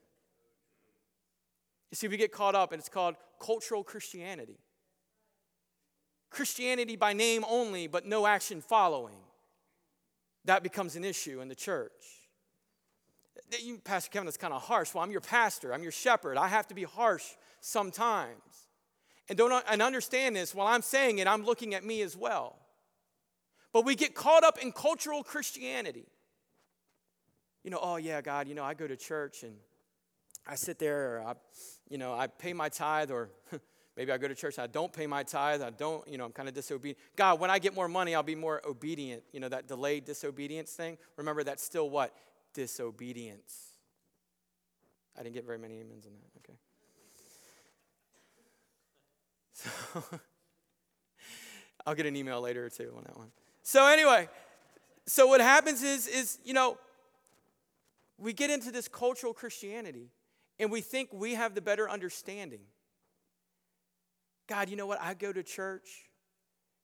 You 1.91 1.97
see, 1.97 2.09
we 2.09 2.17
get 2.17 2.33
caught 2.33 2.55
up, 2.55 2.73
and 2.73 2.81
it's 2.81 2.89
called 2.89 3.17
cultural 3.39 3.85
Christianity. 3.85 4.59
Christianity 6.31 6.97
by 6.97 7.13
name 7.13 7.45
only, 7.49 7.87
but 7.87 8.07
no 8.07 8.27
action 8.27 8.63
following 8.63 9.24
that 10.45 10.63
becomes 10.63 10.97
an 10.97 11.05
issue 11.05 11.41
in 11.41 11.49
the 11.49 11.55
church. 11.55 11.93
You, 13.61 13.79
pastor 13.79 14.11
Kevin, 14.11 14.27
that's 14.27 14.37
kind 14.37 14.55
of 14.55 14.63
harsh. 14.63 14.95
Well, 14.95 15.05
I'm 15.05 15.11
your 15.11 15.21
pastor, 15.21 15.73
I'm 15.73 15.83
your 15.83 15.93
shepherd. 15.93 16.37
I 16.37 16.49
have 16.49 16.67
to 16.69 16.75
be 16.75 16.85
harsh 16.85 17.25
sometimes. 17.61 18.41
And 19.29 19.39
don't 19.39 19.65
and 19.69 19.81
understand 19.81 20.37
this, 20.37 20.55
while 20.55 20.67
I'm 20.67 20.83
saying 20.83 21.19
it, 21.19 21.27
I'm 21.27 21.45
looking 21.45 21.75
at 21.75 21.85
me 21.85 22.03
as 22.03 22.17
well. 22.17 22.57
But 23.73 23.85
we 23.85 23.95
get 23.95 24.15
caught 24.15 24.45
up 24.45 24.59
in 24.59 24.71
cultural 24.71 25.25
Christianity. 25.25 26.07
You 27.63 27.71
know, 27.71 27.81
oh 27.81 27.97
yeah, 27.97 28.21
God, 28.21 28.47
you 28.47 28.55
know, 28.55 28.63
I 28.63 28.75
go 28.75 28.87
to 28.87 28.97
church 28.97 29.43
and 29.43 29.57
I 30.47 30.57
sit 30.57 30.79
there, 30.79 31.17
or 31.17 31.23
I, 31.27 31.35
you 31.89 31.97
know, 31.97 32.13
I 32.13 32.27
pay 32.27 32.53
my 32.53 32.69
tithe, 32.69 33.11
or 33.11 33.31
Maybe 33.97 34.11
I 34.11 34.19
go 34.19 34.27
to 34.27 34.35
church 34.35 34.59
and 34.59 34.65
I 34.65 34.67
don't 34.67 34.93
pay 34.93 35.07
my 35.07 35.23
tithe. 35.23 35.63
I 35.63 35.71
don't, 35.71 36.07
you 36.09 36.19
know, 36.19 36.25
I'm 36.25 36.33
kind 36.33 36.49
of 36.49 36.55
disobedient. 36.55 36.99
God, 37.15 37.39
when 37.39 37.51
I 37.51 37.59
get 37.59 37.75
more 37.75 37.89
money, 37.89 38.15
I'll 38.15 38.25
be 38.25 38.35
more 38.35 38.61
obedient. 38.67 39.23
You 39.33 39.41
know, 39.41 39.49
that 39.49 39.69
delayed 39.69 40.05
disobedience 40.05 40.73
thing. 40.73 40.99
Remember, 41.17 41.45
that's 41.45 41.63
still 41.63 41.89
what? 41.89 42.13
Disobedience. 42.55 43.75
I 45.17 45.23
didn't 45.23 45.35
get 45.35 45.47
very 45.47 45.59
many 45.59 45.81
amens 45.81 46.07
on 46.07 46.13
that. 46.13 46.51
Okay. 46.51 46.59
So 49.53 49.71
I'll 51.87 51.95
get 51.95 52.07
an 52.07 52.17
email 52.17 52.41
later 52.41 52.67
or 52.67 52.71
two 52.71 52.93
on 52.97 53.05
that 53.05 53.17
one. 53.17 53.31
So 53.63 53.87
anyway, 53.87 54.29
so 55.07 55.29
what 55.29 55.41
happens 55.41 55.83
is, 55.83 56.09
is 56.09 56.39
you 56.45 56.53
know, 56.53 56.79
we 58.19 58.33
get 58.33 58.51
into 58.51 58.73
this 58.73 58.89
cultural 58.89 59.33
Christianity 59.33 60.11
and 60.59 60.71
we 60.71 60.81
think 60.81 61.11
we 61.13 61.35
have 61.35 61.55
the 61.55 61.61
better 61.61 61.89
understanding. 61.89 62.61
God, 64.47 64.69
you 64.69 64.77
know 64.77 64.87
what? 64.87 65.01
I 65.01 65.15
go 65.15 65.33
to 65.33 65.43
church. 65.43 66.09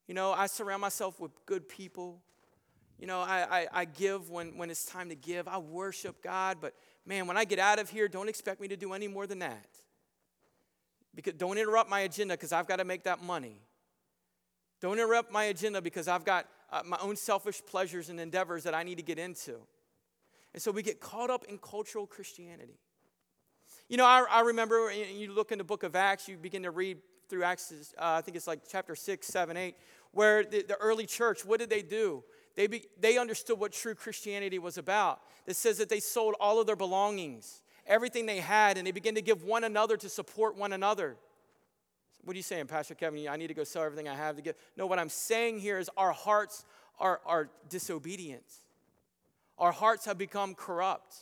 You 0.06 0.14
know, 0.14 0.32
I 0.32 0.46
surround 0.46 0.80
myself 0.80 1.20
with 1.20 1.30
good 1.46 1.68
people. 1.68 2.20
You 2.98 3.06
know, 3.06 3.20
I, 3.20 3.60
I, 3.60 3.66
I, 3.72 3.84
give 3.84 4.28
when, 4.28 4.58
when 4.58 4.70
it's 4.70 4.84
time 4.84 5.08
to 5.08 5.14
give. 5.14 5.48
I 5.48 5.58
worship 5.58 6.22
God, 6.22 6.58
but 6.60 6.74
man, 7.06 7.26
when 7.26 7.36
I 7.36 7.44
get 7.44 7.58
out 7.58 7.78
of 7.78 7.88
here, 7.88 8.08
don't 8.08 8.28
expect 8.28 8.60
me 8.60 8.68
to 8.68 8.76
do 8.76 8.92
any 8.92 9.08
more 9.08 9.26
than 9.26 9.38
that. 9.38 9.68
Because 11.14 11.34
don't 11.34 11.58
interrupt 11.58 11.88
my 11.88 12.00
agenda 12.00 12.34
because 12.34 12.52
I've 12.52 12.66
got 12.66 12.76
to 12.76 12.84
make 12.84 13.04
that 13.04 13.22
money. 13.22 13.62
Don't 14.80 14.98
interrupt 14.98 15.32
my 15.32 15.44
agenda 15.44 15.80
because 15.80 16.08
I've 16.08 16.24
got 16.24 16.46
uh, 16.72 16.82
my 16.84 16.98
own 17.00 17.16
selfish 17.16 17.62
pleasures 17.64 18.08
and 18.08 18.20
endeavors 18.20 18.64
that 18.64 18.74
I 18.74 18.82
need 18.82 18.96
to 18.96 19.02
get 19.02 19.18
into. 19.18 19.56
And 20.52 20.62
so 20.62 20.70
we 20.70 20.82
get 20.82 21.00
caught 21.00 21.30
up 21.30 21.44
in 21.44 21.58
cultural 21.58 22.06
Christianity. 22.06 22.78
You 23.88 23.96
know, 23.96 24.06
I, 24.06 24.24
I 24.28 24.40
remember 24.40 24.92
you 24.92 25.32
look 25.32 25.52
in 25.52 25.58
the 25.58 25.64
book 25.64 25.82
of 25.82 25.96
Acts, 25.96 26.28
you 26.28 26.36
begin 26.36 26.62
to 26.64 26.70
read 26.70 26.98
through 27.30 27.44
Acts, 27.44 27.94
uh, 27.96 28.02
I 28.18 28.20
think 28.20 28.36
it's 28.36 28.46
like 28.46 28.60
chapter 28.68 28.94
6, 28.94 29.26
7, 29.26 29.56
8, 29.56 29.76
where 30.12 30.44
the, 30.44 30.62
the 30.62 30.76
early 30.76 31.06
church, 31.06 31.44
what 31.44 31.60
did 31.60 31.70
they 31.70 31.82
do? 31.82 32.24
They, 32.56 32.66
be, 32.66 32.84
they 32.98 33.16
understood 33.16 33.58
what 33.58 33.72
true 33.72 33.94
Christianity 33.94 34.58
was 34.58 34.76
about. 34.76 35.20
It 35.46 35.56
says 35.56 35.78
that 35.78 35.88
they 35.88 36.00
sold 36.00 36.34
all 36.40 36.60
of 36.60 36.66
their 36.66 36.76
belongings, 36.76 37.62
everything 37.86 38.26
they 38.26 38.40
had, 38.40 38.76
and 38.76 38.86
they 38.86 38.90
began 38.90 39.14
to 39.14 39.22
give 39.22 39.44
one 39.44 39.64
another 39.64 39.96
to 39.96 40.08
support 40.08 40.56
one 40.56 40.72
another. 40.72 41.16
What 42.24 42.34
are 42.34 42.36
you 42.36 42.42
saying, 42.42 42.66
Pastor 42.66 42.94
Kevin? 42.94 43.28
I 43.28 43.36
need 43.36 43.46
to 43.46 43.54
go 43.54 43.64
sell 43.64 43.82
everything 43.82 44.08
I 44.08 44.14
have 44.14 44.36
to 44.36 44.42
give. 44.42 44.56
No, 44.76 44.86
what 44.86 44.98
I'm 44.98 45.08
saying 45.08 45.60
here 45.60 45.78
is 45.78 45.88
our 45.96 46.12
hearts 46.12 46.64
are, 46.98 47.20
are 47.24 47.48
disobedient. 47.68 48.44
Our 49.56 49.72
hearts 49.72 50.04
have 50.04 50.18
become 50.18 50.54
corrupt. 50.54 51.14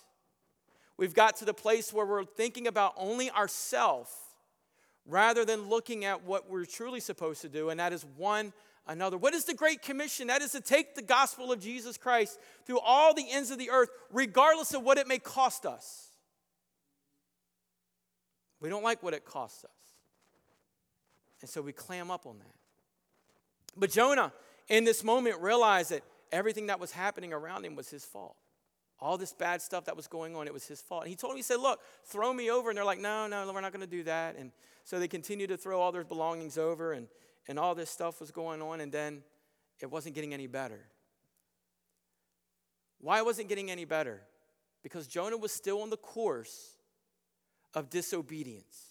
We've 0.96 1.14
got 1.14 1.36
to 1.36 1.44
the 1.44 1.54
place 1.54 1.92
where 1.92 2.04
we're 2.04 2.24
thinking 2.24 2.66
about 2.66 2.94
only 2.96 3.30
ourselves 3.30 4.10
rather 5.08 5.44
than 5.44 5.68
looking 5.68 6.04
at 6.04 6.24
what 6.24 6.48
we're 6.48 6.66
truly 6.66 7.00
supposed 7.00 7.40
to 7.40 7.48
do, 7.48 7.70
and 7.70 7.80
that 7.80 7.92
is 7.92 8.04
one 8.16 8.52
another. 8.86 9.16
What 9.16 9.34
is 9.34 9.44
the 9.44 9.54
Great 9.54 9.82
Commission? 9.82 10.28
That 10.28 10.42
is 10.42 10.52
to 10.52 10.60
take 10.60 10.94
the 10.94 11.02
gospel 11.02 11.50
of 11.50 11.60
Jesus 11.60 11.96
Christ 11.96 12.38
through 12.66 12.80
all 12.80 13.14
the 13.14 13.26
ends 13.30 13.50
of 13.50 13.58
the 13.58 13.70
earth, 13.70 13.88
regardless 14.12 14.74
of 14.74 14.82
what 14.82 14.98
it 14.98 15.08
may 15.08 15.18
cost 15.18 15.66
us. 15.66 16.10
We 18.60 18.68
don't 18.68 18.82
like 18.82 19.02
what 19.02 19.14
it 19.14 19.24
costs 19.24 19.64
us. 19.64 19.70
And 21.40 21.48
so 21.48 21.62
we 21.62 21.72
clam 21.72 22.10
up 22.10 22.26
on 22.26 22.38
that. 22.38 22.54
But 23.76 23.90
Jonah, 23.90 24.32
in 24.68 24.84
this 24.84 25.02
moment, 25.04 25.40
realized 25.40 25.90
that 25.90 26.02
everything 26.32 26.66
that 26.66 26.80
was 26.80 26.90
happening 26.90 27.32
around 27.32 27.64
him 27.64 27.76
was 27.76 27.88
his 27.88 28.04
fault. 28.04 28.36
All 29.00 29.16
this 29.16 29.32
bad 29.32 29.62
stuff 29.62 29.84
that 29.84 29.96
was 29.96 30.08
going 30.08 30.34
on, 30.34 30.46
it 30.46 30.52
was 30.52 30.66
his 30.66 30.80
fault. 30.80 31.02
And 31.02 31.10
he 31.10 31.16
told 31.16 31.34
me, 31.34 31.38
he 31.38 31.42
said, 31.42 31.60
Look, 31.60 31.80
throw 32.04 32.32
me 32.32 32.50
over. 32.50 32.70
And 32.70 32.76
they're 32.76 32.84
like, 32.84 33.00
No, 33.00 33.26
no, 33.26 33.50
we're 33.52 33.60
not 33.60 33.72
going 33.72 33.84
to 33.84 33.86
do 33.86 34.02
that. 34.04 34.36
And 34.36 34.50
so 34.84 34.98
they 34.98 35.08
continued 35.08 35.48
to 35.48 35.56
throw 35.56 35.80
all 35.80 35.92
their 35.92 36.04
belongings 36.04 36.58
over, 36.58 36.92
and, 36.92 37.08
and 37.46 37.58
all 37.58 37.74
this 37.74 37.90
stuff 37.90 38.20
was 38.20 38.30
going 38.30 38.60
on. 38.60 38.80
And 38.80 38.90
then 38.90 39.22
it 39.80 39.90
wasn't 39.90 40.14
getting 40.14 40.34
any 40.34 40.46
better. 40.46 40.80
Why 43.00 43.22
wasn't 43.22 43.46
it 43.46 43.48
getting 43.48 43.70
any 43.70 43.84
better? 43.84 44.22
Because 44.82 45.06
Jonah 45.06 45.36
was 45.36 45.52
still 45.52 45.82
on 45.82 45.90
the 45.90 45.96
course 45.96 46.76
of 47.74 47.90
disobedience. 47.90 48.88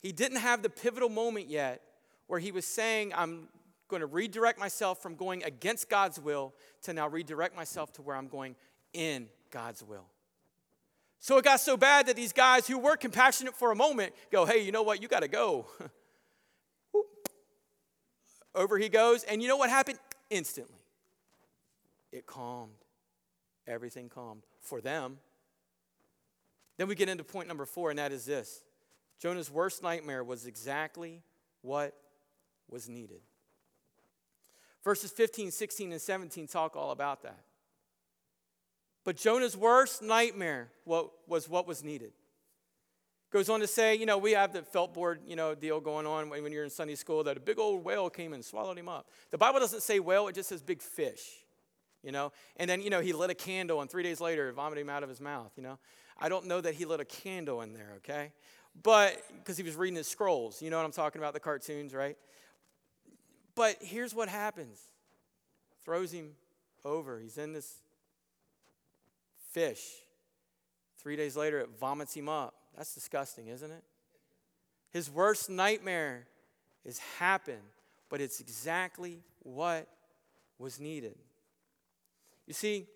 He 0.00 0.12
didn't 0.12 0.38
have 0.38 0.62
the 0.62 0.70
pivotal 0.70 1.08
moment 1.08 1.48
yet 1.48 1.82
where 2.26 2.40
he 2.40 2.50
was 2.50 2.66
saying, 2.66 3.12
I'm 3.14 3.48
going 3.92 4.00
to 4.00 4.06
redirect 4.06 4.58
myself 4.58 5.02
from 5.02 5.14
going 5.14 5.44
against 5.44 5.90
God's 5.90 6.18
will 6.18 6.54
to 6.80 6.94
now 6.94 7.06
redirect 7.08 7.54
myself 7.54 7.92
to 7.92 8.02
where 8.02 8.16
I'm 8.16 8.26
going 8.26 8.56
in 8.94 9.28
God's 9.50 9.84
will. 9.84 10.06
So 11.20 11.36
it 11.36 11.44
got 11.44 11.60
so 11.60 11.76
bad 11.76 12.06
that 12.06 12.16
these 12.16 12.32
guys 12.32 12.66
who 12.66 12.78
were 12.78 12.96
compassionate 12.96 13.54
for 13.54 13.70
a 13.70 13.76
moment 13.76 14.14
go, 14.32 14.46
hey, 14.46 14.64
you 14.64 14.72
know 14.72 14.82
what? 14.82 15.02
You 15.02 15.08
got 15.08 15.20
to 15.20 15.28
go. 15.28 15.66
Over 18.54 18.78
he 18.78 18.88
goes. 18.88 19.24
And 19.24 19.42
you 19.42 19.46
know 19.46 19.58
what 19.58 19.68
happened? 19.68 19.98
Instantly. 20.30 20.80
It 22.12 22.26
calmed. 22.26 22.72
Everything 23.66 24.08
calmed 24.08 24.42
for 24.58 24.80
them. 24.80 25.18
Then 26.78 26.88
we 26.88 26.94
get 26.94 27.10
into 27.10 27.24
point 27.24 27.46
number 27.46 27.66
four, 27.66 27.90
and 27.90 27.98
that 27.98 28.10
is 28.10 28.24
this 28.24 28.62
Jonah's 29.20 29.50
worst 29.50 29.82
nightmare 29.82 30.24
was 30.24 30.46
exactly 30.46 31.22
what 31.60 31.94
was 32.70 32.88
needed. 32.88 33.20
Verses 34.84 35.10
15, 35.10 35.50
16, 35.50 35.92
and 35.92 36.00
17 36.00 36.46
talk 36.46 36.76
all 36.76 36.90
about 36.90 37.22
that. 37.22 37.38
But 39.04 39.16
Jonah's 39.16 39.56
worst 39.56 40.02
nightmare 40.02 40.68
was 40.84 41.48
what 41.48 41.66
was 41.66 41.82
needed. 41.82 42.12
Goes 43.32 43.48
on 43.48 43.60
to 43.60 43.66
say, 43.66 43.94
you 43.94 44.04
know, 44.04 44.18
we 44.18 44.32
have 44.32 44.52
the 44.52 44.62
felt 44.62 44.92
board, 44.92 45.20
you 45.26 45.36
know, 45.36 45.54
deal 45.54 45.80
going 45.80 46.06
on 46.06 46.28
when 46.28 46.52
you're 46.52 46.64
in 46.64 46.70
Sunday 46.70 46.94
school 46.94 47.24
that 47.24 47.36
a 47.36 47.40
big 47.40 47.58
old 47.58 47.82
whale 47.82 48.10
came 48.10 48.34
and 48.34 48.44
swallowed 48.44 48.76
him 48.76 48.88
up. 48.88 49.08
The 49.30 49.38
Bible 49.38 49.58
doesn't 49.58 49.82
say 49.82 50.00
whale, 50.00 50.28
it 50.28 50.34
just 50.34 50.50
says 50.50 50.62
big 50.62 50.82
fish, 50.82 51.22
you 52.02 52.12
know. 52.12 52.30
And 52.58 52.68
then, 52.68 52.82
you 52.82 52.90
know, 52.90 53.00
he 53.00 53.14
lit 53.14 53.30
a 53.30 53.34
candle 53.34 53.80
and 53.80 53.90
three 53.90 54.02
days 54.02 54.20
later 54.20 54.52
vomited 54.52 54.82
him 54.82 54.90
out 54.90 55.02
of 55.02 55.08
his 55.08 55.20
mouth, 55.20 55.50
you 55.56 55.62
know. 55.62 55.78
I 56.18 56.28
don't 56.28 56.46
know 56.46 56.60
that 56.60 56.74
he 56.74 56.84
lit 56.84 57.00
a 57.00 57.06
candle 57.06 57.62
in 57.62 57.72
there, 57.72 57.94
okay? 57.98 58.32
But, 58.82 59.22
because 59.38 59.56
he 59.56 59.62
was 59.62 59.76
reading 59.76 59.96
his 59.96 60.08
scrolls, 60.08 60.60
you 60.60 60.70
know 60.70 60.76
what 60.76 60.84
I'm 60.84 60.92
talking 60.92 61.20
about, 61.20 61.32
the 61.32 61.40
cartoons, 61.40 61.94
right? 61.94 62.16
But 63.54 63.76
here's 63.80 64.14
what 64.14 64.28
happens 64.28 64.80
throws 65.84 66.12
him 66.12 66.32
over. 66.84 67.18
He's 67.18 67.38
in 67.38 67.52
this 67.52 67.74
fish. 69.50 69.82
Three 70.98 71.16
days 71.16 71.36
later, 71.36 71.58
it 71.58 71.70
vomits 71.80 72.14
him 72.14 72.28
up. 72.28 72.54
That's 72.76 72.94
disgusting, 72.94 73.48
isn't 73.48 73.70
it? 73.70 73.82
His 74.90 75.10
worst 75.10 75.50
nightmare 75.50 76.26
has 76.84 76.98
happened, 77.18 77.62
but 78.08 78.20
it's 78.20 78.40
exactly 78.40 79.20
what 79.40 79.88
was 80.58 80.78
needed. 80.78 81.16
You 82.46 82.54
see, 82.54 82.86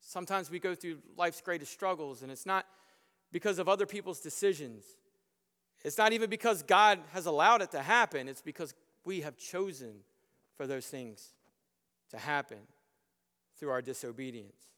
sometimes 0.00 0.50
we 0.50 0.58
go 0.58 0.74
through 0.74 0.98
life's 1.16 1.40
greatest 1.40 1.72
struggles, 1.72 2.22
and 2.22 2.30
it's 2.30 2.46
not 2.46 2.66
because 3.32 3.58
of 3.58 3.68
other 3.68 3.86
people's 3.86 4.20
decisions. 4.20 4.84
It's 5.84 5.98
not 5.98 6.12
even 6.12 6.28
because 6.28 6.62
God 6.62 6.98
has 7.12 7.26
allowed 7.26 7.62
it 7.62 7.70
to 7.72 7.82
happen, 7.82 8.28
it's 8.28 8.42
because 8.42 8.74
we 9.04 9.22
have 9.22 9.36
chosen 9.36 10.00
for 10.56 10.66
those 10.66 10.86
things 10.86 11.32
to 12.10 12.18
happen 12.18 12.58
through 13.58 13.70
our 13.70 13.82
disobedience. 13.82 14.70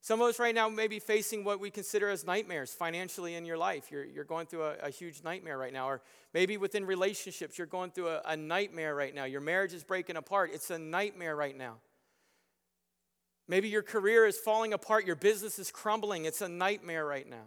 Some 0.00 0.20
of 0.20 0.28
us 0.28 0.38
right 0.38 0.54
now 0.54 0.68
may 0.68 0.86
be 0.86 1.00
facing 1.00 1.44
what 1.44 1.60
we 1.60 1.70
consider 1.70 2.08
as 2.08 2.24
nightmares 2.24 2.72
financially 2.72 3.34
in 3.34 3.44
your 3.44 3.58
life. 3.58 3.90
You're, 3.90 4.04
you're 4.04 4.24
going 4.24 4.46
through 4.46 4.62
a, 4.62 4.74
a 4.84 4.90
huge 4.90 5.22
nightmare 5.22 5.58
right 5.58 5.72
now. 5.72 5.88
Or 5.88 6.00
maybe 6.32 6.56
within 6.56 6.86
relationships, 6.86 7.58
you're 7.58 7.66
going 7.66 7.90
through 7.90 8.08
a, 8.08 8.22
a 8.24 8.36
nightmare 8.36 8.94
right 8.94 9.14
now. 9.14 9.24
Your 9.24 9.40
marriage 9.40 9.74
is 9.74 9.84
breaking 9.84 10.16
apart. 10.16 10.50
It's 10.54 10.70
a 10.70 10.78
nightmare 10.78 11.34
right 11.36 11.56
now. 11.56 11.74
Maybe 13.48 13.68
your 13.68 13.82
career 13.82 14.26
is 14.26 14.38
falling 14.38 14.72
apart. 14.72 15.04
Your 15.04 15.16
business 15.16 15.58
is 15.58 15.70
crumbling. 15.70 16.26
It's 16.26 16.42
a 16.42 16.48
nightmare 16.48 17.04
right 17.04 17.28
now. 17.28 17.44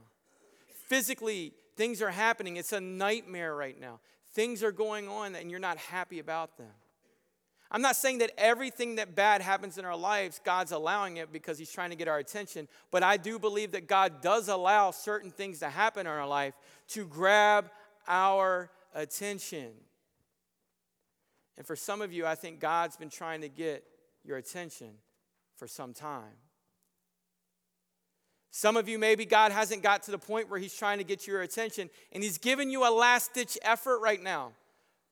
Physically, 0.88 1.54
things 1.82 2.00
are 2.04 2.12
happening. 2.12 2.58
It's 2.58 2.74
a 2.74 2.80
nightmare 2.80 3.56
right 3.56 3.80
now. 3.82 4.02
Things 4.34 4.62
are 4.62 4.72
going 4.72 5.08
on 5.10 5.34
and 5.34 5.50
you're 5.50 5.60
not 5.60 5.78
happy 5.78 6.20
about 6.20 6.56
them. 6.60 6.70
I'm 7.72 7.82
not 7.82 7.96
saying 7.96 8.20
that 8.20 8.30
everything 8.38 8.98
that 8.98 9.16
bad 9.16 9.42
happens 9.42 9.80
in 9.80 9.86
our 9.86 9.98
lives, 9.98 10.40
God's 10.46 10.72
allowing 10.72 11.18
it 11.18 11.34
because 11.34 11.58
He's 11.58 11.72
trying 11.72 11.90
to 11.90 11.96
get 11.96 12.08
our 12.08 12.20
attention, 12.20 12.68
but 12.92 13.02
I 13.02 13.18
do 13.18 13.40
believe 13.40 13.72
that 13.72 13.88
God 13.88 14.22
does 14.22 14.48
allow 14.48 14.92
certain 14.92 15.32
things 15.32 15.58
to 15.60 15.70
happen 15.70 16.02
in 16.02 16.08
our 16.08 16.28
life 16.28 16.54
to 16.90 17.08
grab 17.08 17.72
our 18.08 18.70
attention. 18.94 19.72
And 21.58 21.66
for 21.66 21.76
some 21.76 22.04
of 22.04 22.14
you, 22.14 22.28
I 22.28 22.36
think 22.36 22.60
God's 22.60 22.96
been 22.96 23.10
trying 23.10 23.42
to 23.42 23.50
get 23.50 23.84
your 24.24 24.38
attention 24.38 24.92
for 25.56 25.66
some 25.66 25.96
time. 25.96 26.38
Some 28.52 28.76
of 28.76 28.90
you, 28.90 29.00
maybe 29.00 29.26
God 29.26 29.54
hasn't 29.54 29.82
got 29.82 30.04
to 30.04 30.12
the 30.12 30.18
point 30.18 30.50
where 30.50 30.60
He's 30.60 30.76
trying 30.76 30.98
to 30.98 31.06
get 31.06 31.26
your 31.26 31.42
attention, 31.42 31.90
and 32.12 32.22
He's 32.22 32.38
giving 32.38 32.70
you 32.70 32.88
a 32.88 32.92
last 32.92 33.34
ditch 33.34 33.58
effort 33.64 34.00
right 34.00 34.22
now 34.22 34.52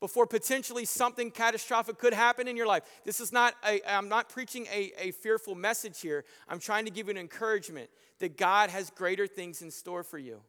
before 0.02 0.26
potentially 0.26 0.86
something 0.86 1.32
catastrophic 1.32 1.98
could 1.98 2.14
happen 2.14 2.48
in 2.48 2.56
your 2.56 2.68
life. 2.68 2.84
This 3.06 3.20
is 3.20 3.32
not, 3.32 3.56
i 3.64 3.82
am 3.86 4.08
not 4.08 4.30
preaching 4.30 4.66
a, 4.68 4.92
a 4.98 5.12
fearful 5.12 5.56
message 5.56 6.00
here. 6.00 6.24
I'm 6.48 6.60
trying 6.60 6.86
to 6.86 6.92
give 6.92 7.08
you 7.08 7.12
an 7.12 7.18
encouragement 7.18 7.90
that 8.20 8.38
God 8.38 8.70
has 8.70 8.90
greater 8.90 9.28
things 9.28 9.62
in 9.62 9.72
store 9.72 10.04
for 10.04 10.18
you. 10.18 10.42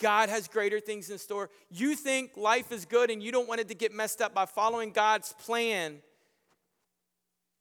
God 0.00 0.28
has 0.28 0.48
greater 0.48 0.80
things 0.80 1.08
in 1.08 1.18
store. 1.18 1.50
You 1.70 1.94
think 1.94 2.36
life 2.36 2.72
is 2.72 2.84
good 2.84 3.10
and 3.10 3.22
you 3.22 3.32
don't 3.32 3.48
want 3.48 3.60
it 3.60 3.68
to 3.68 3.74
get 3.74 3.92
messed 3.92 4.20
up 4.20 4.34
by 4.34 4.44
following 4.44 4.90
God's 4.90 5.32
plan. 5.34 5.98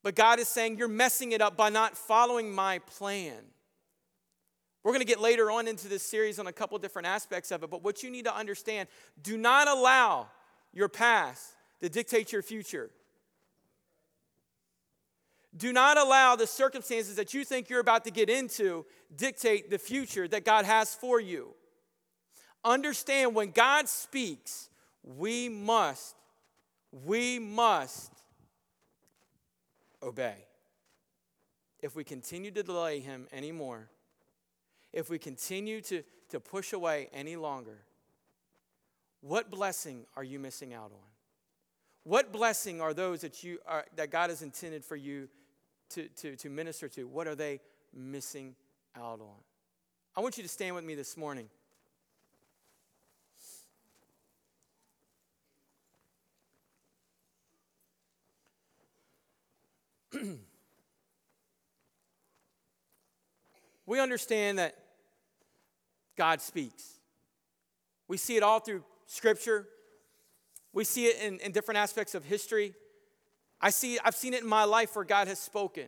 But 0.04 0.16
God 0.16 0.40
is 0.40 0.50
saying 0.50 0.78
you're 0.78 0.90
messing 0.90 1.32
it 1.32 1.42
up 1.42 1.56
by 1.56 1.70
not 1.70 1.98
following 1.98 2.54
my 2.54 2.80
plan. 2.80 3.40
We're 4.84 4.92
going 4.92 5.00
to 5.00 5.08
get 5.08 5.22
later 5.22 5.50
on 5.50 5.68
into 5.68 5.88
this 5.88 6.04
series 6.04 6.40
on 6.40 6.48
a 6.48 6.52
couple 6.52 6.78
different 6.78 7.08
aspects 7.08 7.52
of 7.52 7.64
it, 7.64 7.70
but 7.70 7.84
what 7.84 8.04
you 8.04 8.12
need 8.12 8.26
to 8.26 8.36
understand 8.36 8.90
do 9.22 9.38
not 9.38 9.70
allow 9.70 10.28
your 10.74 10.90
past 10.90 11.54
to 11.82 11.88
dictate 11.88 12.34
your 12.34 12.42
future. 12.42 12.90
Do 15.56 15.72
not 15.72 15.98
allow 15.98 16.36
the 16.36 16.48
circumstances 16.48 17.16
that 17.16 17.34
you 17.34 17.46
think 17.46 17.70
you're 17.70 17.80
about 17.80 18.04
to 18.06 18.12
get 18.12 18.30
into 18.30 18.86
dictate 19.16 19.70
the 19.70 19.78
future 19.78 20.28
that 20.28 20.44
God 20.44 20.66
has 20.66 20.96
for 20.96 21.20
you. 21.20 21.54
Understand 22.66 23.36
when 23.36 23.52
God 23.52 23.88
speaks, 23.88 24.70
we 25.04 25.50
must, 25.50 26.16
we 27.06 27.40
must 27.40 28.13
obey. 30.04 30.46
If 31.80 31.96
we 31.96 32.04
continue 32.04 32.52
to 32.52 32.64
delay 32.64 33.00
Him 33.00 33.28
anymore, 33.32 33.90
if 34.92 35.10
we 35.10 35.18
continue 35.18 35.82
to, 35.82 36.04
to 36.30 36.40
push 36.40 36.74
away 36.74 37.10
any 37.14 37.36
longer, 37.36 37.80
what 39.22 39.50
blessing 39.50 40.06
are 40.16 40.24
you 40.24 40.40
missing 40.40 40.74
out 40.74 40.92
on? 40.92 41.10
What 42.04 42.34
blessing 42.34 42.82
are 42.82 42.94
those 42.94 43.22
that, 43.22 43.44
you 43.44 43.60
are, 43.66 43.86
that 43.96 44.12
God 44.12 44.30
has 44.30 44.42
intended 44.42 44.84
for 44.84 44.96
you 44.96 45.30
to, 45.92 46.10
to, 46.10 46.36
to 46.36 46.50
minister 46.50 46.90
to? 46.90 47.08
What 47.08 47.28
are 47.28 47.36
they 47.36 47.62
missing 47.94 48.56
out 48.96 49.22
on? 49.22 49.40
I 50.16 50.22
want 50.22 50.38
you 50.38 50.44
to 50.44 50.50
stand 50.50 50.76
with 50.76 50.84
me 50.84 50.96
this 50.96 51.16
morning. 51.16 51.50
we 63.86 64.00
understand 64.00 64.60
that 64.60 64.76
God 66.16 66.42
speaks. 66.42 67.00
We 68.08 68.18
see 68.18 68.36
it 68.36 68.44
all 68.44 68.60
through 68.60 68.84
Scripture. 69.08 69.68
We 70.74 70.84
see 70.84 71.06
it 71.06 71.22
in, 71.22 71.40
in 71.40 71.52
different 71.52 71.78
aspects 71.78 72.16
of 72.16 72.24
history. 72.26 72.74
I 73.62 73.70
see, 73.70 73.98
I've 74.04 74.16
seen 74.16 74.34
it 74.34 74.44
in 74.44 74.50
my 74.50 74.66
life 74.66 74.96
where 74.96 75.06
God 75.06 75.28
has 75.28 75.40
spoken. 75.40 75.88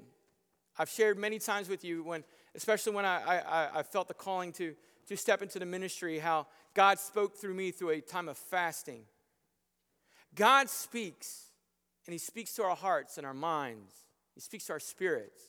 I've 0.78 0.90
shared 0.90 1.18
many 1.18 1.40
times 1.40 1.70
with 1.70 1.84
you 1.84 2.04
when, 2.04 2.24
especially 2.56 2.94
when 2.94 3.06
I, 3.06 3.42
I, 3.42 3.80
I 3.80 3.84
felt 3.84 4.08
the 4.08 4.14
calling 4.14 4.52
to, 4.54 4.76
to 5.08 5.18
step 5.18 5.42
into 5.42 5.60
the 5.60 5.66
ministry, 5.66 6.20
how 6.20 6.48
God 6.74 7.00
spoke 7.00 7.38
through 7.38 7.54
me 7.54 7.72
through 7.72 7.92
a 7.92 8.02
time 8.02 8.30
of 8.30 8.38
fasting. 8.38 9.04
God 10.36 10.70
speaks, 10.70 11.46
and 12.06 12.14
He 12.14 12.18
speaks 12.18 12.54
to 12.56 12.64
our 12.64 12.76
hearts 12.76 13.18
and 13.18 13.26
our 13.26 13.34
minds. 13.34 14.05
He 14.36 14.42
speaks 14.42 14.66
to 14.66 14.74
our 14.74 14.80
spirits. 14.80 15.42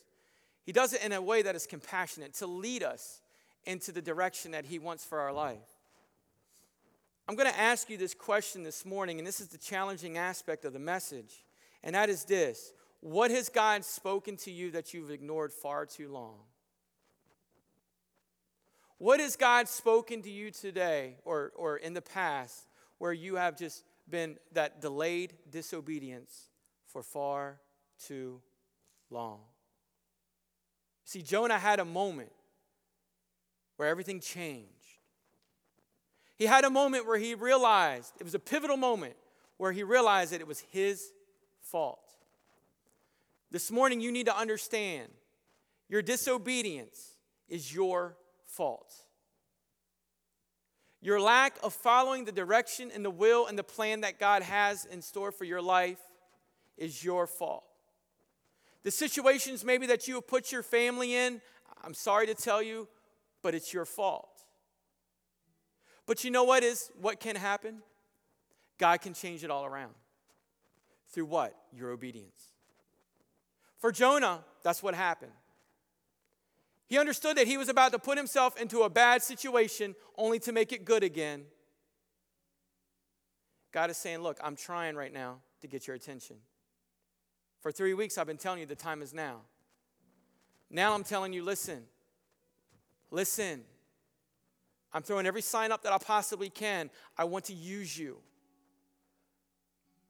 He 0.63 0.71
does 0.71 0.93
it 0.93 1.03
in 1.03 1.11
a 1.11 1.21
way 1.21 1.41
that 1.41 1.55
is 1.55 1.67
compassionate 1.67 2.33
to 2.35 2.47
lead 2.47 2.83
us 2.83 3.21
into 3.65 3.91
the 3.91 4.01
direction 4.01 4.51
that 4.51 4.65
He 4.65 4.79
wants 4.79 5.05
for 5.05 5.19
our 5.19 5.31
life. 5.31 5.59
I'm 7.27 7.35
going 7.35 7.49
to 7.49 7.59
ask 7.59 7.89
you 7.89 7.97
this 7.97 8.13
question 8.13 8.63
this 8.63 8.85
morning, 8.85 9.19
and 9.19 9.27
this 9.27 9.41
is 9.41 9.47
the 9.47 9.57
challenging 9.57 10.17
aspect 10.17 10.63
of 10.63 10.71
the 10.71 10.79
message, 10.79 11.43
and 11.83 11.93
that 11.93 12.09
is 12.09 12.23
this 12.23 12.71
What 13.01 13.31
has 13.31 13.49
God 13.49 13.83
spoken 13.83 14.37
to 14.37 14.51
you 14.51 14.71
that 14.71 14.93
you've 14.93 15.11
ignored 15.11 15.51
far 15.51 15.85
too 15.85 16.09
long? 16.09 16.37
What 18.97 19.19
has 19.19 19.35
God 19.35 19.67
spoken 19.67 20.21
to 20.23 20.29
you 20.29 20.49
today 20.49 21.17
or, 21.23 21.51
or 21.55 21.77
in 21.77 21.93
the 21.93 22.01
past 22.01 22.65
where 22.97 23.13
you 23.13 23.35
have 23.35 23.55
just 23.55 23.83
been 24.09 24.37
that 24.53 24.81
delayed 24.81 25.33
disobedience 25.51 26.49
for 26.87 27.03
far 27.03 27.59
too 28.03 28.41
long? 29.09 29.39
See, 31.03 31.21
Jonah 31.21 31.57
had 31.57 31.79
a 31.79 31.85
moment 31.85 32.31
where 33.77 33.87
everything 33.87 34.19
changed. 34.19 34.71
He 36.35 36.45
had 36.45 36.65
a 36.65 36.69
moment 36.69 37.07
where 37.07 37.17
he 37.17 37.33
realized, 37.33 38.13
it 38.19 38.23
was 38.23 38.35
a 38.35 38.39
pivotal 38.39 38.77
moment 38.77 39.15
where 39.57 39.71
he 39.71 39.83
realized 39.83 40.33
that 40.33 40.41
it 40.41 40.47
was 40.47 40.59
his 40.71 41.11
fault. 41.61 41.99
This 43.49 43.71
morning, 43.71 44.01
you 44.01 44.11
need 44.11 44.25
to 44.25 44.37
understand 44.37 45.09
your 45.89 46.01
disobedience 46.01 47.15
is 47.47 47.73
your 47.73 48.17
fault. 48.45 48.93
Your 51.01 51.21
lack 51.21 51.57
of 51.63 51.73
following 51.73 52.25
the 52.25 52.31
direction 52.31 52.91
and 52.93 53.05
the 53.05 53.09
will 53.09 53.47
and 53.47 53.57
the 53.57 53.63
plan 53.63 54.01
that 54.01 54.19
God 54.19 54.41
has 54.41 54.85
in 54.85 55.01
store 55.01 55.31
for 55.31 55.45
your 55.45 55.61
life 55.61 55.99
is 56.75 57.03
your 57.03 57.27
fault. 57.27 57.66
The 58.87 58.91
situations 58.91 59.65
maybe 59.65 59.85
that 59.87 60.07
you 60.07 60.15
have 60.15 60.27
put 60.27 60.49
your 60.49 60.63
family 60.63 61.13
in, 61.13 61.41
I'm 61.83 61.93
sorry 61.93 62.25
to 62.27 62.33
tell 62.33 62.61
you, 62.61 62.87
but 63.43 63.53
it's 63.53 63.73
your 63.73 63.83
fault. 63.83 64.45
But 66.05 66.23
you 66.23 66.31
know 66.31 66.45
what 66.45 66.63
is 66.63 66.89
what 66.97 67.19
can 67.19 67.35
happen? 67.35 67.81
God 68.77 69.01
can 69.01 69.13
change 69.13 69.43
it 69.43 69.51
all 69.51 69.65
around. 69.65 69.93
Through 71.09 71.25
what? 71.25 71.53
Your 71.73 71.91
obedience. 71.91 72.53
For 73.77 73.91
Jonah, 73.91 74.45
that's 74.63 74.81
what 74.81 74.95
happened. 74.95 75.33
He 76.85 76.97
understood 76.97 77.35
that 77.35 77.45
he 77.45 77.57
was 77.57 77.67
about 77.67 77.91
to 77.91 77.99
put 77.99 78.17
himself 78.17 78.57
into 78.57 78.83
a 78.83 78.89
bad 78.89 79.21
situation 79.21 79.95
only 80.17 80.39
to 80.39 80.53
make 80.53 80.71
it 80.71 80.85
good 80.85 81.03
again. 81.03 81.43
God 83.73 83.89
is 83.89 83.97
saying, 83.97 84.19
Look, 84.19 84.37
I'm 84.41 84.55
trying 84.55 84.95
right 84.95 85.11
now 85.11 85.39
to 85.59 85.67
get 85.67 85.87
your 85.87 85.95
attention. 85.97 86.37
For 87.67 87.71
three 87.73 87.93
weeks, 87.93 88.17
I've 88.17 88.27
been 88.27 88.37
telling 88.37 88.61
you 88.61 88.65
the 88.65 88.75
time 88.75 89.01
is 89.01 89.13
now. 89.13 89.41
Now 90.69 90.93
I'm 90.93 91.03
telling 91.03 91.33
you, 91.33 91.43
listen, 91.43 91.83
listen. 93.11 93.59
I'm 94.93 95.01
throwing 95.01 95.25
every 95.25 95.41
sign 95.41 95.73
up 95.73 95.83
that 95.83 95.91
I 95.91 95.97
possibly 95.97 96.49
can. 96.49 96.89
I 97.17 97.25
want 97.25 97.43
to 97.43 97.53
use 97.53 97.97
you. 97.97 98.19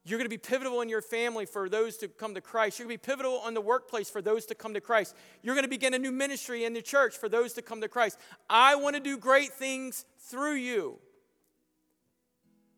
You're 0.06 0.20
going 0.20 0.28
to 0.28 0.30
be 0.30 0.38
pivotal 0.38 0.82
in 0.82 0.88
your 0.88 1.02
family 1.02 1.48
for 1.48 1.68
those 1.68 1.98
to 1.98 2.08
come 2.08 2.36
to 2.36 2.42
Christ. 2.42 2.78
You're 2.78 2.88
going 2.88 2.96
to 2.96 3.02
be 3.02 3.12
pivotal 3.12 3.48
in 3.48 3.56
the 3.56 3.62
workplace 3.62 4.08
for 4.08 4.22
those 4.22 4.46
to 4.46 4.54
come 4.54 4.76
to 4.76 4.80
Christ. 4.80 5.16
You're 5.42 5.56
going 5.56 5.66
to 5.66 5.68
begin 5.68 5.96
a 5.96 5.98
new 5.98 6.12
ministry 6.12 6.64
in 6.64 6.74
the 6.74 6.84
church 6.84 7.18
for 7.18 7.28
those 7.28 7.54
to 7.54 7.64
come 7.64 7.82
to 7.82 7.88
Christ. 7.88 8.20
I 8.48 8.76
want 8.76 8.98
to 8.98 9.02
do 9.02 9.18
great 9.18 9.52
things 9.52 10.06
through 10.20 10.58
you. 10.58 11.00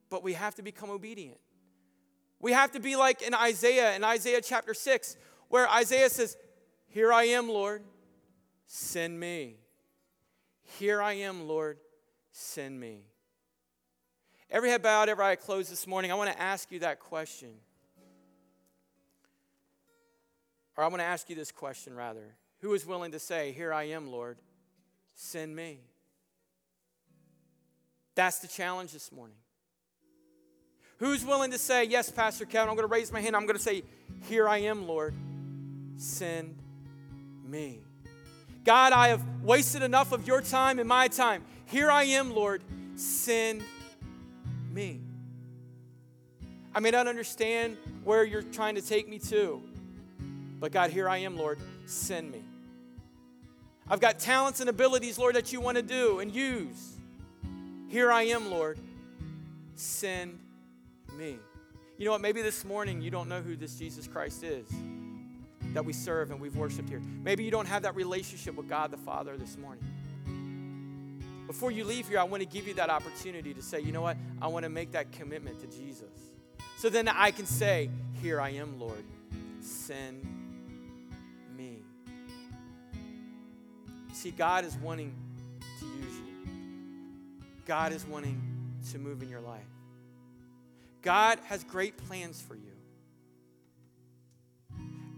But 0.10 0.24
we 0.24 0.36
have 0.36 0.56
to 0.56 0.62
become 0.62 0.90
obedient. 0.90 1.42
We 2.40 2.54
have 2.54 2.72
to 2.72 2.80
be 2.80 2.96
like 2.96 3.22
in 3.22 3.34
Isaiah, 3.34 3.96
in 3.96 4.04
Isaiah 4.04 4.42
chapter 4.42 4.74
6, 4.74 5.18
where 5.50 5.70
Isaiah 5.70 6.10
says, 6.10 6.38
Here 6.88 7.12
I 7.12 7.24
am, 7.24 7.50
Lord, 7.50 7.84
send 8.66 9.20
me. 9.20 9.58
Here 10.78 11.02
I 11.02 11.14
am, 11.14 11.48
Lord, 11.48 11.78
send 12.32 12.80
me. 12.80 13.04
Every 14.50 14.70
head 14.70 14.82
bowed, 14.82 15.10
every 15.10 15.26
eye 15.26 15.36
closed 15.36 15.72
this 15.72 15.86
morning, 15.86 16.12
I 16.12 16.16
want 16.16 16.32
to 16.32 16.42
ask 16.42 16.72
you 16.72 16.80
that 16.80 17.00
question. 17.00 17.50
Or 20.78 20.84
I 20.84 20.88
want 20.88 21.02
to 21.02 21.06
ask 21.06 21.30
you 21.30 21.36
this 21.36 21.52
question 21.52 21.94
rather. 21.94 22.36
Who 22.62 22.74
is 22.74 22.86
willing 22.86 23.12
to 23.12 23.20
say, 23.20 23.52
Here 23.52 23.74
I 23.74 23.84
am, 23.84 24.08
Lord, 24.08 24.38
send 25.14 25.56
me? 25.56 25.80
That's 28.16 28.40
the 28.40 28.48
challenge 28.48 28.94
this 28.94 29.12
morning. 29.12 29.36
Who's 31.00 31.26
willing 31.26 31.52
to 31.52 31.58
say, 31.58 31.86
Yes, 31.86 32.12
Pastor 32.12 32.46
Kevin, 32.46 32.70
I'm 32.70 32.76
going 32.76 32.88
to 32.88 32.94
raise 32.94 33.12
my 33.12 33.22
hand. 33.22 33.36
I'm 33.36 33.46
going 33.46 33.58
to 33.58 33.62
say, 33.62 33.84
Here 34.28 34.48
I 34.48 34.60
am, 34.60 34.88
Lord, 34.88 35.14
send 35.98 36.58
me. 37.46 37.80
God, 38.66 38.94
I 38.94 39.08
have 39.08 39.24
wasted 39.42 39.82
enough 39.82 40.12
of 40.12 40.28
your 40.28 40.42
time 40.42 40.80
and 40.80 40.88
my 40.88 41.08
time. 41.08 41.44
Here 41.66 41.90
I 41.90 42.04
am, 42.04 42.34
Lord, 42.34 42.62
send 42.96 43.64
me. 44.72 45.00
I 46.76 46.80
may 46.82 46.92
not 46.92 47.08
understand 47.08 47.78
where 48.04 48.24
you're 48.24 48.42
trying 48.42 48.76
to 48.76 48.82
take 48.82 49.08
me 49.08 49.20
to, 49.20 49.62
but 50.60 50.72
God, 50.72 50.92
here 50.92 51.10
I 51.10 51.18
am, 51.20 51.38
Lord, 51.38 51.60
send 51.86 52.32
me. 52.32 52.44
I've 53.90 54.00
got 54.00 54.20
talents 54.20 54.60
and 54.60 54.70
abilities, 54.70 55.18
Lord, 55.18 55.36
that 55.36 55.52
you 55.52 55.62
want 55.62 55.78
to 55.78 55.82
do 55.82 56.20
and 56.20 56.32
use. 56.32 56.98
Here 57.88 58.12
I 58.12 58.24
am, 58.24 58.52
Lord, 58.52 58.78
send 59.76 60.40
me. 61.20 61.38
You 61.98 62.06
know 62.06 62.12
what? 62.12 62.22
Maybe 62.22 62.42
this 62.42 62.64
morning 62.64 63.02
you 63.02 63.12
don't 63.12 63.28
know 63.28 63.42
who 63.42 63.58
this 63.58 63.76
Jesus 63.76 64.08
Christ 64.08 64.44
is 64.44 64.66
that 65.74 65.84
we 65.84 65.94
serve 65.94 66.32
and 66.32 66.40
we've 66.40 66.56
worshiped 66.56 66.90
here. 66.90 67.02
Maybe 67.24 67.44
you 67.44 67.52
don't 67.52 67.68
have 67.68 67.84
that 67.84 67.96
relationship 67.96 68.56
with 68.56 68.70
God 68.70 68.90
the 68.90 68.98
Father 68.98 69.38
this 69.38 69.58
morning. 69.58 69.84
Before 71.46 71.72
you 71.72 71.84
leave 71.84 72.08
here, 72.08 72.20
I 72.20 72.24
want 72.24 72.42
to 72.42 72.48
give 72.48 72.68
you 72.68 72.74
that 72.76 72.90
opportunity 72.90 73.54
to 73.54 73.62
say, 73.62 73.82
you 73.82 73.92
know 73.92 74.02
what? 74.02 74.18
I 74.42 74.48
want 74.48 74.64
to 74.64 74.70
make 74.70 74.94
that 74.94 75.12
commitment 75.12 75.60
to 75.60 75.68
Jesus. 75.68 76.10
So 76.78 76.90
then 76.90 77.10
I 77.10 77.32
can 77.32 77.46
say, 77.46 77.90
Here 78.22 78.40
I 78.40 78.52
am, 78.52 78.80
Lord. 78.80 79.04
Send 79.60 80.26
me. 81.58 81.80
See, 84.14 84.32
God 84.32 84.64
is 84.64 84.78
wanting 84.78 85.14
to 85.80 85.86
use 85.86 86.18
you, 86.18 86.54
God 87.66 87.92
is 87.92 88.06
wanting 88.08 88.42
to 88.92 88.98
move 88.98 89.22
in 89.22 89.28
your 89.28 89.42
life. 89.42 89.68
God 91.02 91.40
has 91.46 91.64
great 91.64 91.98
plans 91.98 92.42
for 92.42 92.56
you. 92.56 92.62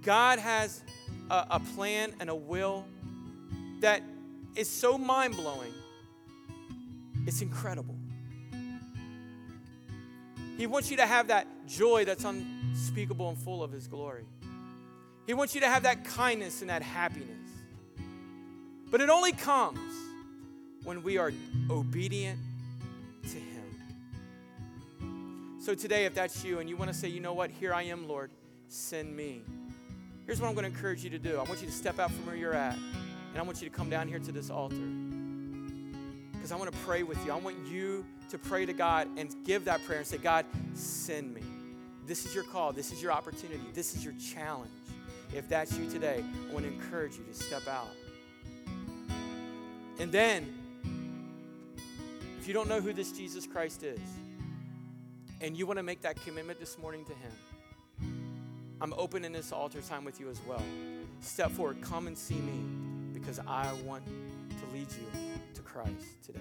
God 0.02 0.40
has 0.40 0.84
a, 1.30 1.48
a 1.52 1.60
plan 1.76 2.14
and 2.20 2.30
a 2.30 2.36
will 2.36 2.86
that 3.82 4.04
is 4.56 4.70
so 4.70 4.98
mind 4.98 5.36
blowing 5.36 5.74
it's 7.28 7.42
incredible. 7.42 7.96
He 10.58 10.68
wants 10.68 10.92
you 10.92 10.98
to 10.98 11.06
have 11.06 11.28
that 11.28 11.48
joy 11.68 12.06
that's 12.06 12.24
unspeakable 12.24 13.30
and 13.30 13.38
full 13.38 13.64
of 13.64 13.72
His 13.72 13.88
glory. 13.88 14.26
He 15.28 15.34
wants 15.34 15.56
you 15.56 15.62
to 15.62 15.68
have 15.68 15.84
that 15.84 16.04
kindness 16.04 16.62
and 16.62 16.70
that 16.70 16.82
happiness. 16.82 17.30
But 18.90 19.02
it 19.02 19.10
only 19.10 19.32
comes 19.32 19.80
when 20.84 21.04
we 21.04 21.18
are 21.18 21.32
obedient 21.70 22.40
So 25.62 25.76
today, 25.76 26.06
if 26.06 26.16
that's 26.16 26.44
you 26.44 26.58
and 26.58 26.68
you 26.68 26.76
want 26.76 26.92
to 26.92 26.98
say, 26.98 27.08
you 27.08 27.20
know 27.20 27.34
what, 27.34 27.52
here 27.52 27.72
I 27.72 27.84
am, 27.84 28.08
Lord, 28.08 28.32
send 28.68 29.16
me. 29.16 29.44
Here's 30.26 30.42
what 30.42 30.48
I'm 30.48 30.56
going 30.56 30.64
to 30.66 30.76
encourage 30.76 31.04
you 31.04 31.12
to 31.12 31.20
do 31.20 31.38
I 31.38 31.44
want 31.44 31.62
you 31.62 31.68
to 31.68 31.72
step 31.72 32.00
out 32.00 32.10
from 32.10 32.26
where 32.26 32.36
you're 32.36 32.56
at, 32.56 32.74
and 32.74 33.38
I 33.38 33.44
want 33.44 33.62
you 33.62 33.70
to 33.70 33.76
come 33.76 33.88
down 33.88 34.08
here 34.08 34.18
to 34.18 34.32
this 34.32 34.50
altar 34.50 34.76
because 36.32 36.52
I 36.52 36.56
want 36.56 36.72
to 36.72 36.78
pray 36.80 37.04
with 37.04 37.24
you. 37.28 37.32
I 37.32 37.36
want 37.36 37.58
you 37.68 38.04
to 38.32 38.40
pray 38.40 38.66
to 38.66 38.74
God 38.74 39.08
and 39.18 39.36
give 39.46 39.66
that 39.66 39.86
prayer 39.86 40.00
and 40.00 40.08
say, 40.08 40.18
God, 40.18 40.48
send 40.74 41.32
me. 41.32 41.44
This 42.08 42.26
is 42.26 42.34
your 42.34 42.46
call. 42.46 42.74
This 42.74 42.92
is 42.92 43.00
your 43.00 43.12
opportunity. 43.12 43.62
This 43.76 43.94
is 43.96 44.04
your 44.04 44.16
challenge. 44.34 44.72
If 45.32 45.48
that's 45.48 45.78
you 45.78 45.88
today, 45.92 46.24
I 46.50 46.54
want 46.54 46.66
to 46.66 46.74
encourage 46.74 47.18
you 47.18 47.24
to 47.24 47.34
step 47.36 47.68
out. 47.68 47.90
And 50.00 50.12
then, 50.12 50.56
if 52.40 52.48
you 52.48 52.54
don't 52.56 52.68
know 52.68 52.82
who 52.82 52.94
this 52.94 53.12
Jesus 53.12 53.46
Christ 53.46 53.84
is, 53.84 54.00
and 55.42 55.58
you 55.58 55.66
want 55.66 55.78
to 55.78 55.84
make 55.84 56.02
that 56.02 56.24
commitment 56.24 56.60
this 56.60 56.78
morning 56.78 57.04
to 57.06 57.14
Him, 57.14 57.32
I'm 58.80 58.94
open 58.94 59.26
in 59.26 59.34
this 59.34 59.52
altar 59.52 59.82
time 59.82 60.06
with 60.06 60.20
you 60.20 60.30
as 60.30 60.40
well. 60.48 60.64
Step 61.20 61.52
forward, 61.52 61.82
come 61.82 62.08
and 62.08 62.18
see 62.18 62.36
me 62.36 62.64
because 63.14 63.40
I 63.40 63.72
want 63.86 64.06
to 64.06 64.74
lead 64.74 64.88
you 64.92 65.08
to 65.56 65.62
Christ 65.62 66.24
today. 66.24 66.40